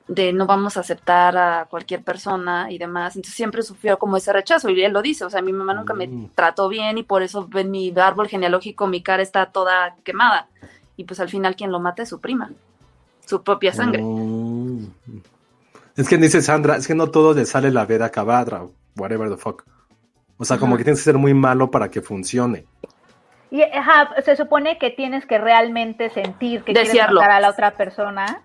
[0.08, 3.16] de no vamos a aceptar a cualquier persona y demás.
[3.16, 5.94] Entonces siempre sufrió como ese rechazo y él lo dice, o sea, mi mamá nunca
[5.94, 6.32] me mm.
[6.36, 10.48] trató bien y por eso en mi árbol genealógico mi cara está toda quemada.
[10.98, 12.52] Y pues al final quien lo mata es su prima,
[13.26, 14.02] su propia sangre.
[14.04, 14.88] Mm.
[15.96, 18.66] Es que dice Sandra, es que no todo le sale la vera cabadra,
[18.98, 19.64] whatever the fuck.
[20.38, 22.66] O sea, como que tienes que ser muy malo para que funcione.
[23.52, 23.62] Y
[24.26, 28.42] se supone que tienes que realmente sentir que quieres matar a la otra persona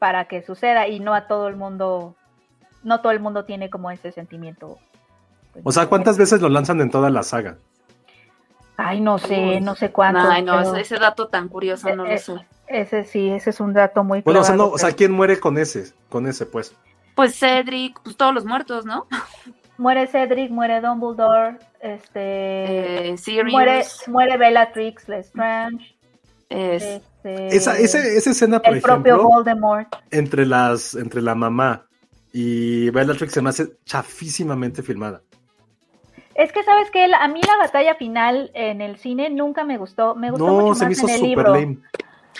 [0.00, 2.16] para que suceda y no a todo el mundo,
[2.82, 4.78] no todo el mundo tiene como ese sentimiento.
[5.52, 7.58] Pues, o sea, ¿cuántas veces lo lanzan en toda la saga?
[8.78, 10.20] Ay, no sé, no sé cuánto.
[10.20, 12.32] Ay, no, ese dato tan curioso no lo e, sé.
[12.66, 15.38] Ese sí, ese es un dato muy Bueno, o sea, no, o sea, ¿quién muere
[15.38, 15.92] con ese?
[16.08, 16.74] Con ese, pues.
[17.14, 19.06] Pues Cedric, pues todos los muertos, ¿no?
[19.76, 23.12] Muere Cedric, muere Dumbledore, este...
[23.12, 23.50] Eh, Sirius.
[23.50, 25.96] Muere, muere Bellatrix Lestrange.
[26.50, 27.00] Es...
[27.22, 29.44] Este, esa, esa, escena, por ejemplo,
[30.10, 31.86] entre las, entre la mamá
[32.32, 35.22] y Bellatrix se me hace chafísimamente filmada.
[36.34, 40.14] Es que sabes que a mí la batalla final en el cine nunca me gustó,
[40.14, 41.54] me gustó mucho se me hizo en el libro.
[41.54, 41.78] Lame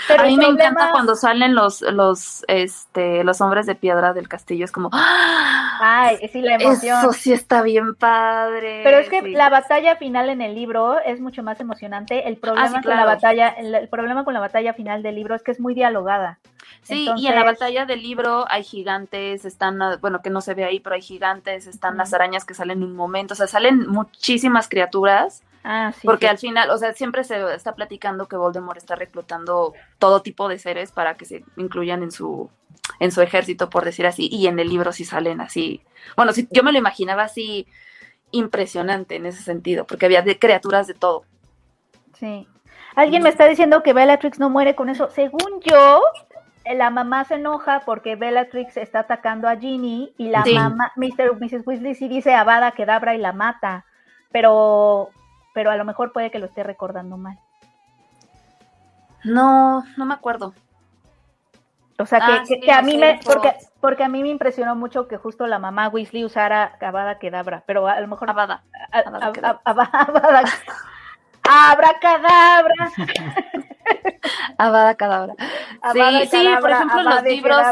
[0.08, 4.64] a mí me encanta cuando salen los, los, este, los hombres de piedra del castillo,
[4.64, 5.78] es como, ¡Ah!
[5.80, 6.98] ay, sí, la emoción.
[6.98, 8.82] Eso sí está bien padre.
[8.84, 12.28] Pero es que la batalla final en el libro es mucho más emocionante.
[12.28, 15.42] El problema ah, con la batalla, el, problema con la batalla final del libro es
[15.42, 16.38] que es muy dialogada.
[16.82, 20.64] Sí, y en la batalla del libro hay gigantes, están, bueno, que no se ve
[20.64, 23.86] ahí, pero hay gigantes, están las arañas que salen en un momento, o sea, salen
[23.86, 28.96] muchísimas criaturas Ah, Porque al final, o sea, siempre se está platicando que Voldemort está
[28.96, 32.50] reclutando todo tipo de seres para que se incluyan en su
[32.98, 35.82] en su ejército, por decir así, y en el libro sí salen así.
[36.16, 37.66] Bueno, sí, yo me lo imaginaba así
[38.30, 41.24] impresionante en ese sentido, porque había de criaturas de todo.
[42.18, 42.46] Sí.
[42.94, 45.08] Alguien me está diciendo que Bellatrix no muere con eso.
[45.10, 46.02] Según yo,
[46.64, 51.38] la mamá se enoja porque Bellatrix está atacando a Ginny y la mamá, Mr.
[51.40, 51.66] Mrs.
[51.66, 53.86] Weasley sí dice Avada Kedavra y la mata.
[54.32, 55.10] Pero
[55.54, 57.38] pero a lo mejor puede que lo esté recordando mal.
[59.24, 60.54] No, no me acuerdo.
[61.98, 65.18] O sea, que, ah, a mí me, porque, porque a mí me impresionó mucho que
[65.18, 68.30] justo la mamá Weasley usara Avada Kedabra, pero a lo mejor...
[68.30, 68.62] Avada.
[69.64, 70.44] Avada.
[71.42, 72.90] Abracadabra.
[74.56, 75.34] Avada Kedabra.
[75.92, 77.62] Sí, sí, por ejemplo, los libros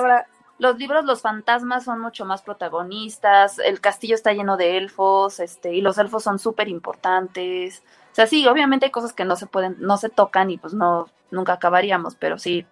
[0.58, 5.74] los libros, los fantasmas son mucho más protagonistas, el castillo está lleno de elfos, este,
[5.74, 7.82] y los elfos son súper importantes.
[8.12, 10.74] O sea, sí, obviamente hay cosas que no se pueden, no se tocan y pues
[10.74, 12.66] no, nunca acabaríamos, pero sí,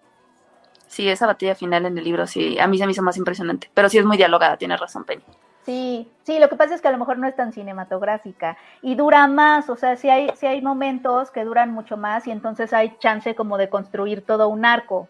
[0.87, 3.69] Sí, esa batalla final en el libro, sí, a mí se me hizo más impresionante.
[3.73, 5.21] Pero sí es muy dialogada, tienes razón, Penny.
[5.65, 8.95] Sí, sí, lo que pasa es que a lo mejor no es tan cinematográfica y
[8.95, 12.71] dura más, o sea, sí hay, sí hay momentos que duran mucho más y entonces
[12.71, 15.09] hay chance como de construir todo un arco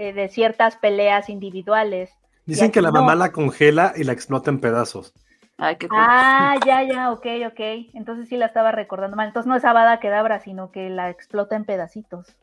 [0.00, 2.16] eh, de ciertas peleas individuales.
[2.46, 5.12] Dicen que la mamá la congela y la explota en pedazos.
[5.58, 7.60] Ay, qué Ah, ya, ya, ok, ok.
[7.92, 9.26] Entonces sí la estaba recordando mal.
[9.26, 12.34] Entonces no es Abada Kedabra, sino que la explota en pedacitos.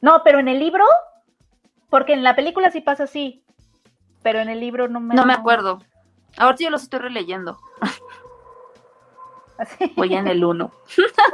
[0.00, 0.82] No, pero en el libro,
[1.88, 3.44] porque en la película sí pasa así,
[4.24, 5.14] pero en el libro no me...
[5.14, 5.84] No me acuerdo.
[6.36, 7.60] Ahorita yo los estoy releyendo.
[9.94, 10.72] Voy en el 1.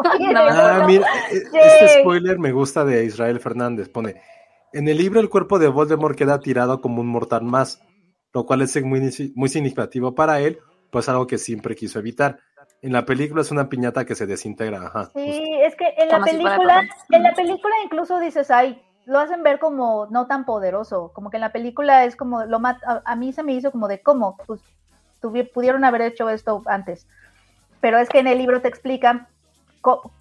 [0.05, 3.89] Ah, mira, este spoiler me gusta de Israel Fernández.
[3.89, 4.21] Pone,
[4.73, 7.81] en el libro el cuerpo de Voldemort queda tirado como un mortal más,
[8.33, 9.01] lo cual es muy,
[9.35, 10.59] muy significativo para él,
[10.91, 12.39] pues algo que siempre quiso evitar.
[12.81, 15.11] En la película es una piñata que se desintegra, ajá.
[15.15, 19.43] Sí, es que en la Como película, en la película incluso dices, ay, lo hacen
[19.43, 23.03] ver como no tan poderoso, como que en la película es como, lo mat- a,
[23.05, 24.37] a mí se me hizo como de, ¿cómo?
[24.47, 24.61] Pues
[25.55, 27.07] pudieron haber hecho esto antes.
[27.81, 29.29] Pero es que en el libro te explican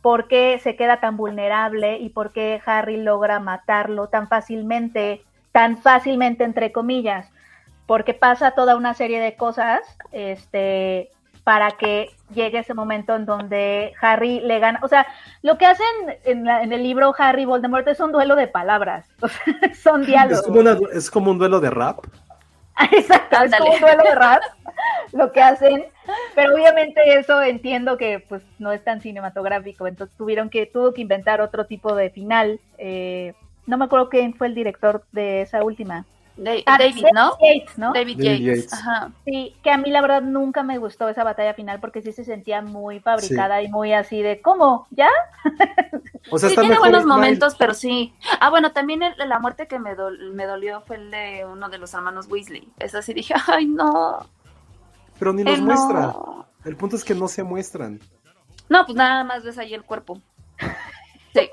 [0.02, 5.78] por qué se queda tan vulnerable y por qué Harry logra matarlo tan fácilmente, tan
[5.78, 7.30] fácilmente entre comillas,
[7.86, 9.82] porque pasa toda una serie de cosas,
[10.12, 11.10] este,
[11.44, 15.06] para que llegue ese momento en donde Harry le gana, o sea,
[15.42, 15.86] lo que hacen
[16.24, 19.44] en, la- en el libro Harry Voldemort es un duelo de palabras, o sea,
[19.76, 20.44] son Es diálogos.
[20.44, 22.00] como, una- es como un duelo de rap.
[22.92, 24.42] Exacto, es como un duelo de rap
[25.14, 25.86] lo que hacen,
[26.36, 31.02] pero obviamente eso entiendo que pues no es tan cinematográfico, entonces tuvieron que, tuvo que
[31.02, 32.60] inventar otro tipo de final.
[32.78, 33.34] eh,
[33.68, 36.06] no me acuerdo quién fue el director de esa última.
[36.44, 37.38] Da- David, ¿no?
[37.40, 37.94] Yates, ¿no?
[37.94, 38.64] David David Yates.
[38.64, 38.74] Yates.
[38.74, 39.12] Ajá.
[39.26, 42.24] Sí, que a mí la verdad nunca me gustó esa batalla final porque sí se
[42.24, 44.88] sentía muy fabricada y muy así de, ¿cómo?
[44.90, 45.08] ¿Ya?
[46.32, 48.16] O sea, Sí, está tiene mejor buenos momentos, pero sí.
[48.40, 51.70] Ah, bueno, también el- la muerte que me, dol- me dolió fue el de uno
[51.70, 52.68] de los hermanos Weasley.
[52.80, 54.26] Esa sí dije, ay, no.
[55.20, 56.00] Pero ni los él muestra.
[56.02, 56.48] no.
[56.66, 58.00] El punto es que no se muestran.
[58.68, 60.20] No, pues nada más ves ahí el cuerpo.
[61.34, 61.50] Sí,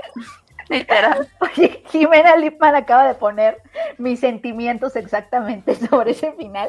[0.69, 1.29] literal.
[1.41, 3.61] Oye, Jimena Lipman acaba de poner
[3.99, 6.69] mis sentimientos exactamente sobre ese final.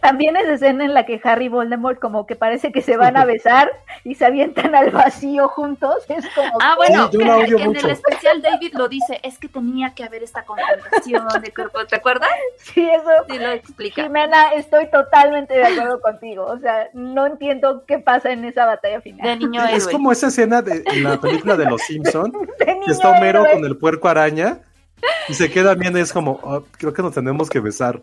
[0.00, 3.16] También esa escena en la que Harry y Voldemort como que parece que se van
[3.16, 3.70] a besar
[4.04, 6.04] y se avientan al vacío juntos.
[6.08, 7.86] Es como Ah, bueno, Sí, odio en mucho.
[7.86, 11.96] el especial David lo dice, es que tenía que haber esta confrontación de cuerpo, ¿te
[11.96, 12.30] acuerdas?
[12.58, 13.10] sí, eso.
[13.28, 14.02] Sí lo explica.
[14.02, 16.44] Jimena, estoy totalmente de acuerdo contigo.
[16.46, 19.38] O sea, no entiendo qué pasa en esa batalla De final.
[19.38, 19.92] niño Es héroe.
[19.92, 22.21] como esa escena de en la película de Los Simpson
[22.86, 23.52] Que está Homero héroe.
[23.54, 24.60] con el puerco araña
[25.28, 28.00] y se queda viendo y es como, "Ah, creo que nos tenemos que besar.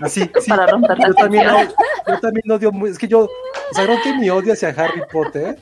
[0.00, 0.48] Así, sí.
[0.48, 1.74] Para romper la Yo también, tensión.
[2.06, 3.28] yo también odio muy, es que yo, o
[3.74, 5.58] sea, creo que mi odio hacia Harry Potter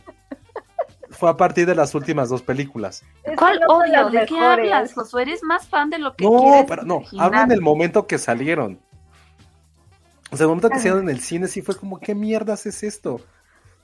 [1.11, 3.03] fue a partir de las últimas dos películas.
[3.37, 4.11] ¿Cuál odio?
[4.11, 5.23] ¿De qué hablas, Josué?
[5.23, 7.27] Eres más fan de lo que No, quieres pero no, imaginar.
[7.27, 8.79] hablo en el momento que salieron.
[10.31, 12.83] O sea, el momento que salieron en el cine sí fue como, ¿qué mierdas es
[12.83, 13.21] esto?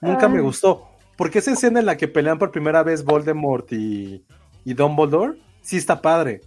[0.00, 0.42] Nunca me Ah.
[0.42, 0.88] gustó.
[1.20, 4.24] Porque esa escena en la que pelean por primera vez Voldemort y,
[4.64, 6.40] y Dumbledore, sí está padre.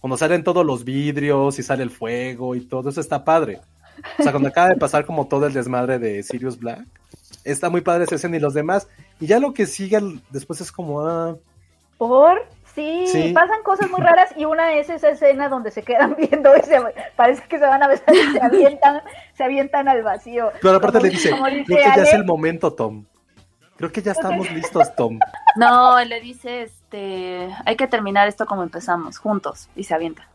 [0.00, 3.58] Cuando salen todos los vidrios y sale el fuego y todo eso está padre.
[4.16, 6.86] O sea, cuando acaba de pasar como todo el desmadre de Sirius Black,
[7.42, 8.86] está muy padre esa escena y los demás.
[9.18, 9.98] Y ya lo que sigue
[10.30, 11.34] después es como, ah,
[11.98, 12.46] ¿Por?
[12.76, 13.32] Sí, Sí.
[13.32, 16.78] pasan cosas muy raras y una es esa escena donde se quedan viendo y se,
[17.16, 19.00] parece que se van a besar y se avientan,
[19.34, 20.52] se avientan al vacío.
[20.62, 23.04] Pero aparte Como- le dice, creo que ya es el momento, Tom.
[23.76, 25.18] Creo que ya estamos listos, Tom.
[25.56, 30.28] No, él le dice, este, hay que terminar esto como empezamos, juntos, y se avienta.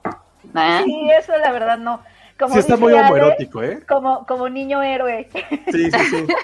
[0.55, 0.81] ¿Eh?
[0.84, 2.01] Sí, eso la verdad no.
[2.39, 3.84] Como Sí está dice muy Ale, homoerótico, ¿eh?
[3.88, 5.30] Como, como niño héroe.
[5.72, 6.27] Sí, sí, sí.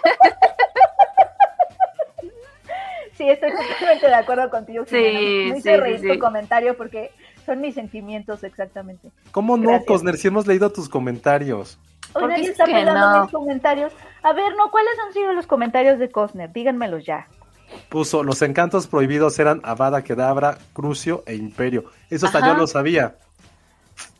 [3.18, 4.86] Sí, estoy completamente de acuerdo contigo.
[4.86, 5.19] Sí, Jimena.
[5.19, 6.07] Me hizo sí, sí, reír sí.
[6.07, 7.11] tu comentario porque
[7.48, 9.10] son mis sentimientos exactamente.
[9.32, 9.88] ¿Cómo no, Gracias.
[9.88, 10.18] Cosner?
[10.18, 11.80] Si hemos leído tus comentarios.
[12.13, 13.21] Hoy ¿Por qué nadie dices está pelando no?
[13.23, 13.93] mis comentarios.
[14.23, 16.51] A ver, no, ¿cuáles han sido los comentarios de Cosner?
[16.51, 17.27] Díganmelos ya.
[17.89, 21.85] Puso, los encantos prohibidos eran Avada Kedavra, Crucio e Imperio.
[22.09, 22.47] Eso hasta Ajá.
[22.47, 23.15] yo lo sabía.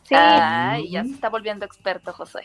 [0.04, 2.40] Sí, Ay, ya se está volviendo experto, José.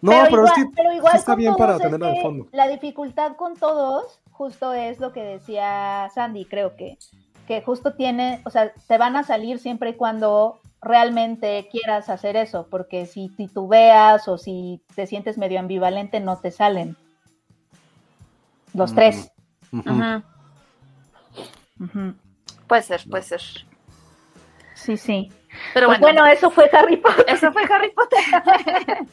[0.00, 2.46] No, pero, igual, es que pero igual sí está bien para es tenerlo de fondo.
[2.52, 6.98] La dificultad con todos, justo es lo que decía Sandy, creo que,
[7.46, 12.36] que justo tiene, o sea, te van a salir siempre y cuando realmente quieras hacer
[12.36, 16.96] eso, porque si titubeas o si te sientes medio ambivalente, no te salen.
[18.74, 18.94] Los Mm.
[18.96, 19.32] tres.
[22.66, 23.40] Puede ser, puede ser.
[24.74, 25.32] Sí, sí.
[25.74, 27.24] Pero Pues bueno, bueno, eso fue Harry Potter.
[27.28, 28.18] eso fue Harry Potter.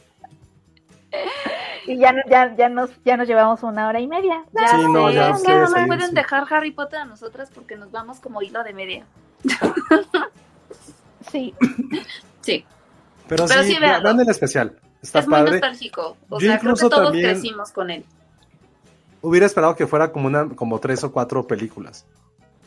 [1.86, 4.44] Y ya, no- ya, ya, nos, ya nos llevamos una hora y media.
[4.52, 7.90] Ya Sí, no, ya no, no ahí, pueden dejar Harry Potter a nosotras porque nos
[7.92, 9.06] vamos como hilo de media.
[11.32, 12.02] Sí, Sí.
[12.42, 12.64] sí.
[13.28, 14.78] Pero, sí, vean el especial.
[15.02, 15.42] Está es padre.
[15.42, 16.16] muy nostálgico.
[16.28, 18.04] O sea, creo que todos crecimos con él.
[19.20, 22.06] Hubiera esperado que fuera como una, como tres o cuatro películas.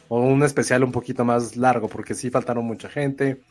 [0.10, 3.41] O un especial un poquito más largo, porque sí faltaron mucha gente,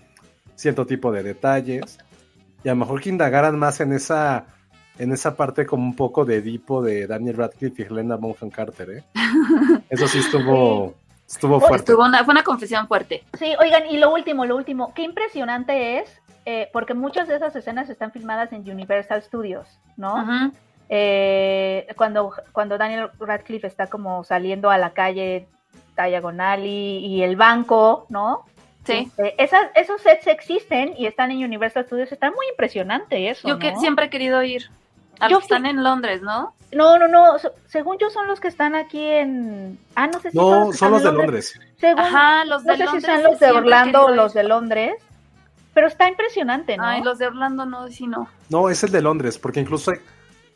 [0.56, 1.98] cierto tipo de detalles.
[2.64, 4.46] Y a lo mejor que indagaran más en esa,
[4.98, 8.90] en esa parte como un poco de Edipo de Daniel Radcliffe y Helena Bonham Carter,
[8.90, 9.04] ¿eh?
[9.88, 10.94] Eso sí estuvo,
[11.28, 11.94] estuvo fuerte.
[11.94, 13.22] fue una confesión fuerte.
[13.38, 17.54] Sí, oigan, y lo último, lo último, qué impresionante es eh, porque muchas de esas
[17.54, 19.68] escenas están filmadas en Universal Studios,
[19.98, 20.50] ¿no?
[20.88, 25.46] Eh, cuando, cuando Daniel Radcliffe está como saliendo a la calle
[25.94, 28.46] diagonal y, el banco, ¿no?
[28.84, 29.10] Sí.
[29.10, 32.12] Este, esas, esos sets existen y están en Universal Studios.
[32.12, 33.46] Está muy impresionante eso.
[33.46, 34.70] Yo que siempre he querido ir.
[35.20, 36.54] Ah, están en Londres, ¿no?
[36.72, 37.36] No, no, no.
[37.66, 39.78] según yo son los que están aquí en.
[39.94, 41.58] Ah, no sé si no, son los, de Londres.
[41.96, 44.94] Ajá, los de no sé si son los de Orlando o los de Londres.
[45.72, 46.84] Pero está impresionante, ¿no?
[46.84, 48.28] Ay, los de Orlando no, sí no.
[48.48, 49.92] No, es el de Londres, porque incluso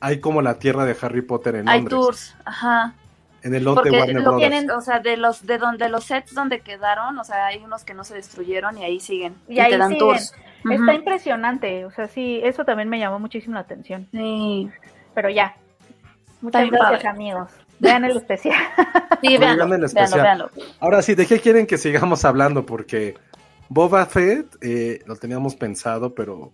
[0.00, 1.84] hay, como la tierra de Harry Potter en Londres.
[1.84, 2.94] Hay tours, ajá.
[3.42, 6.60] En el lote Warner lo Tienen, o sea, de los de donde los sets donde
[6.60, 9.34] quedaron, o sea, hay unos que no se destruyeron y ahí siguen.
[9.48, 10.32] Y, ahí te dan tours.
[10.70, 14.08] Está impresionante, o sea, sí, eso también me llamó muchísimo la atención.
[14.12, 14.70] Sí.
[15.14, 15.56] Pero ya.
[16.40, 17.50] Muchas gracias, amigos.
[17.78, 18.56] Vean el especial.
[19.22, 20.50] Sí, vean el especial.
[20.80, 22.66] Ahora sí, ¿de qué quieren que sigamos hablando?
[22.66, 23.14] Porque
[23.68, 26.50] Boba Fett eh, lo teníamos pensado, pero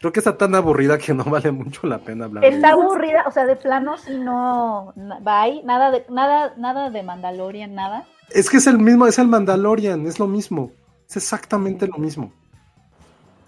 [0.00, 2.44] creo que está tan aburrida que no vale mucho la pena hablar.
[2.44, 7.72] Está aburrida, o sea, de plano si no bye, nada de nada nada de Mandalorian,
[7.74, 8.04] nada.
[8.30, 10.72] Es que es el mismo, es el Mandalorian, es lo mismo.
[11.08, 12.32] Es exactamente lo mismo.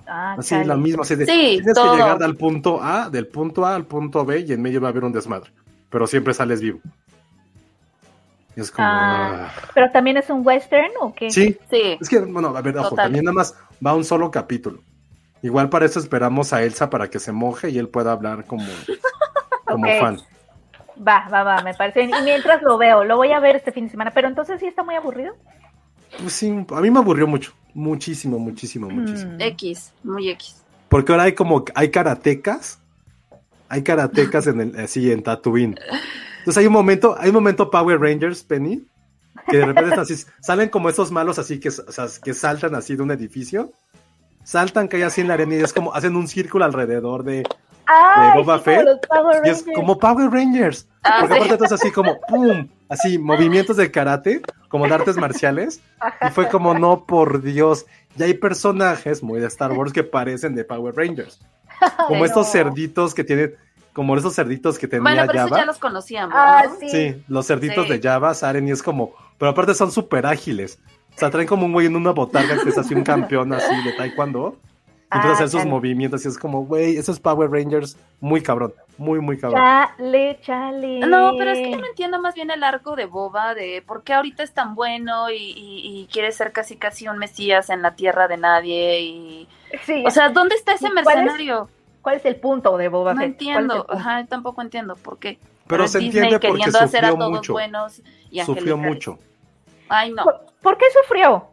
[0.08, 1.02] Ah, así, la misma.
[1.02, 4.40] Así de, sí, tienes que llegar al punto A, del punto A al punto B
[4.40, 5.50] y en medio va a haber un desmadre.
[5.90, 6.80] Pero siempre sales vivo.
[8.76, 9.70] Ah, ah.
[9.74, 11.30] ¿Pero también es un western o qué?
[11.30, 13.54] Sí, Es que, bueno, a ver, ojo, también nada más
[13.84, 14.80] va un solo capítulo.
[15.42, 18.64] Igual para eso esperamos a Elsa para que se moje y él pueda hablar como,
[19.64, 20.18] como fan.
[21.06, 22.02] Va, va, va, me parece.
[22.02, 24.10] Y mientras lo veo, lo voy a ver este fin de semana.
[24.10, 25.34] Pero entonces sí está muy aburrido.
[26.20, 27.52] Pues sí, a mí me aburrió mucho.
[27.74, 28.92] Muchísimo, muchísimo, mm.
[28.92, 29.32] muchísimo.
[29.38, 30.62] X, muy X.
[30.88, 32.80] Porque ahora hay como, hay karatecas.
[33.68, 35.78] Hay karatecas en el, así en Tatooine.
[36.38, 38.82] Entonces hay un momento, hay un momento Power Rangers, Penny,
[39.46, 41.70] que de repente así, salen como esos malos así que,
[42.24, 43.72] que saltan así de un edificio,
[44.42, 47.44] saltan, caen así en la arena y es como hacen un círculo alrededor de,
[48.34, 48.86] Boba Fett.
[49.44, 50.88] Y es como Power Rangers.
[51.02, 52.68] Ah, porque aparte es así como ¡pum!
[52.88, 55.80] Así, movimientos de karate, como de artes marciales.
[56.26, 57.86] Y fue como, no, por Dios.
[58.18, 61.40] Y hay personajes muy de Star Wars que parecen de Power Rangers.
[62.08, 63.54] Como estos cerditos que tienen
[63.98, 65.56] como esos cerditos que tenía bueno, pero Java.
[65.56, 66.32] ya los conocíamos.
[66.36, 67.20] Ah, sí.
[67.26, 70.78] los cerditos de Java, Saren, y es como, pero aparte son súper ágiles.
[71.16, 73.74] O sea, traen como un güey en una botarga que es así un campeón así
[73.82, 74.56] de taekwondo.
[75.10, 78.74] Y empieza a hacer sus movimientos y es como, güey, esos Power Rangers, muy cabrón,
[78.98, 79.62] muy, muy cabrón.
[79.62, 81.00] Chale, chale.
[81.00, 84.02] No, pero es que yo no entiendo más bien el arco de Boba, de por
[84.02, 88.28] qué ahorita es tan bueno y, quiere ser casi casi un mesías en la tierra
[88.28, 89.48] de nadie y...
[89.84, 90.04] Sí.
[90.06, 91.68] O sea, ¿dónde está ese mercenario?
[92.02, 93.18] ¿Cuál es el punto de Boba Fett?
[93.18, 95.38] No entiendo, ajá, tampoco entiendo por qué.
[95.66, 97.52] Pero, se entiende porque sufrió hacer a todos mucho.
[97.52, 99.18] buenos y Sufrió mucho.
[99.88, 100.24] Ay, no.
[100.62, 101.48] ¿Por, qué sufrió?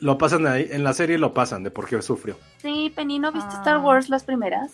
[0.00, 2.36] Lo pasan ahí, en la serie lo pasan de por qué sufrió.
[2.58, 3.80] Sí, Penny, ¿no viste Star ah.
[3.80, 4.72] Wars las primeras?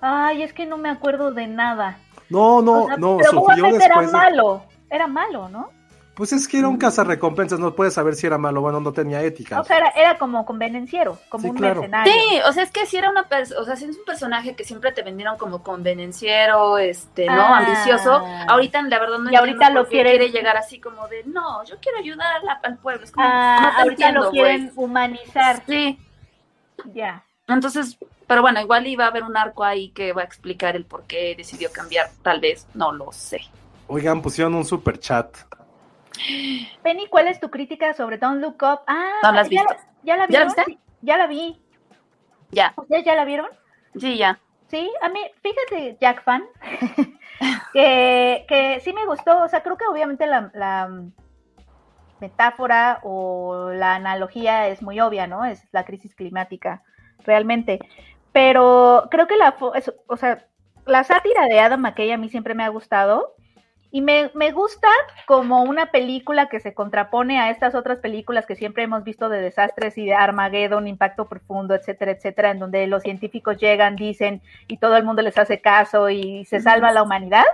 [0.00, 1.98] Ay, es que no me acuerdo de nada.
[2.28, 5.70] No, no, no, pero sufrió era malo, era malo, ¿no?
[6.14, 8.92] Pues es que era un cazarrecompensas, no puedes saber si era malo o bueno, no
[8.92, 9.60] tenía ética.
[9.60, 12.12] O sea, era, como convenenciero, como un mercenario.
[12.12, 13.26] Sí, o sea, es que si era una
[13.58, 17.32] o sea, si es un personaje que siempre te vendieron como convenenciero, este, ¿no?
[17.32, 17.58] Ah.
[17.58, 18.24] Ambicioso.
[18.48, 20.24] Ahorita la verdad no y ahorita lo quiere...
[20.30, 23.04] llegar así como de, no, yo quiero ayudar al pueblo.
[23.04, 25.62] Es como, ah, no ahorita lo quieren humanizar.
[25.66, 25.98] Sí.
[26.92, 27.24] Ya.
[27.48, 30.84] Entonces, pero bueno, igual iba a haber un arco ahí que va a explicar el
[30.84, 33.40] por qué decidió cambiar, tal vez, no lo sé.
[33.86, 35.36] Oigan, pusieron un super chat
[36.82, 38.80] Penny, ¿cuál es tu crítica sobre Don't Look Up?
[38.86, 39.74] Ah, ¿No la has visto?
[40.02, 40.52] ¿Ya, la vieron?
[41.02, 41.60] ¿Ya, la vi.
[42.50, 42.72] Ya.
[42.76, 43.48] ¿Ustedes ya la vieron?
[43.98, 44.38] Sí, ya.
[44.68, 46.44] Sí, a mí, fíjate, Jack Fan,
[47.72, 50.90] que, que sí me gustó, o sea, creo que obviamente la,
[52.20, 55.44] metáfora o la analogía es muy obvia, ¿no?
[55.44, 56.82] Es la crisis climática,
[57.18, 57.80] realmente.
[58.32, 59.54] Pero creo que la,
[60.06, 60.46] o sea,
[60.86, 63.34] la sátira de Adam McKay a mí siempre me ha gustado
[63.94, 64.88] y me, me, gusta
[65.24, 69.40] como una película que se contrapone a estas otras películas que siempre hemos visto de
[69.40, 74.78] desastres y de Armageddon, impacto profundo, etcétera, etcétera, en donde los científicos llegan, dicen y
[74.78, 77.44] todo el mundo les hace caso y se salva la humanidad.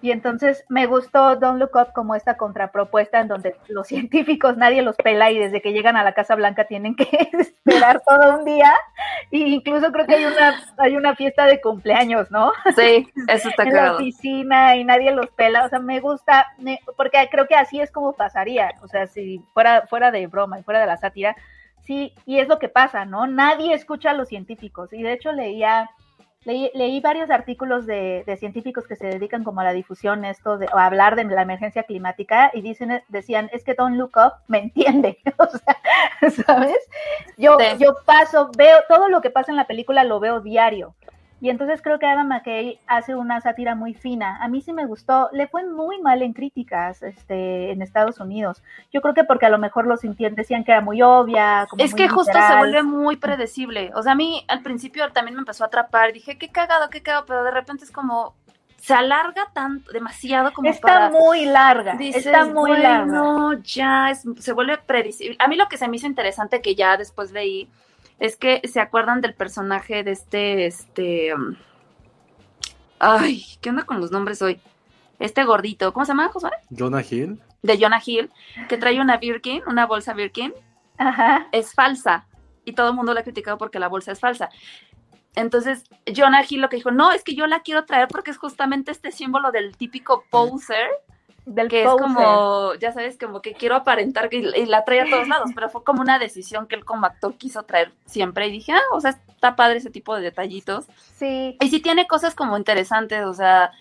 [0.00, 4.82] Y entonces me gustó Don't Look Up como esta contrapropuesta en donde los científicos nadie
[4.82, 8.44] los pela y desde que llegan a la Casa Blanca tienen que esperar todo un
[8.44, 8.72] día.
[9.30, 12.52] E incluso creo que hay una, hay una fiesta de cumpleaños, ¿no?
[12.76, 15.66] Sí, eso está En la oficina y nadie los pela.
[15.66, 16.46] O sea, me gusta,
[16.96, 18.72] porque creo que así es como pasaría.
[18.82, 21.36] O sea, si fuera, fuera de broma y fuera de la sátira,
[21.82, 23.26] sí, y es lo que pasa, ¿no?
[23.26, 24.92] Nadie escucha a los científicos.
[24.92, 25.90] Y de hecho leía
[26.48, 30.78] Leí, varios artículos de, científicos que se dedican como a la difusión esto de, o
[30.78, 34.60] a hablar de la emergencia climática y dicen, decían, es que Don't Look Up me
[34.60, 36.78] entiende, o sea, ¿sabes?
[37.36, 40.94] Yo, yo paso, veo, todo lo que pasa en la película lo veo diario.
[41.40, 44.38] Y entonces creo que Adam McKay hace una sátira muy fina.
[44.42, 45.28] A mí sí me gustó.
[45.32, 48.62] Le fue muy mal en críticas este, en Estados Unidos.
[48.92, 51.66] Yo creo que porque a lo mejor los decían que era muy obvia.
[51.70, 53.92] Como es que justo se vuelve muy predecible.
[53.94, 56.12] O sea, a mí al principio también me empezó a atrapar.
[56.12, 58.34] Dije, qué cagado, qué cagado, pero de repente es como,
[58.78, 63.06] se alarga tanto, demasiado como está muy larga, está muy larga.
[63.06, 65.36] No, ya se vuelve predecible.
[65.40, 67.68] A mí lo que se me hizo interesante que ya después leí
[68.18, 71.56] es que se acuerdan del personaje de este, este, um,
[72.98, 74.60] ay, ¿qué onda con los nombres hoy?
[75.18, 76.50] Este gordito, ¿cómo se llama, Josué?
[76.70, 77.40] Jonah Hill.
[77.62, 78.30] De Jonah Hill,
[78.68, 80.54] que trae una Birkin, una bolsa Birkin.
[80.96, 81.48] Ajá.
[81.52, 82.26] Es falsa.
[82.64, 84.48] Y todo el mundo la ha criticado porque la bolsa es falsa.
[85.34, 88.38] Entonces, Jonah Hill lo que dijo, no, es que yo la quiero traer porque es
[88.38, 90.88] justamente este símbolo del típico poser
[91.48, 95.10] del que es como, ya sabes, como que quiero aparentar que y la trae a
[95.10, 98.52] todos lados, pero fue como una decisión que él como actor quiso traer siempre y
[98.52, 100.86] dije, ah, o sea, está padre ese tipo de detallitos.
[101.14, 101.56] Sí.
[101.60, 103.72] Y sí tiene cosas como interesantes, o sea,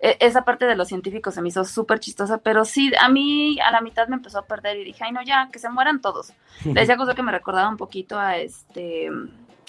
[0.00, 3.58] e, esa parte de los científicos se me hizo súper chistosa, pero sí, a mí
[3.60, 6.00] a la mitad me empezó a perder y dije, ay no, ya, que se mueran
[6.00, 6.34] todos.
[6.64, 9.10] Le decía cosa que me recordaba un poquito a este,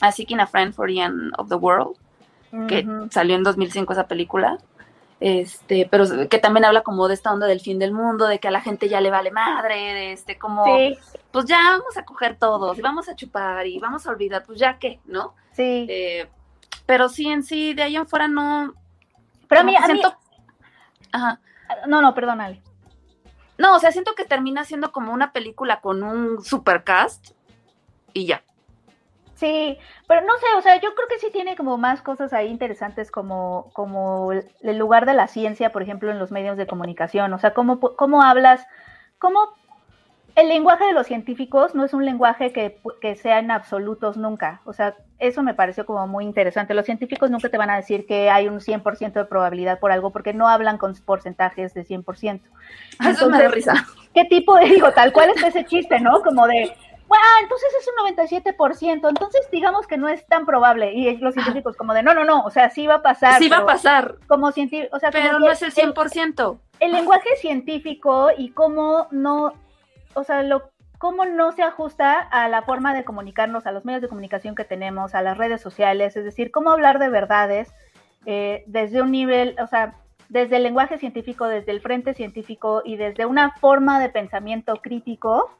[0.02, 1.95] a Seeking a Friend for the End of the World,
[2.68, 4.60] que salió en 2005 esa película
[5.19, 8.47] este, pero que también habla como de esta onda del fin del mundo, de que
[8.47, 10.65] a la gente ya le vale madre, de este, como,
[11.31, 14.59] pues ya vamos a coger todos, y vamos a chupar, y vamos a olvidar, pues
[14.59, 15.33] ya qué, ¿no?
[15.53, 15.85] Sí.
[15.89, 16.27] Eh,
[16.85, 18.73] pero sí, en sí, de ahí en fuera no...
[19.47, 20.17] Pero a mí, a siento...
[21.11, 21.39] Ajá.
[21.87, 22.61] No, no, perdónale.
[23.57, 27.31] No, o sea, siento que termina siendo como una película con un supercast
[28.13, 28.43] y ya.
[29.36, 32.48] Sí, pero no sé, o sea, yo creo que sí tiene como más cosas ahí
[32.48, 37.34] interesantes como, como el lugar de la ciencia, por ejemplo, en los medios de comunicación,
[37.34, 38.66] o sea, cómo, cómo hablas,
[39.20, 39.49] cómo
[40.36, 44.62] el lenguaje de los científicos no es un lenguaje que, que sea en absolutos nunca,
[44.64, 46.74] o sea, eso me pareció como muy interesante.
[46.74, 50.12] Los científicos nunca te van a decir que hay un 100% de probabilidad por algo
[50.12, 52.41] porque no hablan con porcentajes de 100%.
[53.10, 53.74] Eso me da risa.
[54.14, 56.22] ¿Qué tipo de, digo, tal cual es ese chiste, ¿no?
[56.22, 56.76] Como de,
[57.07, 60.94] bueno, entonces es un 97%, entonces digamos que no es tan probable.
[60.94, 63.40] Y los científicos como de, no, no, no, o sea, sí va a pasar.
[63.40, 64.15] Sí va a pasar.
[64.27, 66.60] Como científico, o sea, pero no es el 100%.
[66.80, 69.53] El, el lenguaje científico y cómo no,
[70.15, 74.02] o sea, lo, cómo no se ajusta a la forma de comunicarnos, a los medios
[74.02, 77.72] de comunicación que tenemos, a las redes sociales, es decir, cómo hablar de verdades
[78.26, 79.95] eh, desde un nivel, o sea,
[80.30, 85.52] desde el lenguaje científico, desde el frente científico y desde una forma de pensamiento crítico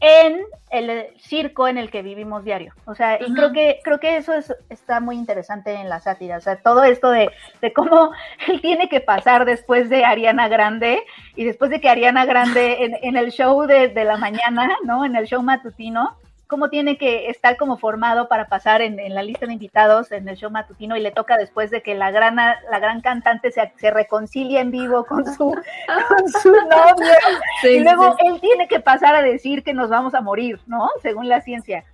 [0.00, 2.74] en el circo en el que vivimos diario.
[2.84, 6.36] O sea, y creo que, creo que eso es, está muy interesante en la sátira.
[6.36, 7.30] O sea, todo esto de,
[7.60, 8.10] de cómo
[8.48, 11.02] él tiene que pasar después de Ariana Grande
[11.36, 15.04] y después de que Ariana Grande en, en el show de, de, la mañana, ¿no?
[15.04, 16.16] En el show matutino,
[16.46, 20.36] cómo tiene que estar como formado para pasar en, la lista de invitados en el
[20.36, 23.90] show matutino y le toca después de que la gran, la gran cantante se, se
[23.90, 27.14] reconcilia en vivo con su, con su novio
[27.62, 30.88] y luego él tiene que pasar a decir que nos vamos a morir, ¿no?
[31.02, 31.84] Según la ciencia.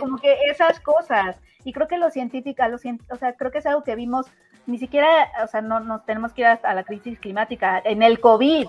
[0.00, 1.36] como que esas cosas.
[1.64, 4.26] Y creo que los científicos, los, o sea, creo que es algo que vimos,
[4.66, 5.08] ni siquiera,
[5.44, 8.68] o sea, no nos tenemos que ir a la crisis climática, en el COVID,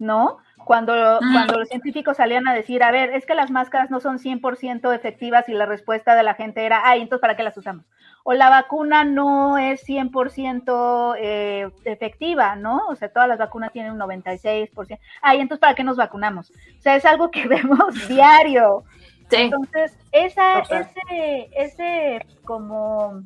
[0.00, 0.38] ¿no?
[0.64, 0.92] Cuando,
[1.32, 4.94] cuando los científicos salían a decir, a ver, es que las máscaras no son 100%
[4.94, 7.86] efectivas y la respuesta de la gente era, ay, entonces ¿para qué las usamos?
[8.24, 12.82] O la vacuna no es 100% eh, efectiva, ¿no?
[12.88, 14.98] O sea, todas las vacunas tienen un 96%.
[15.22, 16.50] Ay, entonces ¿para qué nos vacunamos?
[16.50, 18.84] O sea, es algo que vemos diario.
[19.30, 23.22] Entonces, esa, ese, ese como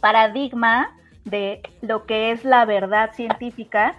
[0.00, 3.94] paradigma de lo que es la verdad científica,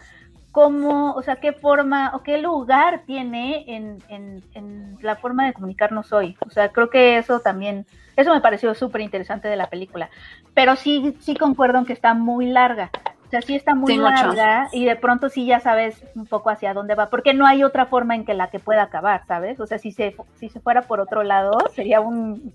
[0.53, 6.13] cómo, o sea, qué forma o qué lugar tiene en, en, la forma de comunicarnos
[6.13, 6.37] hoy.
[6.45, 10.09] O sea, creo que eso también, eso me pareció súper interesante de la película.
[10.53, 12.91] Pero sí, sí concuerdo en que está muy larga.
[13.25, 16.75] O sea, sí está muy larga y de pronto sí ya sabes un poco hacia
[16.75, 19.59] dónde va, porque no hay otra forma en que la que pueda acabar, ¿sabes?
[19.59, 22.53] O sea, si se, si se fuera por otro lado, sería un,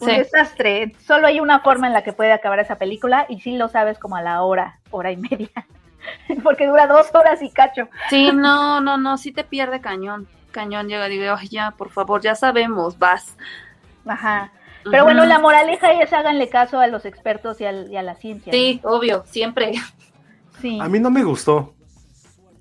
[0.00, 0.94] un desastre.
[1.00, 3.98] Solo hay una forma en la que puede acabar esa película y sí lo sabes
[3.98, 5.50] como a la hora, hora y media.
[6.42, 7.88] Porque dura dos horas y cacho.
[8.10, 10.26] Sí, no, no, no, sí te pierde cañón.
[10.50, 13.36] Cañón llega, digo, ya, por favor, ya sabemos, vas.
[14.06, 14.52] Ajá.
[14.90, 18.52] Pero bueno, la moraleja es háganle caso a los expertos y, a la ciencia.
[18.52, 19.72] Sí, obvio, siempre.
[20.60, 20.78] Sí.
[20.80, 21.74] A mí no me gustó.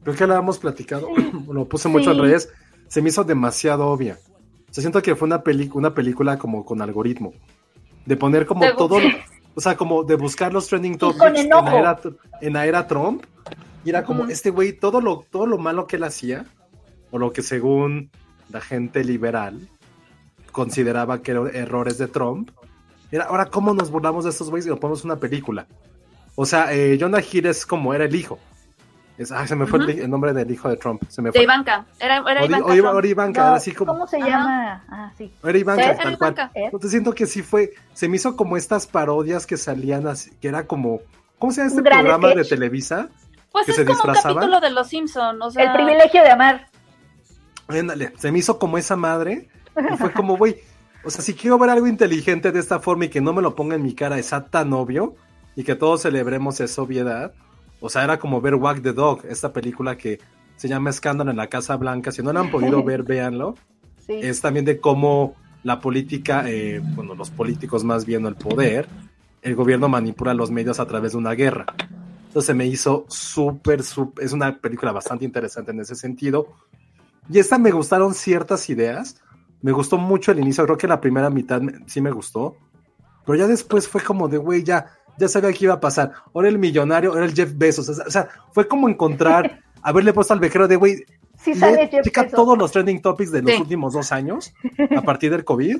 [0.03, 1.09] Creo que la hemos platicado,
[1.51, 2.53] lo puse mucho en redes,
[2.87, 4.17] se me hizo demasiado obvia.
[4.71, 5.43] Se siento que fue una,
[5.73, 7.33] una película como con algoritmo,
[8.05, 8.99] de poner como todo,
[9.57, 11.99] o sea, como de buscar los trending topics en la, era,
[12.41, 13.23] en la era Trump,
[13.83, 16.45] y era como, este güey, todo lo, todo lo malo que él hacía,
[17.09, 18.11] o lo que según
[18.51, 19.67] la gente liberal
[20.51, 22.51] consideraba que eran errores de Trump,
[23.11, 25.65] era, ahora, ¿cómo nos burlamos de estos güeyes y lo ponemos en una película?
[26.35, 28.37] O sea, eh, Jonah Hill es como era el hijo,
[29.25, 31.01] se me fue el, nombre del hijo de Trump.
[31.09, 31.39] Se me fue.
[31.39, 31.85] De Ivanka.
[31.99, 32.45] Era, era
[33.05, 33.55] Ivanka.
[33.55, 34.83] así como, ¿Cómo se llama?
[34.89, 35.31] Ah, sí.
[35.43, 36.51] Era Ivanka, tal cual.
[36.53, 37.73] Entonces siento que sí fue.
[37.93, 41.01] Se me hizo como estas parodias que salían así, que era como.
[41.39, 43.09] ¿Cómo se llama este programa de Televisa?
[43.51, 44.31] Pues que es se como disfrazaban?
[44.31, 45.39] un capítulo de Los Simpsons.
[45.41, 45.63] O sea...
[45.63, 46.67] El privilegio de amar.
[47.67, 49.49] Ándale, se me hizo como esa madre.
[49.91, 50.57] Y fue como, güey.
[51.03, 53.55] O sea, si quiero ver algo inteligente de esta forma y que no me lo
[53.55, 55.15] ponga en mi cara, es tan obvio.
[55.55, 57.33] Y que todos celebremos esa obviedad
[57.79, 60.19] o sea, era como ver Walk the Dog, esta película que
[60.55, 62.11] se llama Escándalo en la Casa Blanca.
[62.11, 63.55] Si no la han podido ver, véanlo.
[64.07, 68.87] Es también de cómo la política, eh, bueno, los políticos más bien el poder,
[69.41, 71.65] el gobierno manipula los medios a través de una guerra.
[72.27, 76.47] Entonces me hizo súper, súper, es una película bastante interesante en ese sentido.
[77.29, 79.21] Y esta me gustaron ciertas ideas.
[79.61, 82.55] Me gustó mucho el inicio, creo que la primera mitad sí me gustó.
[83.25, 84.85] Pero ya después fue como de, güey, ya,
[85.17, 86.11] ya sabía que iba a pasar.
[86.33, 87.89] Ahora el millonario, era el Jeff Bezos.
[87.89, 91.03] O sea, fue como encontrar, haberle puesto al vejero de, güey,
[91.41, 94.53] sí sale checa todos los trending topics de los últimos dos años,
[94.95, 95.77] a partir del COVID,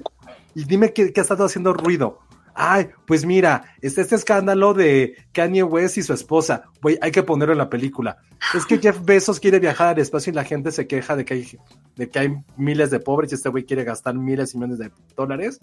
[0.56, 2.20] y dime qué, ha estado haciendo ruido.
[2.60, 6.64] Ay, pues mira, está este escándalo de Kanye West y su esposa.
[6.82, 8.18] Güey, hay que ponerlo en la película.
[8.56, 11.36] Es que Jeff Bezos quiere viajar al espacio y la gente se queja de que
[11.36, 11.60] hay,
[11.96, 14.92] de que hay miles de pobres y este güey quiere gastar miles y millones de
[15.16, 15.60] dólares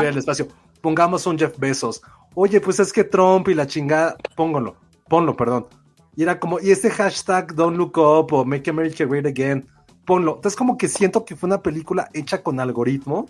[0.00, 0.46] en el espacio.
[0.80, 2.00] Pongamos un Jeff Bezos
[2.34, 4.76] oye, pues es que Trump y la chingada, póngalo,
[5.08, 5.66] ponlo, perdón.
[6.16, 9.66] Y era como, y este hashtag Don't Look Up o Make America Great Again,
[10.04, 10.36] ponlo.
[10.36, 13.26] Entonces como que siento que fue una película hecha con algoritmo,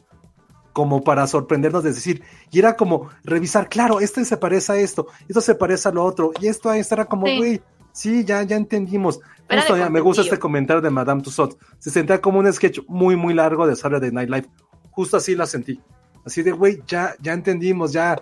[0.72, 5.06] como para sorprendernos de decir, y era como revisar, claro, este se parece a esto,
[5.28, 7.62] esto se parece a lo otro, y esto a esto era como, güey,
[7.93, 8.24] sí.
[8.24, 9.20] ya, ya entendimos.
[9.48, 11.56] Esto ya, me gusta este comentario de Madame Tussauds.
[11.78, 14.48] Se sentía como un sketch muy, muy largo de Saturday Night Live.
[14.90, 15.81] Justo así la sentí.
[16.24, 18.20] Así de, güey, ya, ya entendimos, ya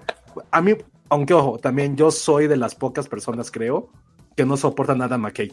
[0.51, 0.75] a mí,
[1.09, 3.91] aunque ojo, también yo soy de las pocas personas, creo,
[4.37, 5.53] que no soportan nada a McKay.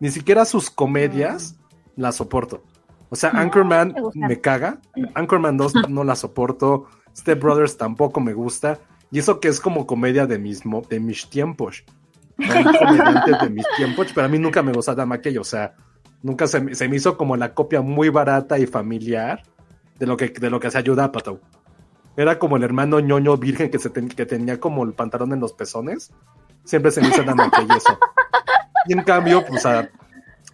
[0.00, 1.56] Ni siquiera sus comedias
[1.96, 2.62] las soporto.
[3.10, 4.80] O sea, Anchorman me, caga.
[5.14, 6.86] Anchorman 2 no la soporto.
[7.16, 8.78] Step Brothers tampoco me gusta.
[9.10, 11.84] Y eso que es como comedia de, mismo, de mis tiempos.
[12.36, 15.38] de mis tiempos, pero a mí nunca me gustaba McKay.
[15.38, 15.74] O sea,
[16.22, 19.42] nunca se, me hizo como la copia muy barata y familiar
[19.98, 21.40] de lo que, de lo que se ayuda a Pato.
[22.18, 25.52] Era como el hermano ñoño virgen que, se que tenía como el pantalón en los
[25.52, 26.10] pezones.
[26.64, 27.96] Siempre se me hizo nada y eso.
[28.86, 29.88] Y en cambio, pues a,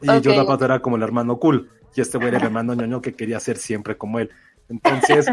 [0.03, 0.45] y okay.
[0.45, 1.71] Pato era como el hermano cool.
[1.97, 4.29] Y este güey era el hermano ñoño que quería ser siempre como él.
[4.69, 5.25] Entonces,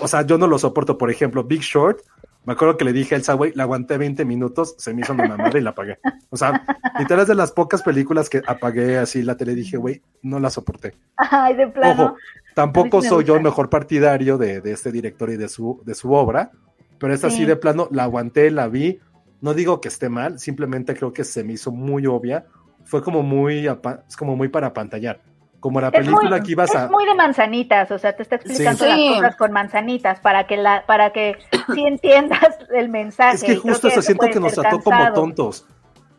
[0.00, 0.96] o sea, yo no lo soporto.
[0.96, 2.02] Por ejemplo, Big Short,
[2.44, 5.12] me acuerdo que le dije a Elsa, güey, la aguanté 20 minutos, se me hizo
[5.12, 5.98] una madre y la apagué.
[6.30, 6.64] O sea,
[6.98, 10.50] literal es de las pocas películas que apagué así la tele, dije, güey, no la
[10.50, 10.94] soporté.
[11.16, 12.04] Ay, de plano.
[12.04, 12.16] Ojo,
[12.54, 16.52] Tampoco soy yo el mejor partidario de, este director y de su, de su obra,
[16.98, 17.44] pero esta sí.
[17.44, 19.00] de plano la aguanté, la vi.
[19.40, 22.46] No digo que esté mal, simplemente creo que se me hizo muy obvia.
[22.84, 25.20] Fue como muy, es como muy para pantallar.
[25.64, 26.84] Como la película que ibas a.
[26.84, 30.58] Es muy de manzanitas, o sea, te está explicando las cosas con manzanitas para que
[30.58, 31.38] la, para que
[31.72, 33.36] sí entiendas el mensaje.
[33.36, 35.66] Es que justo se siento que nos trató como tontos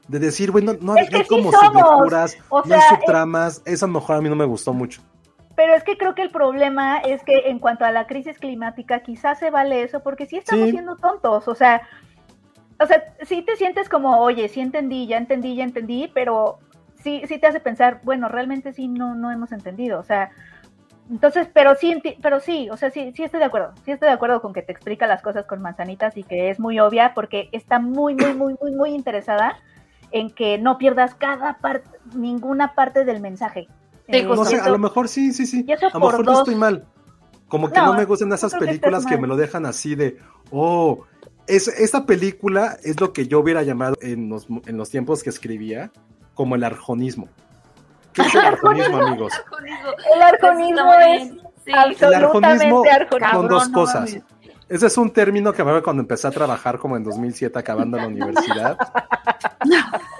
[0.07, 4.15] de decir, bueno, no, no, hay como sublecturas, no hay subtramas, eso a lo mejor
[4.15, 5.03] a mí no me gustó mucho.
[5.55, 9.01] Pero es que creo que el problema es que en cuanto a la crisis climática,
[9.01, 11.83] quizás se vale eso, porque sí estamos siendo tontos, o sea,
[12.79, 16.57] o sea, sí te sientes como, oye, sí entendí, ya entendí, ya entendí, pero
[17.05, 20.31] sí, sí te hace pensar, bueno, realmente sí no, no hemos entendido, o sea,
[21.09, 24.15] entonces, pero sí, pero sí, o sea, sí, sí estoy de acuerdo, sí estoy de
[24.15, 27.49] acuerdo con que te explica las cosas con manzanitas y que es muy obvia porque
[27.51, 29.59] está muy, muy, muy, muy, muy interesada
[30.11, 33.67] en que no pierdas cada parte, ninguna parte del mensaje.
[34.07, 35.63] Eh, no sé, a lo mejor sí, sí, sí.
[35.71, 36.85] A lo mejor no estoy mal.
[37.47, 40.17] Como que no, me gustan esas películas que, me lo dejan así de,
[40.49, 41.05] oh,
[41.45, 45.29] es, esta película es lo que yo hubiera llamado en los, en los tiempos que
[45.29, 45.91] escribía
[46.35, 47.27] como el arjonismo.
[48.13, 49.33] ¿Qué es el arjonismo, amigos?
[50.15, 51.31] El arjonismo es
[51.73, 52.83] absolutamente el arjonismo
[53.33, 54.17] con dos cosas.
[54.67, 57.97] Ese es un término que me acuerdo cuando empecé a trabajar como en 2007, acabando
[57.97, 58.77] la universidad.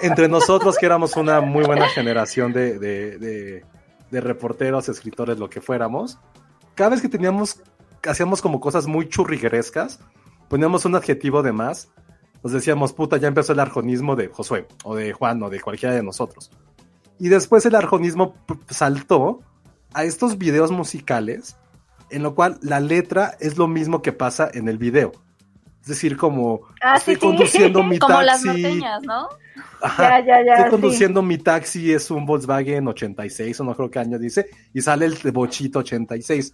[0.01, 3.63] Entre nosotros, que éramos una muy buena generación de, de,
[4.11, 6.19] de, reporteros, escritores, lo que fuéramos,
[6.75, 7.61] cada vez que teníamos,
[8.07, 9.99] hacíamos como cosas muy churriguerescas,
[10.47, 11.89] poníamos un adjetivo de más,
[12.45, 15.95] nos decíamos, puta, ya empezó el arjonismo de Josué, o de Juan, o de cualquiera
[15.95, 16.51] de nosotros.
[17.17, 18.35] Y después el arjonismo
[18.69, 19.41] saltó
[19.95, 21.57] a estos videos musicales
[22.11, 25.11] en lo cual la letra es lo mismo que pasa en el video.
[25.81, 28.27] Es decir, como ah, estoy conduciendo mi como taxi.
[28.27, 29.27] Las norteñas, ¿no?
[29.81, 33.89] Ajá, ya, ya, ya, estoy conduciendo mi taxi, es un Volkswagen 86, o no creo
[33.89, 36.53] qué año dice, y sale el bochito 86.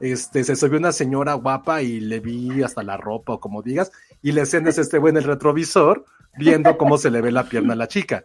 [0.00, 3.90] Este, se subió una señora guapa y le vi hasta la ropa, o como digas,
[4.22, 6.04] y le enciendes este güey en el retrovisor,
[6.36, 8.24] viendo cómo se le ve la pierna a la chica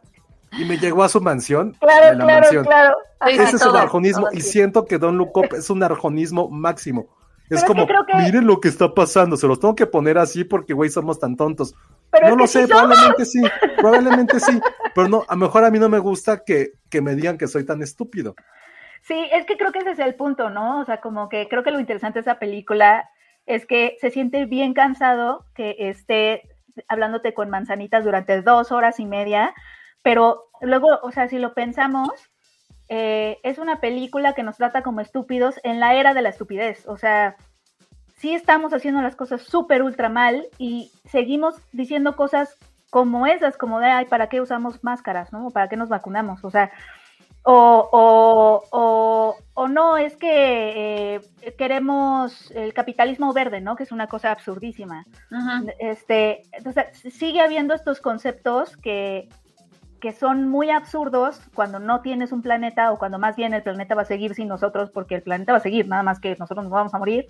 [0.58, 1.76] y me llegó a su mansión.
[1.80, 2.98] Claro, claro, claro.
[3.28, 7.08] Ese es el arjonismo y siento que Don Look es un arjonismo máximo.
[7.50, 7.86] Es como,
[8.18, 11.36] miren lo que está pasando, se los tengo que poner así porque, güey, somos tan
[11.36, 11.76] tontos.
[12.28, 13.42] no lo sé, probablemente sí,
[13.78, 14.60] probablemente sí,
[14.96, 17.48] pero no, a lo mejor a mí no me gusta que, que me digan que
[17.48, 18.36] soy tan estúpido.
[19.14, 20.80] Sí, es que creo que ese es el punto, ¿no?
[20.80, 23.08] O sea, como que creo que lo interesante de esa película
[23.46, 26.50] es que se siente bien cansado que esté
[26.88, 29.54] hablándote con manzanitas durante dos horas y media,
[30.02, 32.10] pero luego, o sea, si lo pensamos,
[32.90, 36.88] eh, es una película que nos trata como estúpidos en la era de la estupidez.
[36.88, 37.36] O sea,
[38.18, 42.58] sí estamos haciendo las cosas súper ultra mal y seguimos diciendo cosas
[42.90, 45.32] como esas, como de, ay, ¿para qué usamos máscaras?
[45.32, 45.52] ¿No?
[45.52, 46.44] ¿Para qué nos vacunamos?
[46.44, 46.72] O sea,
[47.44, 53.76] o, o, o, o no, es que eh, queremos el capitalismo verde, ¿no?
[53.76, 55.06] Que es una cosa absurdísima.
[55.80, 59.28] Este, entonces, sigue habiendo estos conceptos que,
[60.00, 63.96] que son muy absurdos cuando no tienes un planeta o cuando más bien el planeta
[63.96, 66.64] va a seguir sin nosotros porque el planeta va a seguir, nada más que nosotros
[66.64, 67.28] nos vamos a morir.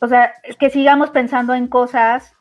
[0.00, 2.34] O sea, que sigamos pensando en cosas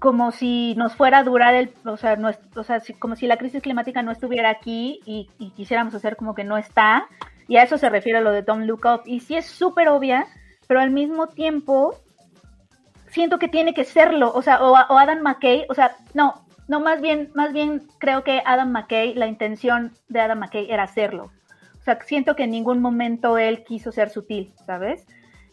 [0.00, 3.36] como si nos fuera a durar el, o sea, no, o sea como si la
[3.36, 7.06] crisis climática no estuviera aquí y, quisiéramos hacer como que no está.
[7.46, 9.02] Y a eso se refiere lo de Don't Look Up.
[9.04, 10.26] Y sí es súper obvia,
[10.66, 11.96] pero al mismo tiempo
[13.08, 14.32] siento que tiene que serlo.
[14.32, 18.24] O sea, o, o Adam McKay, o sea, no, no, más bien, más bien creo
[18.24, 21.30] que Adam McKay, la intención de Adam McKay era hacerlo.
[21.78, 25.04] O sea, siento que en ningún momento él quiso ser sutil, ¿sabes?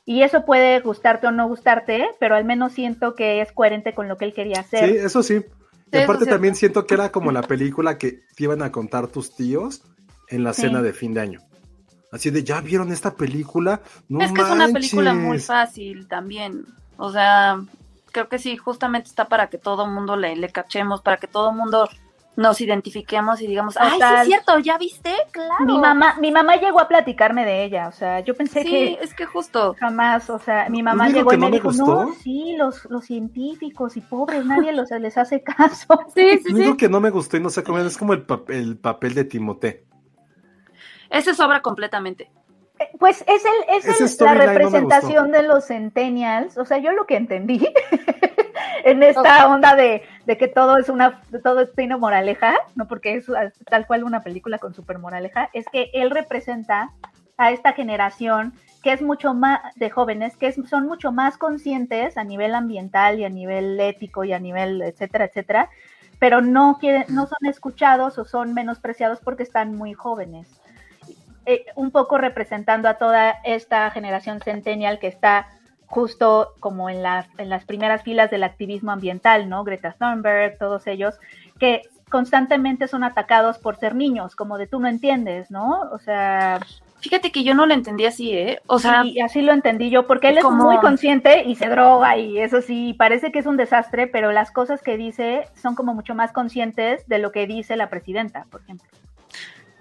[0.10, 4.08] Y eso puede gustarte o no gustarte, pero al menos siento que es coherente con
[4.08, 4.90] lo que él quería hacer.
[4.90, 5.44] Sí, eso sí.
[5.92, 9.36] Y aparte también siento que era como la película que te iban a contar tus
[9.36, 9.84] tíos
[10.30, 11.42] en la cena de fin de año.
[12.10, 13.82] Así de, ¿ya vieron esta película?
[14.08, 16.66] No es que es una película muy fácil también.
[16.96, 17.60] O sea,
[18.14, 21.28] creo que sí, justamente está para que todo el mundo le, le cachemos, para que
[21.28, 21.90] todo el mundo
[22.38, 25.12] nos identifiquemos y digamos, ay, sí es cierto, ¿ya viste?
[25.32, 25.66] Claro.
[25.66, 29.00] Mi mamá, mi mamá llegó a platicarme de ella, o sea, yo pensé sí, que...
[29.02, 29.76] es que justo.
[29.80, 34.02] Jamás, o sea, mi mamá llegó y me, dijo, no, sí, los, los científicos y
[34.02, 35.88] pobres, nadie los, les hace caso.
[36.16, 36.78] Sí, sí, sí.
[36.78, 39.86] que no me gustó y no sé cómo es como el, el papel de Timote.
[41.10, 42.32] Ese sobra completamente.
[43.00, 47.68] Pues es, el, es la representación de los centennials, o sea, yo lo que entendí
[48.84, 53.26] en esta onda de, que todo es una, todo tiene moraleja, no porque es
[53.70, 56.92] tal cual una película con super moraleja, es que él representa
[57.38, 62.24] a esta generación que es mucho más de jóvenes, que son mucho más conscientes a
[62.24, 65.70] nivel ambiental y a nivel ético y a nivel etcétera, etcétera,
[66.20, 70.48] pero no quieren, no son escuchados o son menospreciados porque están muy jóvenes.
[71.50, 75.48] Eh, un poco representando a toda esta generación centennial que está
[75.86, 77.02] justo como en,
[77.38, 79.64] en las primeras filas del activismo ambiental, ¿no?
[79.64, 81.16] Greta Thunberg, todos ellos,
[81.58, 85.84] que constantemente son atacados por ser niños, como de tú no entiendes, ¿no?
[85.94, 86.60] O sea...
[87.00, 88.60] Fíjate que yo no lo entendí así, ¿eh?
[88.68, 89.06] O sea...
[89.06, 92.62] Y así lo entendí yo, porque él es muy consciente y se droga y eso
[92.62, 96.34] sí, parece que es un desastre, pero las cosas que dice son como mucho más
[96.34, 98.90] conscientes de lo que dice la presidenta, por ejemplo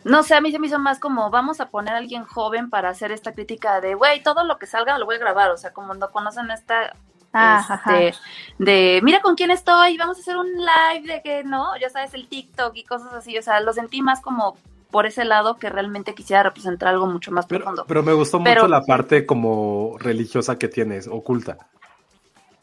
[0.06, 2.70] no sé, a mí se me hizo más como vamos a poner a alguien joven
[2.70, 5.56] para hacer esta crítica de, güey, todo lo que salga lo voy a grabar, o
[5.56, 6.94] sea, como no conocen esta
[7.32, 8.14] ah, este,
[8.58, 12.14] de mira con quién estoy, vamos a hacer un live de que no, ya sabes,
[12.14, 14.56] el TikTok y cosas así, o sea, lo sentí más como
[14.92, 17.84] por ese lado que realmente quisiera representar algo mucho más profundo.
[17.88, 21.58] Pero me gustó mucho la parte como religiosa que tienes, oculta.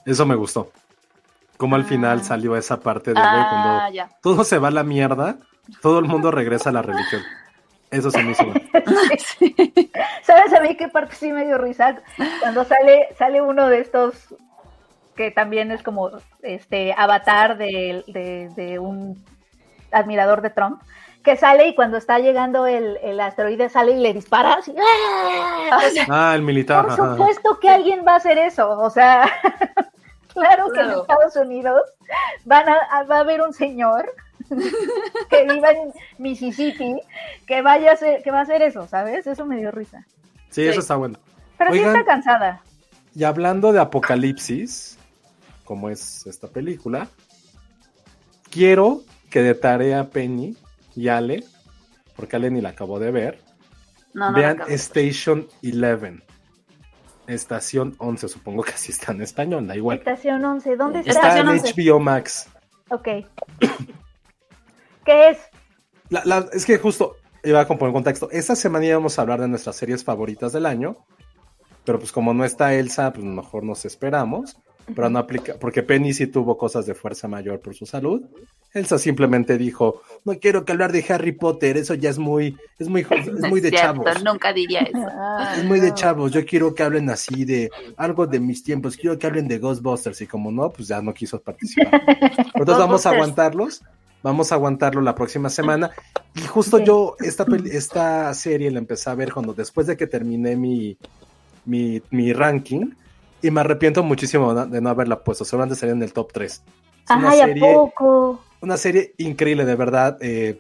[0.06, 0.72] Eso me gustó.
[1.58, 2.24] Como al final ah.
[2.24, 5.40] salió esa parte de, güey, ah, cuando todo se va a la mierda,
[5.82, 7.22] todo el mundo regresa a la religión.
[7.92, 8.44] Eso se me hizo.
[10.24, 12.02] ¿Sabes a mí qué parte sí me dio risa?
[12.42, 14.34] Cuando sale, sale uno de estos
[15.16, 16.10] que también es como
[16.42, 19.24] este avatar de, un
[19.92, 20.82] admirador de Trump
[21.24, 24.76] que sale y cuando está llegando el, el asteroide sale y le dispara así.
[24.78, 25.80] ¡ah!
[26.10, 26.88] ah, el militar.
[26.88, 29.30] Por supuesto que alguien va a hacer eso, o sea,
[30.34, 31.82] claro, que en Estados Unidos
[32.44, 34.12] van a, va a haber un señor
[35.30, 37.00] que viva en Mississippi
[37.46, 39.28] que vaya a que va a hacer eso, ¿sabes?
[39.28, 40.06] Eso me dio risa.
[40.50, 41.18] Sí, eso está bueno.
[41.58, 42.62] Pero sí está cansada.
[43.16, 44.98] Y hablando de apocalipsis,
[45.64, 47.08] como es esta película,
[48.50, 50.56] quiero que de tarea Penny
[50.96, 51.44] y Ale,
[52.16, 53.40] porque Ale ni la acabo de ver,
[54.14, 56.24] vean Station 11.
[57.26, 59.98] Estación 11, supongo que así está en español, da igual.
[59.98, 61.12] Estación 11, ¿dónde está?
[61.12, 62.50] Está en HBO Max.
[62.90, 63.08] Ok.
[65.06, 65.38] ¿Qué es?
[66.54, 68.30] es que justo iba a componer contexto.
[68.32, 70.98] Esta semana íbamos a hablar de nuestras series favoritas del año,
[71.84, 74.58] pero pues como no está Elsa, pues mejor nos esperamos
[74.96, 78.22] pero no aplica, porque Penny sí tuvo cosas de fuerza mayor por su salud.
[78.74, 82.88] Elsa simplemente dijo, no quiero que hablar de Harry Potter, eso ya es muy, es
[82.88, 84.24] muy, es muy de chavos.
[84.24, 84.98] Nunca diría eso.
[85.58, 89.18] es muy de chavos, yo quiero que hablen así de algo de mis tiempos, quiero
[89.18, 92.02] que hablen de Ghostbusters y como no, pues ya no quiso participar.
[92.56, 93.84] Entonces vamos a aguantarlos,
[94.24, 95.92] vamos a aguantarlo la próxima semana.
[96.34, 100.56] Y justo yo esta, esta serie la empecé a ver cuando después de que terminé
[100.56, 100.98] mi,
[101.66, 102.92] mi, mi ranking
[103.42, 105.46] y me arrepiento muchísimo de no haberla puesto.
[105.46, 106.52] Seguramente sería en el top 3.
[106.52, 108.42] Es una serie, poco?
[108.62, 110.18] Una serie increíble, de verdad.
[110.22, 110.60] Eh,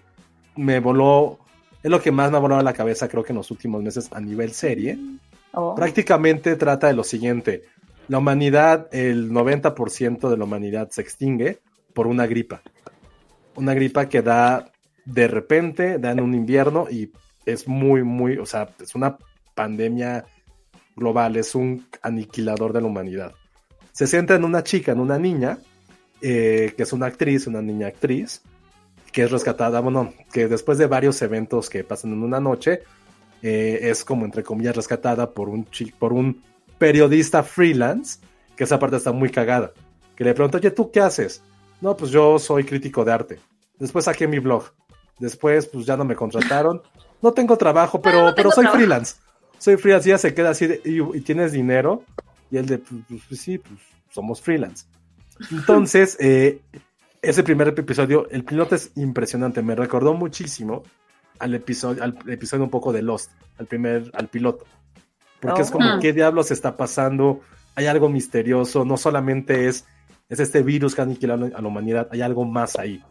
[0.57, 1.39] me voló.
[1.81, 3.81] Es lo que más me ha volado a la cabeza, creo que en los últimos
[3.81, 4.97] meses a nivel serie.
[5.53, 5.75] Oh.
[5.75, 7.63] Prácticamente trata de lo siguiente:
[8.09, 11.59] la humanidad, el 90% de la humanidad se extingue
[11.93, 12.61] por una gripa.
[13.55, 14.71] Una gripa que da
[15.05, 17.11] de repente, da en un invierno y
[17.45, 19.17] es muy, muy, o sea, es una
[19.53, 20.25] pandemia
[20.95, 23.33] global, es un aniquilador de la humanidad.
[23.91, 25.59] Se centra en una chica, en una niña,
[26.21, 28.41] eh, que es una actriz, una niña actriz,
[29.11, 32.81] que es rescatada, bueno, que después de varios eventos que pasan en una noche,
[33.41, 35.67] eh, es como entre comillas rescatada por un,
[35.99, 36.41] por un
[36.77, 38.19] periodista freelance,
[38.55, 39.73] que esa parte está muy cagada,
[40.15, 41.43] que le pregunta, oye, ¿tú qué haces?
[41.83, 43.39] No, pues yo soy crítico de arte.
[43.77, 44.63] Después saqué mi blog.
[45.19, 46.81] Después, pues ya no me contrataron.
[47.21, 49.17] No tengo trabajo, pero, pero soy freelance
[49.63, 52.03] soy freelance, y ya se queda así y, tienes dinero,
[52.51, 53.79] y él de, pues, pues, pues, sí, pues
[54.09, 54.85] somos freelance.
[55.51, 56.59] Entonces, eh,
[57.21, 60.83] ese primer episodio, el piloto es impresionante, me recordó muchísimo
[61.39, 64.65] al episodio, al episodio un poco de Lost, al primer, al piloto.
[65.39, 65.99] Porque es como, oh.
[66.01, 67.39] ¿qué diablos está pasando?
[67.75, 69.85] Hay algo misterioso, no solamente es,
[70.33, 73.03] es este virus que ha aniquilado a la humanidad, hay algo más ahí.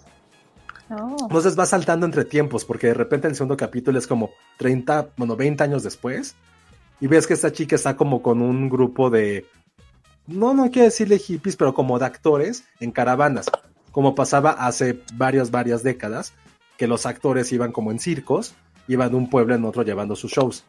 [0.90, 1.16] Oh.
[1.22, 5.36] Entonces va saltando entre tiempos, porque de repente el segundo capítulo es como 30, bueno,
[5.36, 6.34] 20 años después,
[7.00, 9.46] y ves que esta chica está como con un grupo de,
[10.26, 13.46] no, no quiero decirle hippies, pero como de actores en caravanas,
[13.92, 16.32] como pasaba hace varias, varias décadas,
[16.76, 18.54] que los actores iban como en circos,
[18.88, 20.64] iban de un pueblo en otro llevando sus shows.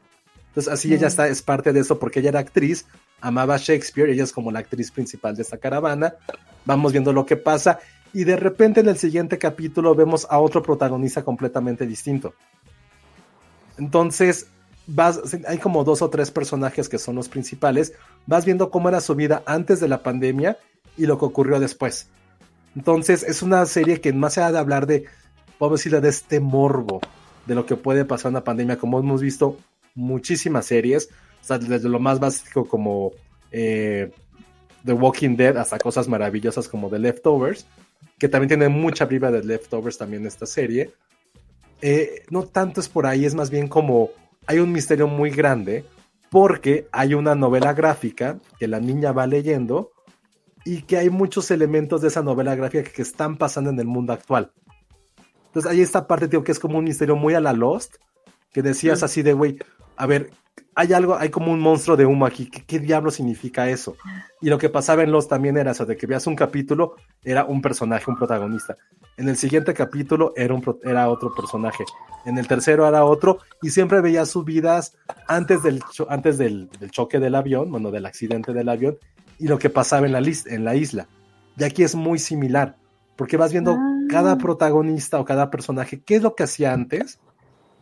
[0.54, 2.86] Entonces así ella está, es parte de eso, porque ella era actriz,
[3.22, 6.14] amaba Shakespeare, ella es como la actriz principal de esta caravana,
[6.64, 7.80] vamos viendo lo que pasa,
[8.14, 12.36] y de repente en el siguiente capítulo vemos a otro protagonista completamente distinto.
[13.80, 14.46] Entonces,
[14.86, 17.94] vas, hay como dos o tres personajes que son los principales,
[18.28, 20.60] vas viendo cómo era su vida antes de la pandemia
[20.96, 22.10] y lo que ocurrió después.
[22.76, 25.06] Entonces, es una serie que más allá de hablar de,
[25.58, 27.02] podemos decirle, de este morbo,
[27.48, 29.58] de lo que puede pasar en una pandemia, como hemos visto
[29.96, 31.10] muchísimas series,
[31.48, 33.12] desde lo más básico como
[33.52, 34.12] eh,
[34.86, 37.66] The Walking Dead hasta cosas maravillosas como The Leftovers,
[38.18, 40.92] que también tiene mucha vibra de Leftovers también esta serie.
[41.82, 44.12] Eh, no tanto es por ahí, es más bien como
[44.48, 45.86] hay un misterio muy grande
[46.30, 49.92] porque hay una novela gráfica que la niña va leyendo
[50.66, 54.14] y que hay muchos elementos de esa novela gráfica que están pasando en el mundo
[54.14, 54.52] actual.
[55.48, 57.98] Entonces hay esta parte, tío, que es como un misterio muy a la Lost,
[58.52, 59.60] que decías así de, güey,
[59.98, 60.32] a ver,
[60.76, 62.50] hay algo, hay como un monstruo de humo aquí.
[62.50, 63.96] ¿Qué, diablo significa eso?
[64.42, 67.46] Y lo que pasaba en Los también era eso, de que veas un capítulo, era
[67.46, 68.76] un personaje, un protagonista.
[69.18, 71.84] En el siguiente capítulo era, un, era otro personaje.
[72.26, 74.96] En el tercero era otro, y siempre veías sus vidas
[75.28, 78.98] antes, del, antes del, choque del avión, bueno, del accidente del avión,
[79.38, 81.08] y lo que pasaba en la, en la isla.
[81.58, 82.76] Y aquí es muy similar,
[83.16, 83.78] porque vas viendo
[84.10, 84.38] cada ah.
[84.38, 87.20] protagonista o cada personaje, qué es lo que hacía antes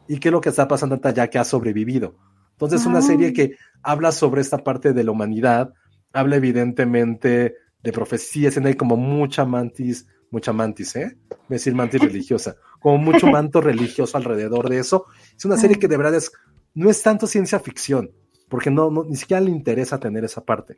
[0.08, 2.16] y qué es lo que está pasando hasta ya que ha sobrevivido.
[2.54, 3.34] Entonces, es una serie ah.
[3.34, 5.74] que habla sobre esta parte de la humanidad,
[6.14, 11.18] habla evidentemente de profecías, hay como mucha mantis, mucha mantis, ¿eh?
[11.30, 15.06] Voy a decir mantis religiosa, como mucho manto religioso alrededor de eso.
[15.36, 16.32] Es una serie que de verdad es,
[16.74, 18.12] no es tanto ciencia ficción,
[18.50, 20.78] porque no, ni siquiera le interesa tener esa parte.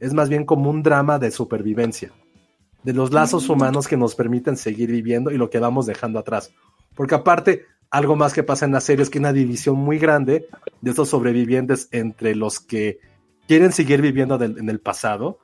[0.00, 2.12] Es más bien como un drama de supervivencia,
[2.82, 6.52] de los lazos humanos que nos permiten seguir viviendo y lo que vamos dejando atrás.
[6.94, 7.64] Porque aparte,
[7.94, 10.48] algo más que pasa en la serie es que hay una división muy grande
[10.80, 12.98] de esos sobrevivientes entre los que
[13.46, 15.38] quieren seguir viviendo en el pasado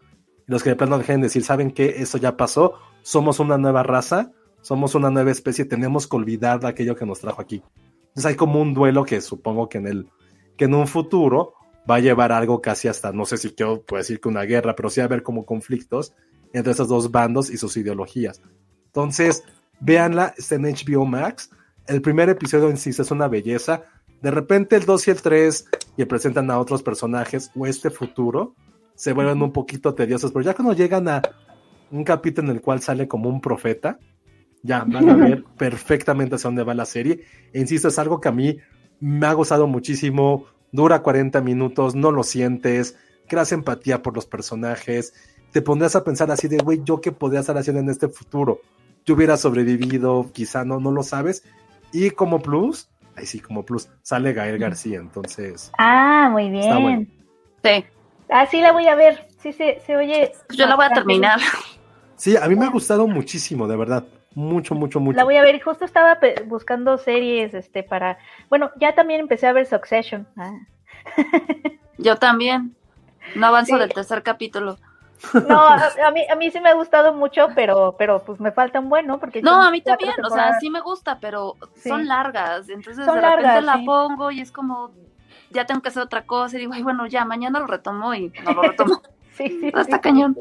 [0.50, 1.94] los que de plano dejen de decir, ¿saben qué?
[1.98, 4.32] Eso ya pasó, somos una nueva raza,
[4.62, 7.62] somos una nueva especie, tenemos que olvidar aquello que nos trajo aquí.
[8.08, 10.08] Entonces hay como un duelo que supongo que en, el,
[10.56, 11.54] que en un futuro
[11.88, 14.74] va a llevar algo casi hasta, no sé si quiero puedo decir que una guerra,
[14.74, 16.14] pero sí a haber como conflictos
[16.52, 18.42] entre esos dos bandos y sus ideologías.
[18.86, 19.44] Entonces,
[19.78, 21.50] véanla, está en HBO Max.
[21.86, 23.84] El primer episodio sí es una belleza.
[24.22, 28.54] De repente el 2 y el 3 y presentan a otros personajes o este futuro
[28.94, 31.22] se vuelven un poquito tediosos, pero ya cuando llegan a
[31.90, 33.98] un capítulo en el cual sale como un profeta,
[34.62, 37.24] ya van a ver perfectamente hacia dónde va la serie.
[37.52, 38.58] E insisto, es algo que a mí
[39.00, 40.44] me ha gustado muchísimo.
[40.70, 42.96] Dura 40 minutos, no lo sientes,
[43.26, 45.14] creas empatía por los personajes.
[45.50, 48.60] Te pondrás a pensar así de, güey, ¿yo qué podría estar haciendo en este futuro?
[49.06, 51.42] Yo hubiera sobrevivido, quizá no, no lo sabes.
[51.92, 55.70] Y como plus, ahí sí, como plus, sale Gael García, entonces.
[55.78, 57.10] Ah, muy bien.
[57.62, 57.84] Sí.
[58.28, 59.28] Ah, sí, la voy a ver.
[59.38, 60.32] Sí, se, se oye.
[60.50, 61.40] Yo la voy a terminar.
[62.16, 64.04] Sí, a mí me ha gustado muchísimo, de verdad.
[64.34, 65.16] Mucho, mucho, mucho.
[65.16, 65.60] La voy a ver.
[65.60, 68.18] Justo estaba buscando series este para.
[68.48, 70.28] Bueno, ya también empecé a ver Succession.
[70.36, 70.52] Ah.
[71.98, 72.76] Yo también.
[73.34, 74.78] No avanzo del tercer capítulo.
[75.48, 75.60] No,
[76.04, 78.88] a, mí, a mí sí me ha gustado mucho, pero, pero pues me falta un
[78.88, 79.18] bueno.
[79.18, 82.68] Porque no, a mí también, o sea, sí me gusta, pero son largas.
[82.68, 84.90] Entonces de repente la pongo y es como,
[85.50, 88.32] ya tengo que hacer otra cosa y digo, ay, bueno, ya, mañana lo retomo y
[88.44, 89.02] no lo retomo.
[89.36, 90.36] sí, sí, está cañón.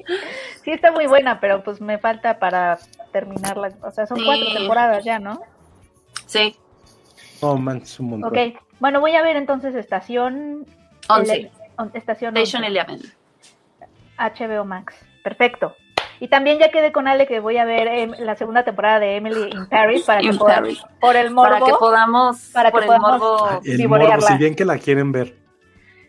[0.64, 2.80] Sí, está muy buena, pero pues me falta para
[3.12, 3.72] terminarla.
[3.82, 5.42] O sea, son cuatro temporadas ya, ¿no?
[6.26, 6.56] Sí.
[7.42, 8.30] Oh, man, es un montón.
[8.30, 10.66] Ok, bueno, voy a ver entonces Estación...
[11.12, 11.52] 11.
[11.96, 13.02] estación Station Eleven.
[14.20, 14.96] HBO Max.
[15.24, 15.76] Perfecto.
[16.22, 19.16] Y también ya quedé con Ale que voy a ver em, la segunda temporada de
[19.16, 22.86] Emily in Paris para que podamos, por el morbo, para que podamos para que por
[22.86, 25.38] podamos el morbo, Ah, el morbo, si bien que la quieren ver.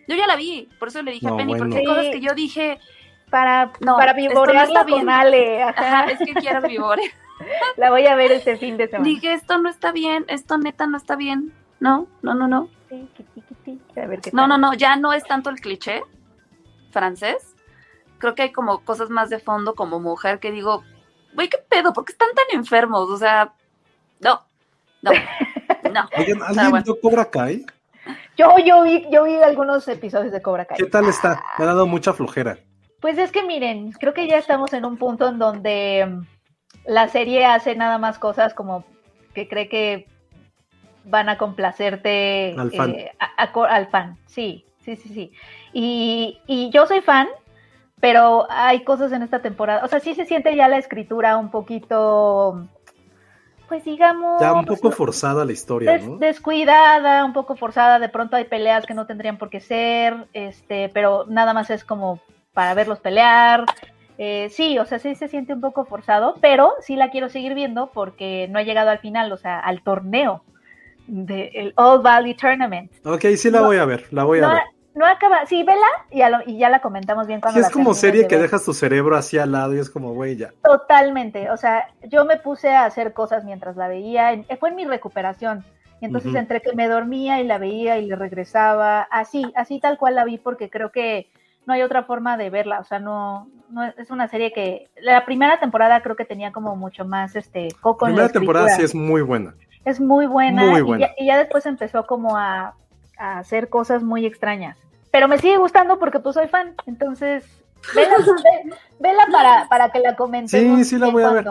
[0.09, 1.65] Yo ya la vi, por eso le dije No, a Penny, bueno.
[1.67, 2.81] porque hay cosas que yo dije,
[3.31, 4.99] para, No, para no vivorearla bien.
[5.01, 5.63] con Ale.
[5.63, 6.01] ajá.
[6.01, 7.09] ajá, es que quiero vivorear.
[7.77, 9.05] La voy a ver este fin de semana.
[9.05, 11.53] Dije, esto no está bien, esto neta no está bien.
[11.79, 12.69] No, no, no, no.
[13.97, 16.03] A ver qué No, no, no, ya no es tanto el cliché
[16.91, 17.50] francés.
[18.21, 20.85] Creo que hay como cosas más de fondo como mujer que digo,
[21.35, 21.93] güey, ¿qué pedo?
[21.93, 23.11] ¿Por qué están tan enfermos?
[23.11, 23.53] O sea,
[24.21, 24.43] no,
[25.03, 25.11] no,
[25.93, 26.09] no.
[26.15, 26.39] ¿alguien
[26.71, 26.83] bueno.
[26.85, 27.67] vio Cobra Kai?
[28.37, 30.79] Yo, yo vi, yo vi algunos episodios de Cobra Kai.
[30.79, 31.43] ¿Qué tal está?
[31.59, 32.59] Me ha dado mucha flojera.
[33.01, 36.27] Pues es que miren, creo que ya estamos en un punto en donde mm,
[36.87, 38.85] la serie hace nada más cosas como
[39.35, 40.07] que cree que
[41.05, 42.91] van a complacerte Al fan.
[42.91, 44.19] eh, a- a co- al fan.
[44.27, 45.33] Sí, sí, sí, sí.
[45.73, 47.29] Y, y yo soy fan,
[48.01, 49.85] pero hay cosas en esta temporada.
[49.85, 52.67] O sea, sí se siente ya la escritura un poquito,
[53.69, 54.41] pues digamos.
[54.41, 56.17] Ya un poco forzada la historia, des- ¿no?
[56.17, 60.89] descuidada, un poco forzada, de pronto hay peleas que no tendrían por qué ser, este,
[60.89, 62.21] pero nada más es como
[62.53, 63.65] para verlos pelear.
[64.23, 67.55] Eh, sí, o sea, sí se siente un poco forzado, pero sí la quiero seguir
[67.55, 70.43] viendo porque no ha llegado al final, o sea, al torneo
[71.07, 72.91] del All Valley Tournament.
[73.05, 74.63] Ok, sí la voy a ver, la voy a No, ver.
[74.95, 77.69] No acaba, sí, vela y, ya lo- y ya la comentamos bien cuando Sí, es
[77.69, 80.13] la como termines serie de que dejas tu cerebro así al lado y es como,
[80.15, 80.53] güey, ya.
[80.63, 84.77] Totalmente, o sea, yo me puse a hacer cosas mientras la veía, en- fue en
[84.77, 85.65] mi recuperación,
[86.01, 89.99] y entonces entre que me dormía y la veía y le regresaba, así, así tal
[89.99, 91.31] cual la vi porque creo que
[91.67, 94.91] no hay otra forma de verla, o sea, no, no es es una serie que,
[95.03, 98.33] la primera temporada creo que tenía como mucho más este coco La en la primera
[98.33, 99.55] temporada sí es muy buena.
[99.85, 101.07] es muy buena, muy y buena.
[101.07, 102.75] ya- Y, ya, después empezó como a,
[103.21, 104.77] a hacer cosas muy extrañas,
[105.13, 107.45] pero me sigue gustando porque pues soy fan, entonces...
[107.95, 110.79] Vela, ve- vela para, para que la comentemos.
[110.81, 111.47] Sí, sí la voy a ver.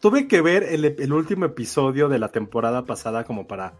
[0.00, 3.72] Tuve que ver el, el último episodio de la temporada pasada como para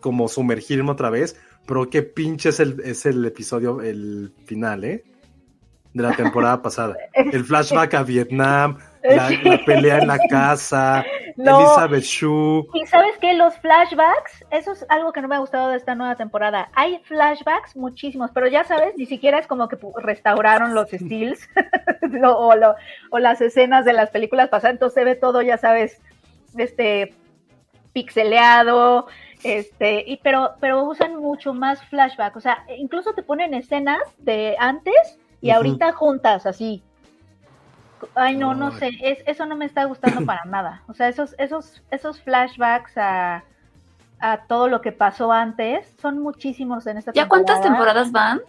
[0.00, 5.04] como sumergirme otra vez, pero qué pinche es el, es el episodio, el final, ¿eh?
[5.92, 6.94] De la temporada pasada.
[7.14, 9.30] El flashback a Vietnam, la
[9.64, 11.02] pelea en la casa,
[11.36, 11.58] No.
[11.60, 12.66] Elizabeth Shue.
[12.74, 15.94] Y sabes qué, los flashbacks, eso es algo que no me ha gustado de esta
[15.94, 16.70] nueva temporada.
[16.74, 21.48] Hay flashbacks muchísimos, pero ya sabes, ni siquiera es como que restauraron los stills
[22.10, 22.74] lo- o, lo-
[23.10, 26.00] o las escenas de las películas pasadas, entonces se ve todo, ya sabes,
[26.56, 27.14] este
[27.92, 29.06] pixeleado,
[29.42, 34.56] este, y pero, pero usan mucho más flashback, o sea, incluso te ponen escenas de
[34.58, 36.82] antes y ahorita juntas, así.
[38.14, 40.82] Ay, no, no sé, es, eso no me está gustando para nada.
[40.88, 43.44] O sea, esos, esos, esos flashbacks a,
[44.20, 47.44] a todo lo que pasó antes son muchísimos en esta ¿Ya temporada.
[47.44, 48.40] cuántas temporadas van?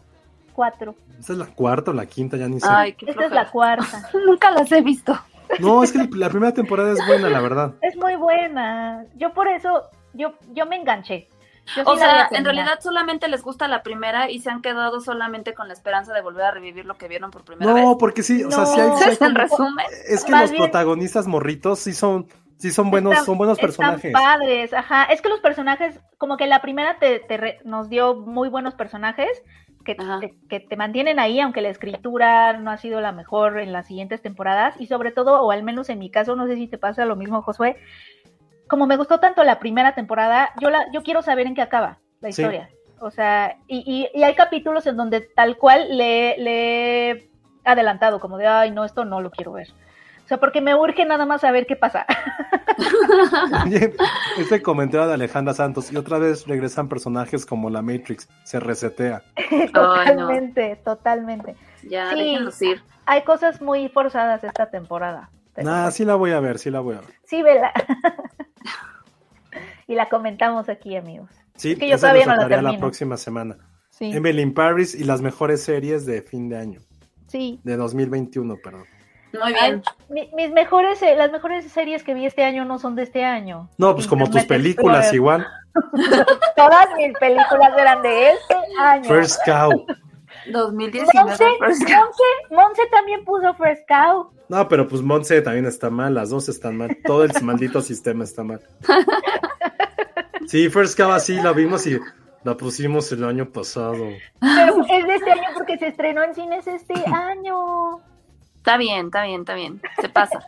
[0.54, 0.96] Cuatro.
[1.20, 2.68] Esta es la cuarta o la quinta, ya ni sé.
[2.70, 4.10] Ay, qué Esta es la cuarta.
[4.26, 5.18] Nunca las he visto.
[5.60, 7.74] No, es que la primera temporada es buena, la verdad.
[7.82, 9.06] Es muy buena.
[9.16, 9.84] Yo por eso,
[10.14, 11.30] yo, yo me enganché.
[11.86, 15.68] O sea, en realidad solamente les gusta la primera y se han quedado solamente con
[15.68, 17.84] la esperanza de volver a revivir lo que vieron por primera vez.
[17.84, 19.86] No, porque sí, o sea, sí hay, en resumen.
[20.08, 22.28] Es que los protagonistas morritos sí son
[22.58, 24.12] sí son buenos, son buenos personajes.
[24.12, 25.06] padres, ajá.
[25.06, 27.22] Es que los personajes, como que la primera te,
[27.64, 29.30] nos dio muy buenos personajes
[29.86, 33.72] que te, que te, mantienen ahí, aunque la escritura no ha sido la mejor en
[33.72, 34.76] las siguientes temporadas.
[34.80, 37.16] Y sobre todo, o al menos en mi caso, no sé si te pasa lo
[37.16, 37.78] mismo, Josué,
[38.68, 42.00] como me gustó tanto la primera temporada, yo, la, yo quiero saber en qué acaba
[42.22, 42.70] la historia.
[43.00, 47.30] O sea, y, y, hay capítulos en donde tal cual le, le he
[47.64, 49.68] adelantado, como de, ay, no, esto no lo quiero ver.
[50.24, 52.06] O sea, porque me urge nada más saber qué pasa.
[54.38, 59.24] este comentario de Alejandra Santos, y otra vez regresan personajes como la Matrix, se resetea.
[59.74, 61.56] totalmente, totalmente.
[61.84, 62.84] Ya, sí, ir.
[63.06, 65.30] Hay cosas muy forzadas esta temporada.
[65.56, 67.14] Nah, sí la voy a ver, sí la voy a ver.
[67.24, 67.72] Sí, vela.
[69.88, 71.30] y la comentamos aquí, amigos.
[71.56, 72.74] Sí, que yo todavía no la termino.
[72.74, 73.58] la próxima semana.
[73.90, 74.12] Sí.
[74.14, 76.82] Emily in Paris y las mejores series de fin de año.
[77.28, 77.60] Sí.
[77.64, 78.86] De 2021, perdón.
[79.42, 79.84] Muy bien.
[80.36, 83.70] mis mejores, eh, las mejores series que vi este año no son de este año.
[83.78, 85.46] No, pues como tus películas igual.
[86.56, 89.04] Todas mis películas eran de este año.
[89.04, 89.86] First Cow.
[90.52, 91.38] 2019.
[92.50, 94.30] Monse, también puso First Cow.
[94.50, 96.98] No, pero pues Monse también está mal, las dos están mal.
[97.06, 98.62] Todo el maldito sistema está mal.
[100.48, 102.00] Sí, First Cow así la vimos y
[102.44, 104.08] la pusimos el año pasado.
[104.40, 108.00] Pero es de este año porque se estrenó en cines este año.
[108.56, 109.82] Está bien, está bien, está bien.
[110.00, 110.40] Se pasa.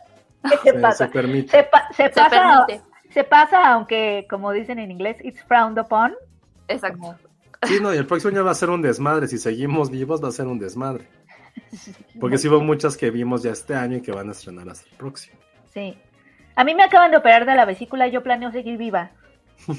[0.62, 1.06] se, pasa?
[1.06, 1.50] Se, permite.
[1.50, 2.82] Se, pasa, permite.
[3.10, 6.14] se pasa, aunque como dicen en inglés, it's frowned upon.
[6.68, 7.16] Exacto.
[7.62, 9.28] Sí, no, y el próximo año va a ser un desmadre.
[9.28, 11.08] Si seguimos vivos, va a ser un desmadre.
[12.20, 14.88] Porque sí hubo muchas que vimos ya este año y que van a estrenar hasta
[14.88, 15.38] el próximo.
[15.72, 15.96] Sí.
[16.56, 19.10] A mí me acaban de operar de la vesícula y yo planeo seguir viva.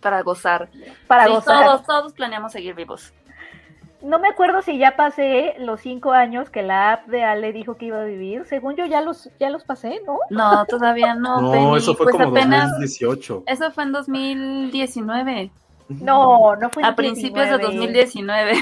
[0.00, 0.68] Para gozar.
[1.06, 1.64] Para gozar.
[1.64, 3.12] Todos, todos planeamos seguir vivos
[4.06, 7.76] no me acuerdo si ya pasé los cinco años que la app de Ale dijo
[7.76, 8.44] que iba a vivir.
[8.46, 10.18] Según yo ya los ya los pasé, ¿no?
[10.30, 11.40] No, todavía no.
[11.40, 13.44] no, eso fue pues como apenas, 2018.
[13.46, 15.50] Eso fue en 2019.
[15.88, 18.54] No, no fue en A principios de 2019.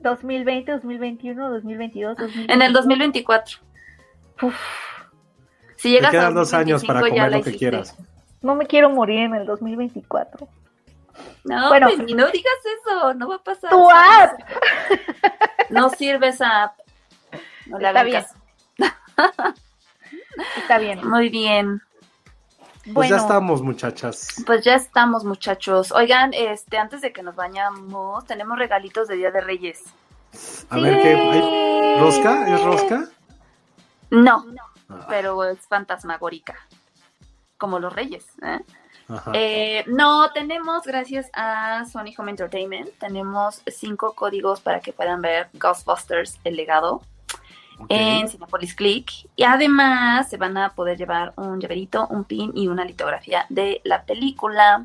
[0.00, 2.54] 2020, 2021, 2022, 2023.
[2.54, 3.58] En el 2024.
[4.42, 4.54] Uf.
[5.76, 7.96] Si llegas Te quedan dos años para comer lo que quieras.
[8.42, 10.48] No me quiero morir en el 2024.
[11.44, 13.70] No, bueno, pues, no digas eso, no va a pasar.
[13.70, 14.40] Tu app.
[15.70, 16.78] No sirve esa app.
[17.66, 18.24] No le Está bien.
[20.56, 21.08] Está bien.
[21.08, 21.82] Muy bien.
[22.94, 24.42] Pues ya estamos, muchachas.
[24.46, 25.92] Pues ya estamos, muchachos.
[25.92, 29.82] Oigan, este, antes de que nos bañamos, tenemos regalitos de Día de Reyes.
[30.70, 31.96] A ver, ¿qué?
[32.00, 32.54] ¿Rosca?
[32.54, 33.08] ¿Es rosca?
[34.10, 34.44] No,
[34.88, 35.06] ah.
[35.08, 36.56] pero es fantasmagórica.
[37.56, 38.60] Como los reyes, ¿eh?
[39.32, 45.48] Eh, no, tenemos, gracias a Sony Home Entertainment, tenemos cinco códigos para que puedan ver
[45.54, 47.00] Ghostbusters, el legado,
[47.88, 49.10] en Cinepolis Click.
[49.36, 53.80] Y además se van a poder llevar un llaverito, un pin y una litografía de
[53.84, 54.84] la película.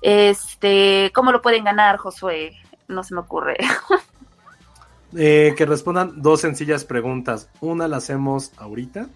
[0.00, 2.56] Este, ¿cómo lo pueden ganar, Josué?
[2.88, 3.56] No se me ocurre.
[5.16, 7.48] Eh, que respondan dos sencillas preguntas.
[7.60, 9.06] Una la hacemos ahorita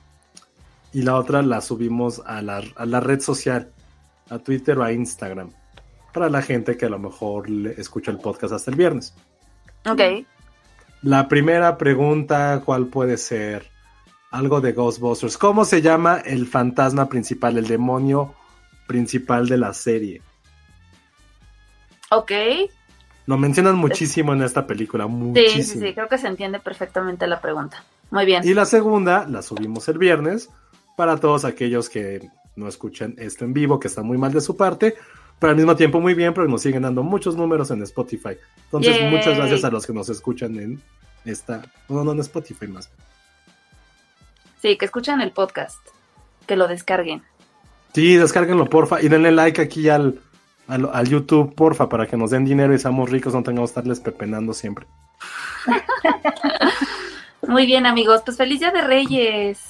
[0.92, 3.72] y la otra la subimos a la, a la red social
[4.30, 5.50] a Twitter o a Instagram.
[6.12, 9.12] Para la gente que a lo mejor escucha el podcast hasta el viernes.
[9.86, 10.00] Ok.
[11.02, 13.70] La primera pregunta, ¿cuál puede ser?
[14.30, 15.38] Algo de Ghostbusters.
[15.38, 18.34] ¿Cómo se llama el fantasma principal, el demonio
[18.86, 20.22] principal de la serie?
[22.10, 22.32] Ok.
[23.26, 25.62] Lo mencionan muchísimo en esta película, muchísimo.
[25.62, 27.84] Sí, sí, sí, creo que se entiende perfectamente la pregunta.
[28.10, 28.42] Muy bien.
[28.44, 30.50] Y la segunda la subimos el viernes
[30.96, 34.56] para todos aquellos que no escuchan esto en vivo, que está muy mal de su
[34.56, 34.96] parte,
[35.38, 38.36] pero al mismo tiempo muy bien, porque nos siguen dando muchos números en Spotify.
[38.64, 40.82] Entonces, muchas gracias a los que nos escuchan en
[41.24, 42.90] esta, no, no en Spotify más.
[44.60, 45.78] Sí, que escuchan el podcast,
[46.46, 47.22] que lo descarguen.
[47.94, 50.20] Sí, descárguenlo, porfa, y denle like aquí al,
[50.66, 53.80] al, al YouTube, porfa, para que nos den dinero y seamos ricos, no tengamos que
[53.80, 54.86] estarles pepenando siempre.
[57.46, 59.60] Muy bien, amigos, pues feliz día de Reyes.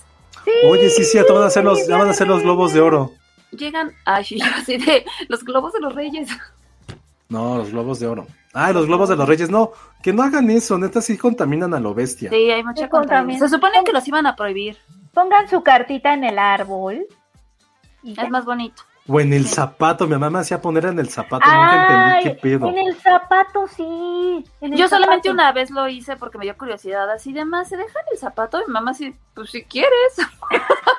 [0.65, 3.13] Oye, sí, sí, ya van a hacer los, van a hacer los globos de oro.
[3.51, 4.27] Llegan, ay,
[4.57, 6.29] así de los globos de los reyes.
[7.29, 8.27] No, los globos de oro.
[8.55, 9.73] Ah, los globos de los reyes, no,
[10.03, 12.31] que no hagan eso, neta sí contaminan a lo bestia.
[12.31, 13.49] Sí, hay mucha contaminación.
[13.49, 14.79] Se supone que los iban a prohibir.
[15.13, 17.07] Pongan su cartita en el árbol.
[18.03, 18.83] es más bonito.
[19.11, 22.41] O en el zapato, mi mamá me hacía poner en el zapato, nunca entendí qué
[22.43, 22.69] pedo.
[22.69, 24.45] En el zapato, sí.
[24.61, 28.01] Yo solamente una vez lo hice porque me dio curiosidad, así de más, ¿se deja
[28.01, 28.59] en el zapato?
[28.67, 30.17] Mi mamá sí, pues si quieres.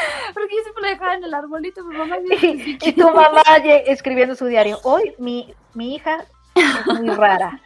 [0.34, 3.42] porque yo siempre lo dejaba en el arbolito, mi mamá Y tu mamá
[3.86, 6.24] escribiendo su diario, hoy mi, mi hija
[6.54, 7.60] es muy rara.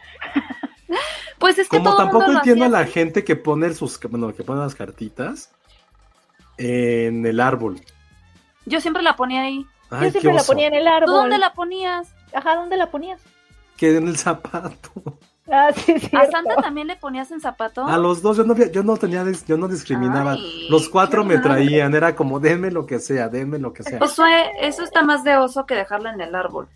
[1.39, 4.61] Pues es que Como tampoco entiendo a la gente que pone sus, bueno, que pone
[4.61, 5.51] las cartitas
[6.57, 7.81] en el árbol.
[8.65, 9.65] Yo siempre la ponía ahí.
[9.91, 11.13] Yo siempre la ponía en el árbol.
[11.13, 12.13] dónde la ponías?
[12.33, 13.21] Ajá, ¿dónde la ponías?
[13.77, 14.91] Que en el zapato.
[15.51, 16.09] Ah, sí, sí.
[16.15, 17.85] ¿A Santa también le ponías en zapato?
[17.85, 20.35] A los dos, yo no, yo no tenía, yo no discriminaba.
[20.69, 23.99] los cuatro me traían, era como, denme lo que sea, denme lo que sea.
[23.99, 24.23] Eso,
[24.59, 26.67] eso está más de oso que dejarla en el árbol.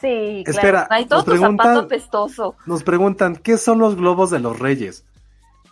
[0.00, 0.58] Sí, claro.
[0.58, 2.56] Espera, Hay todo tu zapato pestoso.
[2.66, 5.04] Nos preguntan, ¿qué son los globos de los reyes?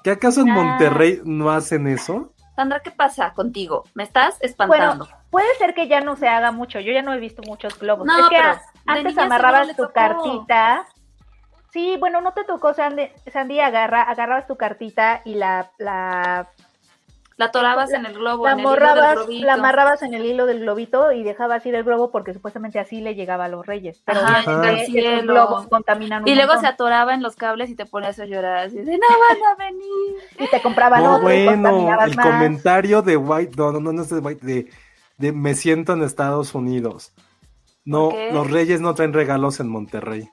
[0.05, 0.55] ¿Que acaso en ah.
[0.55, 2.33] Monterrey no hacen eso?
[2.57, 3.85] Sandra, ¿qué pasa contigo?
[3.95, 5.07] ¿Me estás espantando?
[5.07, 6.81] Bueno, puede ser que ya no se haga mucho.
[6.81, 8.07] Yo ya no he visto muchos globos.
[8.07, 8.37] No, es que
[8.87, 10.87] antes amarrabas tu cartita.
[11.73, 16.51] Sí, bueno, no te tocó, Sandy, Sandy agarra, agarrabas tu cartita y la, la
[17.37, 21.13] la atorabas en el globo, la, en el la amarrabas en el hilo del globito
[21.13, 24.03] y dejabas ir el globo porque supuestamente así le llegaba a los reyes.
[24.05, 28.27] Pero los globos contaminan Y luego se atoraba en los cables y te ponías a
[28.27, 30.15] llorar así de no van a venir.
[30.39, 34.47] Y te compraban no, Bueno, el comentario de White, no, no, no es de White,
[34.47, 34.71] de,
[35.19, 37.13] de me siento en Estados Unidos.
[37.85, 40.31] No, los reyes no traen regalos en Monterrey.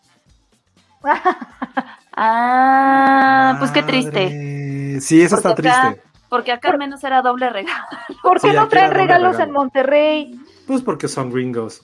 [2.14, 5.00] ah, pues qué triste.
[5.02, 6.02] Sí, eso está triste.
[6.30, 7.86] Porque acá al menos era doble regalo.
[8.24, 10.40] ¿Por qué no traen regalos en Monterrey?
[10.68, 11.82] Pues porque son gringos.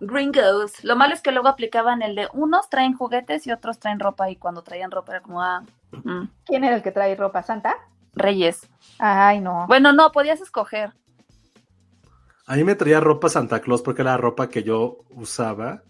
[0.00, 0.84] Gringos.
[0.84, 4.30] Lo malo es que luego aplicaban el de unos traen juguetes y otros traen ropa.
[4.30, 5.62] Y cuando traían ropa era como, ah.
[5.92, 6.24] Mm.
[6.44, 7.42] ¿Quién era el que trae ropa?
[7.42, 7.76] ¿Santa?
[8.14, 8.68] Reyes.
[8.98, 9.66] Ay, no.
[9.66, 10.92] Bueno, no, podías escoger.
[12.46, 15.82] A mí me traía ropa Santa Claus porque era la ropa que yo usaba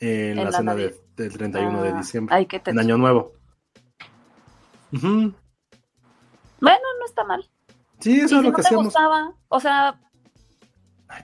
[0.00, 0.74] en, la, cena
[1.22, 2.34] del 31 de ah, diciembre.
[2.34, 3.32] Ay, qué en Año Nuevo.
[4.92, 5.36] Bueno,
[6.60, 7.44] no está mal.
[8.00, 8.86] Sí, eso es lo que hacíamos.
[8.86, 9.98] Gustaba, o sea.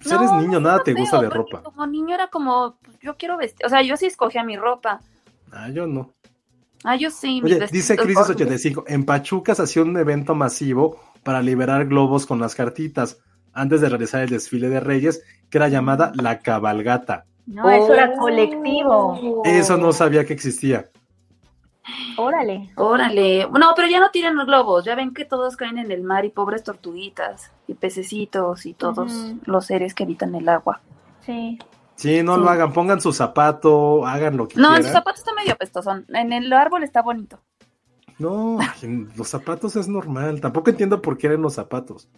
[0.03, 1.63] pues eres niño, nada te gusta de ropa.
[1.63, 3.65] Como niño era como, pues, yo quiero vestir.
[3.67, 5.01] O sea, yo sí escogía mi ropa.
[5.53, 6.13] Ah, yo no.
[6.83, 7.41] Ah, yo sí.
[7.43, 12.55] Oye, dice Crisis85, en Pachuca se hacía un evento masivo para liberar globos con las
[12.55, 13.19] cartitas
[13.55, 17.27] antes de realizar el desfile de Reyes, que era llamada la cabalgata.
[17.47, 19.43] No, eso era colectivo.
[19.45, 20.91] Eso no sabía que existía.
[22.17, 22.71] Órale.
[22.77, 23.47] Órale.
[23.49, 24.85] No, pero ya no tiran los globos.
[24.85, 29.35] Ya ven que todos caen en el mar y pobres tortuguitas y pececitos y todos
[29.45, 30.81] los seres que habitan el agua.
[31.21, 31.59] Sí.
[31.97, 32.73] Sí, no lo hagan.
[32.73, 34.83] Pongan su zapato, hagan lo que no, quieran.
[34.83, 35.91] No, su zapato está medio pestoso.
[36.09, 37.41] En el árbol está bonito.
[38.19, 38.59] No,
[39.17, 40.41] los zapatos es normal.
[40.41, 42.09] Tampoco entiendo por qué eran los zapatos.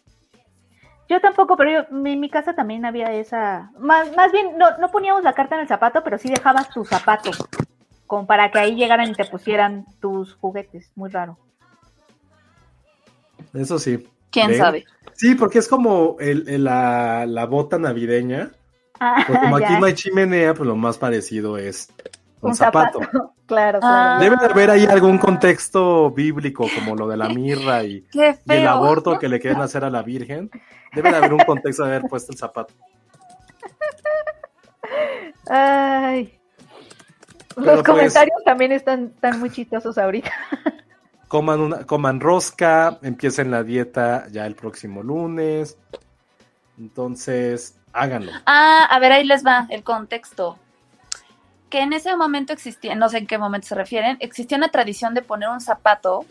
[1.09, 3.71] Yo tampoco, pero yo, en mi casa también había esa.
[3.79, 6.85] Más, más bien, no, no poníamos la carta en el zapato, pero sí dejabas tu
[6.85, 7.31] zapato
[8.07, 11.39] como para que ahí llegaran y te pusieran tus juguetes, muy raro.
[13.53, 14.07] Eso sí.
[14.31, 14.85] ¿Quién sabe?
[15.15, 18.51] Sí, porque es como el, la, bota navideña.
[19.01, 21.89] Ah, como aquí no hay chimenea, pues lo más parecido es
[22.41, 23.01] un, zapato.
[23.47, 24.21] claro, claro.
[24.21, 28.07] Debe de haber ahí algún contexto bíblico, como lo de la mirra y,
[28.47, 30.51] el aborto que le quieren hacer a la Virgen.
[30.95, 32.75] Debe de haber un contexto de haber puesto el zapato.
[35.49, 36.39] Ay.
[37.57, 40.31] Los pues, comentarios también están, tan muy chistosos ahorita.
[41.29, 45.79] Coman, una, coman rosca, empiecen la dieta ya el próximo lunes.
[46.79, 48.33] Entonces, háganlo.
[48.45, 50.59] Ah, a ver, ahí les va el contexto.
[51.71, 55.15] Que en ese momento existía, no sé en qué momento se refieren, existía una tradición
[55.15, 56.25] de poner un zapato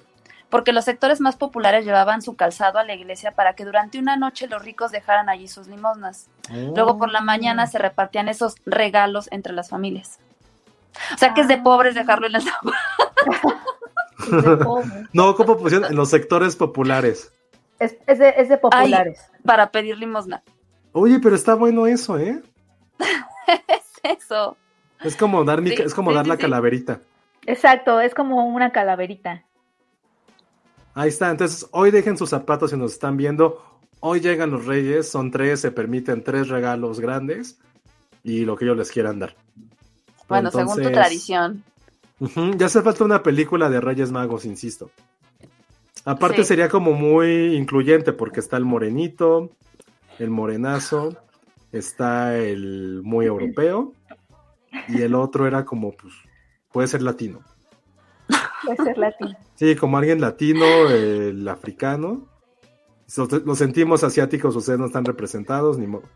[0.49, 4.16] porque los sectores más populares llevaban su calzado a la iglesia para que durante una
[4.16, 6.30] noche los ricos dejaran allí sus limosnas.
[6.49, 7.68] Luego por la mañana oh.
[7.68, 10.20] se repartían esos regalos entre las familias.
[11.14, 12.40] O sea que es de pobres dejarlo en la
[15.14, 17.34] no, como pusieron en los sectores populares.
[17.80, 19.20] Es, de, populares.
[19.44, 20.41] para pedir limosna.
[20.94, 22.41] Oye, pero está bueno eso, ¿eh?
[23.68, 24.56] es eso.
[25.06, 26.99] Es como dar, es como dar la calaverita.
[27.45, 29.44] Exacto, es como una calaverita.
[30.95, 33.64] Ahí está, entonces hoy dejen sus zapatos si nos están viendo.
[33.99, 37.60] Hoy llegan los reyes, son tres, se permiten tres regalos grandes
[38.23, 39.36] y lo que ellos les quieran dar.
[40.27, 41.64] Bueno, según tu tradición.
[42.57, 44.90] ya hace falta una película de Reyes Magos, insisto.
[46.03, 49.52] Aparte sería como muy incluyente porque está el morenito,
[50.18, 51.15] el morenazo,
[51.72, 53.94] está el muy europeo
[54.88, 56.14] y el otro era como, pues,
[56.72, 57.42] puede ser latino.
[58.64, 59.36] Puede ser latino.
[59.56, 62.28] Sí, como alguien latino, el africano.
[63.46, 66.10] Lo sentimos asiáticos, ustedes no están representados, ni modo.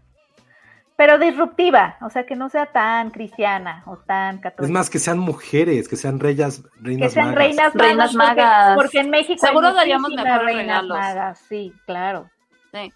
[0.95, 4.65] pero disruptiva, o sea, que no sea tan cristiana o tan católica.
[4.65, 7.37] Es más, que sean mujeres, que sean reinas, reinas que sean magas.
[7.39, 7.87] reinas magas.
[7.87, 8.75] Reinas porque- magas.
[8.75, 10.97] Porque, en México Seguro hay daríamos mejores reinas regalos.
[10.97, 12.29] magas, sí, claro.
[12.73, 12.91] Sí.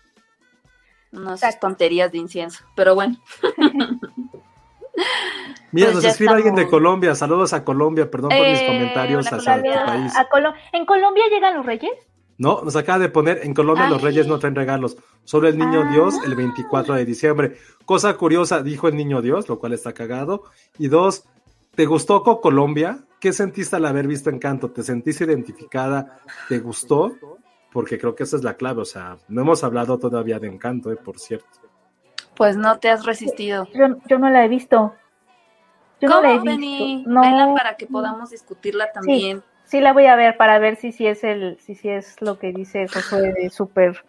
[1.13, 1.67] Unas Exacto.
[1.67, 2.65] tonterías de incienso.
[2.75, 3.15] Pero bueno.
[5.71, 6.67] Mira, Pues nos escribe alguien de.
[6.69, 7.15] Colombia.
[7.15, 8.09] Saludos a Colombia.
[8.11, 9.79] Perdón por mis Eh, comentarios hacia Colombia.
[9.85, 10.15] tu país.
[10.15, 11.91] A Colo- ¿En Colombia llegan los reyes?
[12.37, 14.97] No, nos acaba de poner en Colombia los reyes no traen regalos.
[15.23, 15.91] Solo el niño Ah.
[15.91, 17.57] Dios el 24 de diciembre.
[17.85, 20.43] Cosa curiosa, dijo el niño Dios, lo cual está cagado.
[20.79, 21.25] Y dos,
[21.75, 23.05] ¿te gustó Co Colombia?
[23.19, 24.71] ¿Qué sentiste al haber visto Encanto?
[24.71, 26.19] ¿Te sentiste identificada?
[26.49, 27.13] ¿Te gustó?
[27.71, 28.81] Porque creo que esa es la clave.
[28.81, 31.47] O sea, no hemos hablado todavía de Encanto, eh, por cierto.
[32.35, 33.67] Pues no te has resistido.
[33.73, 34.95] Yo, yo no la he visto.
[36.01, 36.45] Yo no ¿Cómo, la he visto.
[36.55, 37.03] Penny?
[37.05, 39.43] No, Vela para que podamos discutirla también.
[39.65, 42.37] sí la voy a ver para ver si sí es el, si sí es lo
[42.37, 44.03] que dice Josué de súper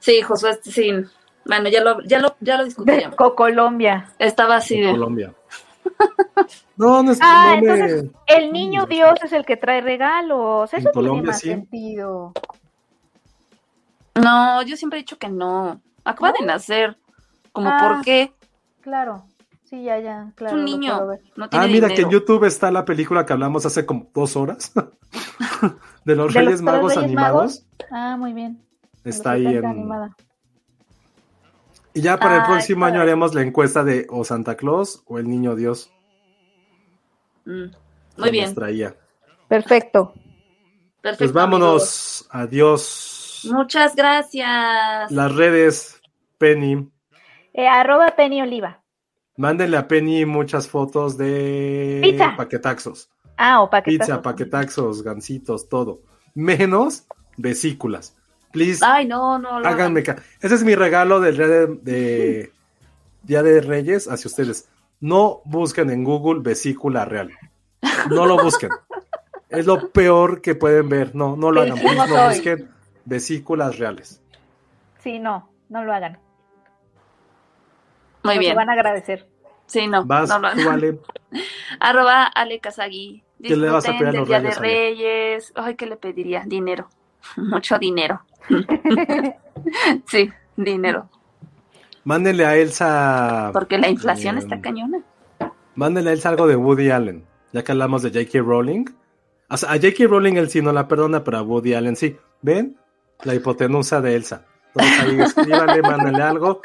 [0.00, 0.92] Sí, Josué, sí.
[1.44, 2.68] Bueno, ya lo, ya lo, ya lo.
[3.16, 4.12] Co- Colombia.
[4.18, 4.90] Estaba así de.
[4.90, 5.34] Colombia.
[6.76, 10.72] No, no es Ah, no me- entonces el niño Dios es el que trae regalos.
[10.72, 11.48] En Eso tiene Colombia, más sí.
[11.48, 12.32] sentido.
[14.14, 15.80] No, yo siempre he dicho que no.
[16.10, 16.96] Acaba de nacer.
[17.52, 17.78] Como, Ah.
[17.80, 18.32] ¿por qué?
[18.80, 19.24] Claro.
[19.64, 20.54] Sí, ya, ya, Es claro.
[20.54, 20.98] un lo niño.
[21.36, 22.10] No tiene Ah, mira que en.
[22.10, 24.72] YouTube está la película que hablamos hace como dos horas
[26.06, 27.66] de los ¿De Reyes los Magos Reyes animados.
[27.90, 28.64] Ah, muy bien.
[29.04, 29.66] Está ahí 70 en.
[29.78, 30.16] animada.
[31.92, 35.18] Y ya para el Ay, próximo año haremos la encuesta de o Santa Claus o
[35.18, 35.90] el Niño Dios.
[37.44, 37.64] Mm,
[38.18, 38.54] Muy bien.
[38.54, 38.94] traía.
[39.48, 40.14] Perfecto.
[41.00, 41.18] Perfecto.
[41.18, 42.26] Pues vámonos.
[42.30, 43.48] Adiós.
[43.52, 45.10] Muchas gracias.
[45.10, 45.97] Las redes,
[46.38, 46.88] Penny.
[47.52, 48.82] Eh, arroba Penny Oliva.
[49.36, 52.34] Mándenle a Penny muchas fotos de Pizza.
[52.36, 53.10] paquetaxos.
[53.36, 53.98] Ah, o paquetazo.
[54.06, 56.00] Pizza, paquetaxos, gansitos, todo.
[56.34, 57.06] Menos
[57.36, 58.16] vesículas.
[58.52, 59.56] Please, Ay, no, no.
[59.58, 62.52] háganme ca- Ese es mi regalo del día de, de-
[63.22, 64.68] Día de Reyes hacia ustedes.
[65.00, 67.30] No busquen en Google vesícula real.
[68.10, 68.70] No lo busquen.
[69.50, 71.14] Es lo peor que pueden ver.
[71.14, 71.78] No, no lo hagan.
[71.78, 72.70] Please, no busquen
[73.06, 74.20] vesículas reales.
[75.02, 76.18] Sí, no, no lo hagan.
[78.22, 78.56] Muy Nos bien.
[78.56, 79.26] van a agradecer.
[79.66, 80.04] Sí, no.
[80.04, 80.98] Vas, no tú, Ale.
[81.80, 83.22] Arroba Ale Kazagi.
[83.42, 84.60] ¿Qué le vas a pedir a los Día Reyes, de?
[84.60, 85.52] Reyes.
[85.54, 86.42] Ay, ¿qué le pediría?
[86.46, 86.88] Dinero.
[87.36, 88.22] Mucho dinero.
[90.06, 91.08] sí, dinero.
[92.04, 93.50] Mándenle a Elsa.
[93.52, 95.02] Porque la inflación eh, está cañona.
[95.74, 97.24] Mándenle a Elsa algo de Woody Allen.
[97.52, 98.40] Ya que hablamos de J.K.
[98.42, 98.86] Rowling.
[99.50, 100.06] O sea, a J.K.
[100.06, 102.16] Rowling él sí no la perdona, pero a Woody Allen sí.
[102.40, 102.76] ¿Ven?
[103.24, 104.46] La hipotenusa de Elsa.
[104.74, 106.60] Entonces ahí escríbanle, mándenle algo.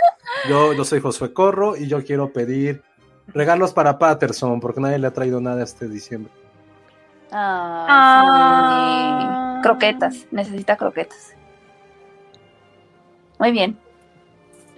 [0.49, 2.83] Yo, yo soy Josué Corro y yo quiero pedir
[3.27, 6.31] regalos para Patterson, porque nadie le ha traído nada este diciembre.
[7.31, 9.55] Ay, Ah.
[9.57, 9.61] sí.
[9.63, 10.27] Croquetas.
[10.31, 11.33] Necesita croquetas.
[13.39, 13.77] Muy bien.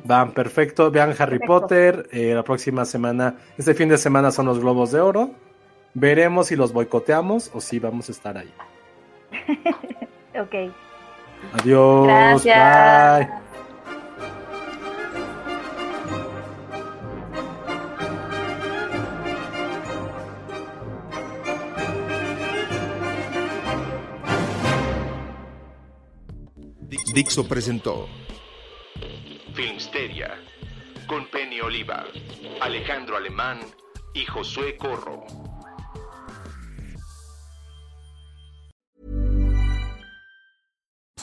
[0.04, 0.92] Van, perfecto.
[0.92, 1.46] Vean Harry Perfecto.
[1.62, 2.08] Potter.
[2.12, 5.32] eh, la próxima semana, este fin de semana son los Globos de Oro.
[5.96, 8.54] Veremos si los boicoteamos o si vamos a estar ahí.
[10.40, 10.54] Ok.
[11.54, 12.08] Adiós.
[12.08, 13.28] Gracias.
[13.28, 13.46] Bye.
[27.16, 28.10] Dixo presentó
[29.54, 30.38] Filmsteria
[31.08, 32.04] con Penny Oliva,
[32.60, 33.62] Alejandro Alemán
[34.14, 35.24] y Josué Corro.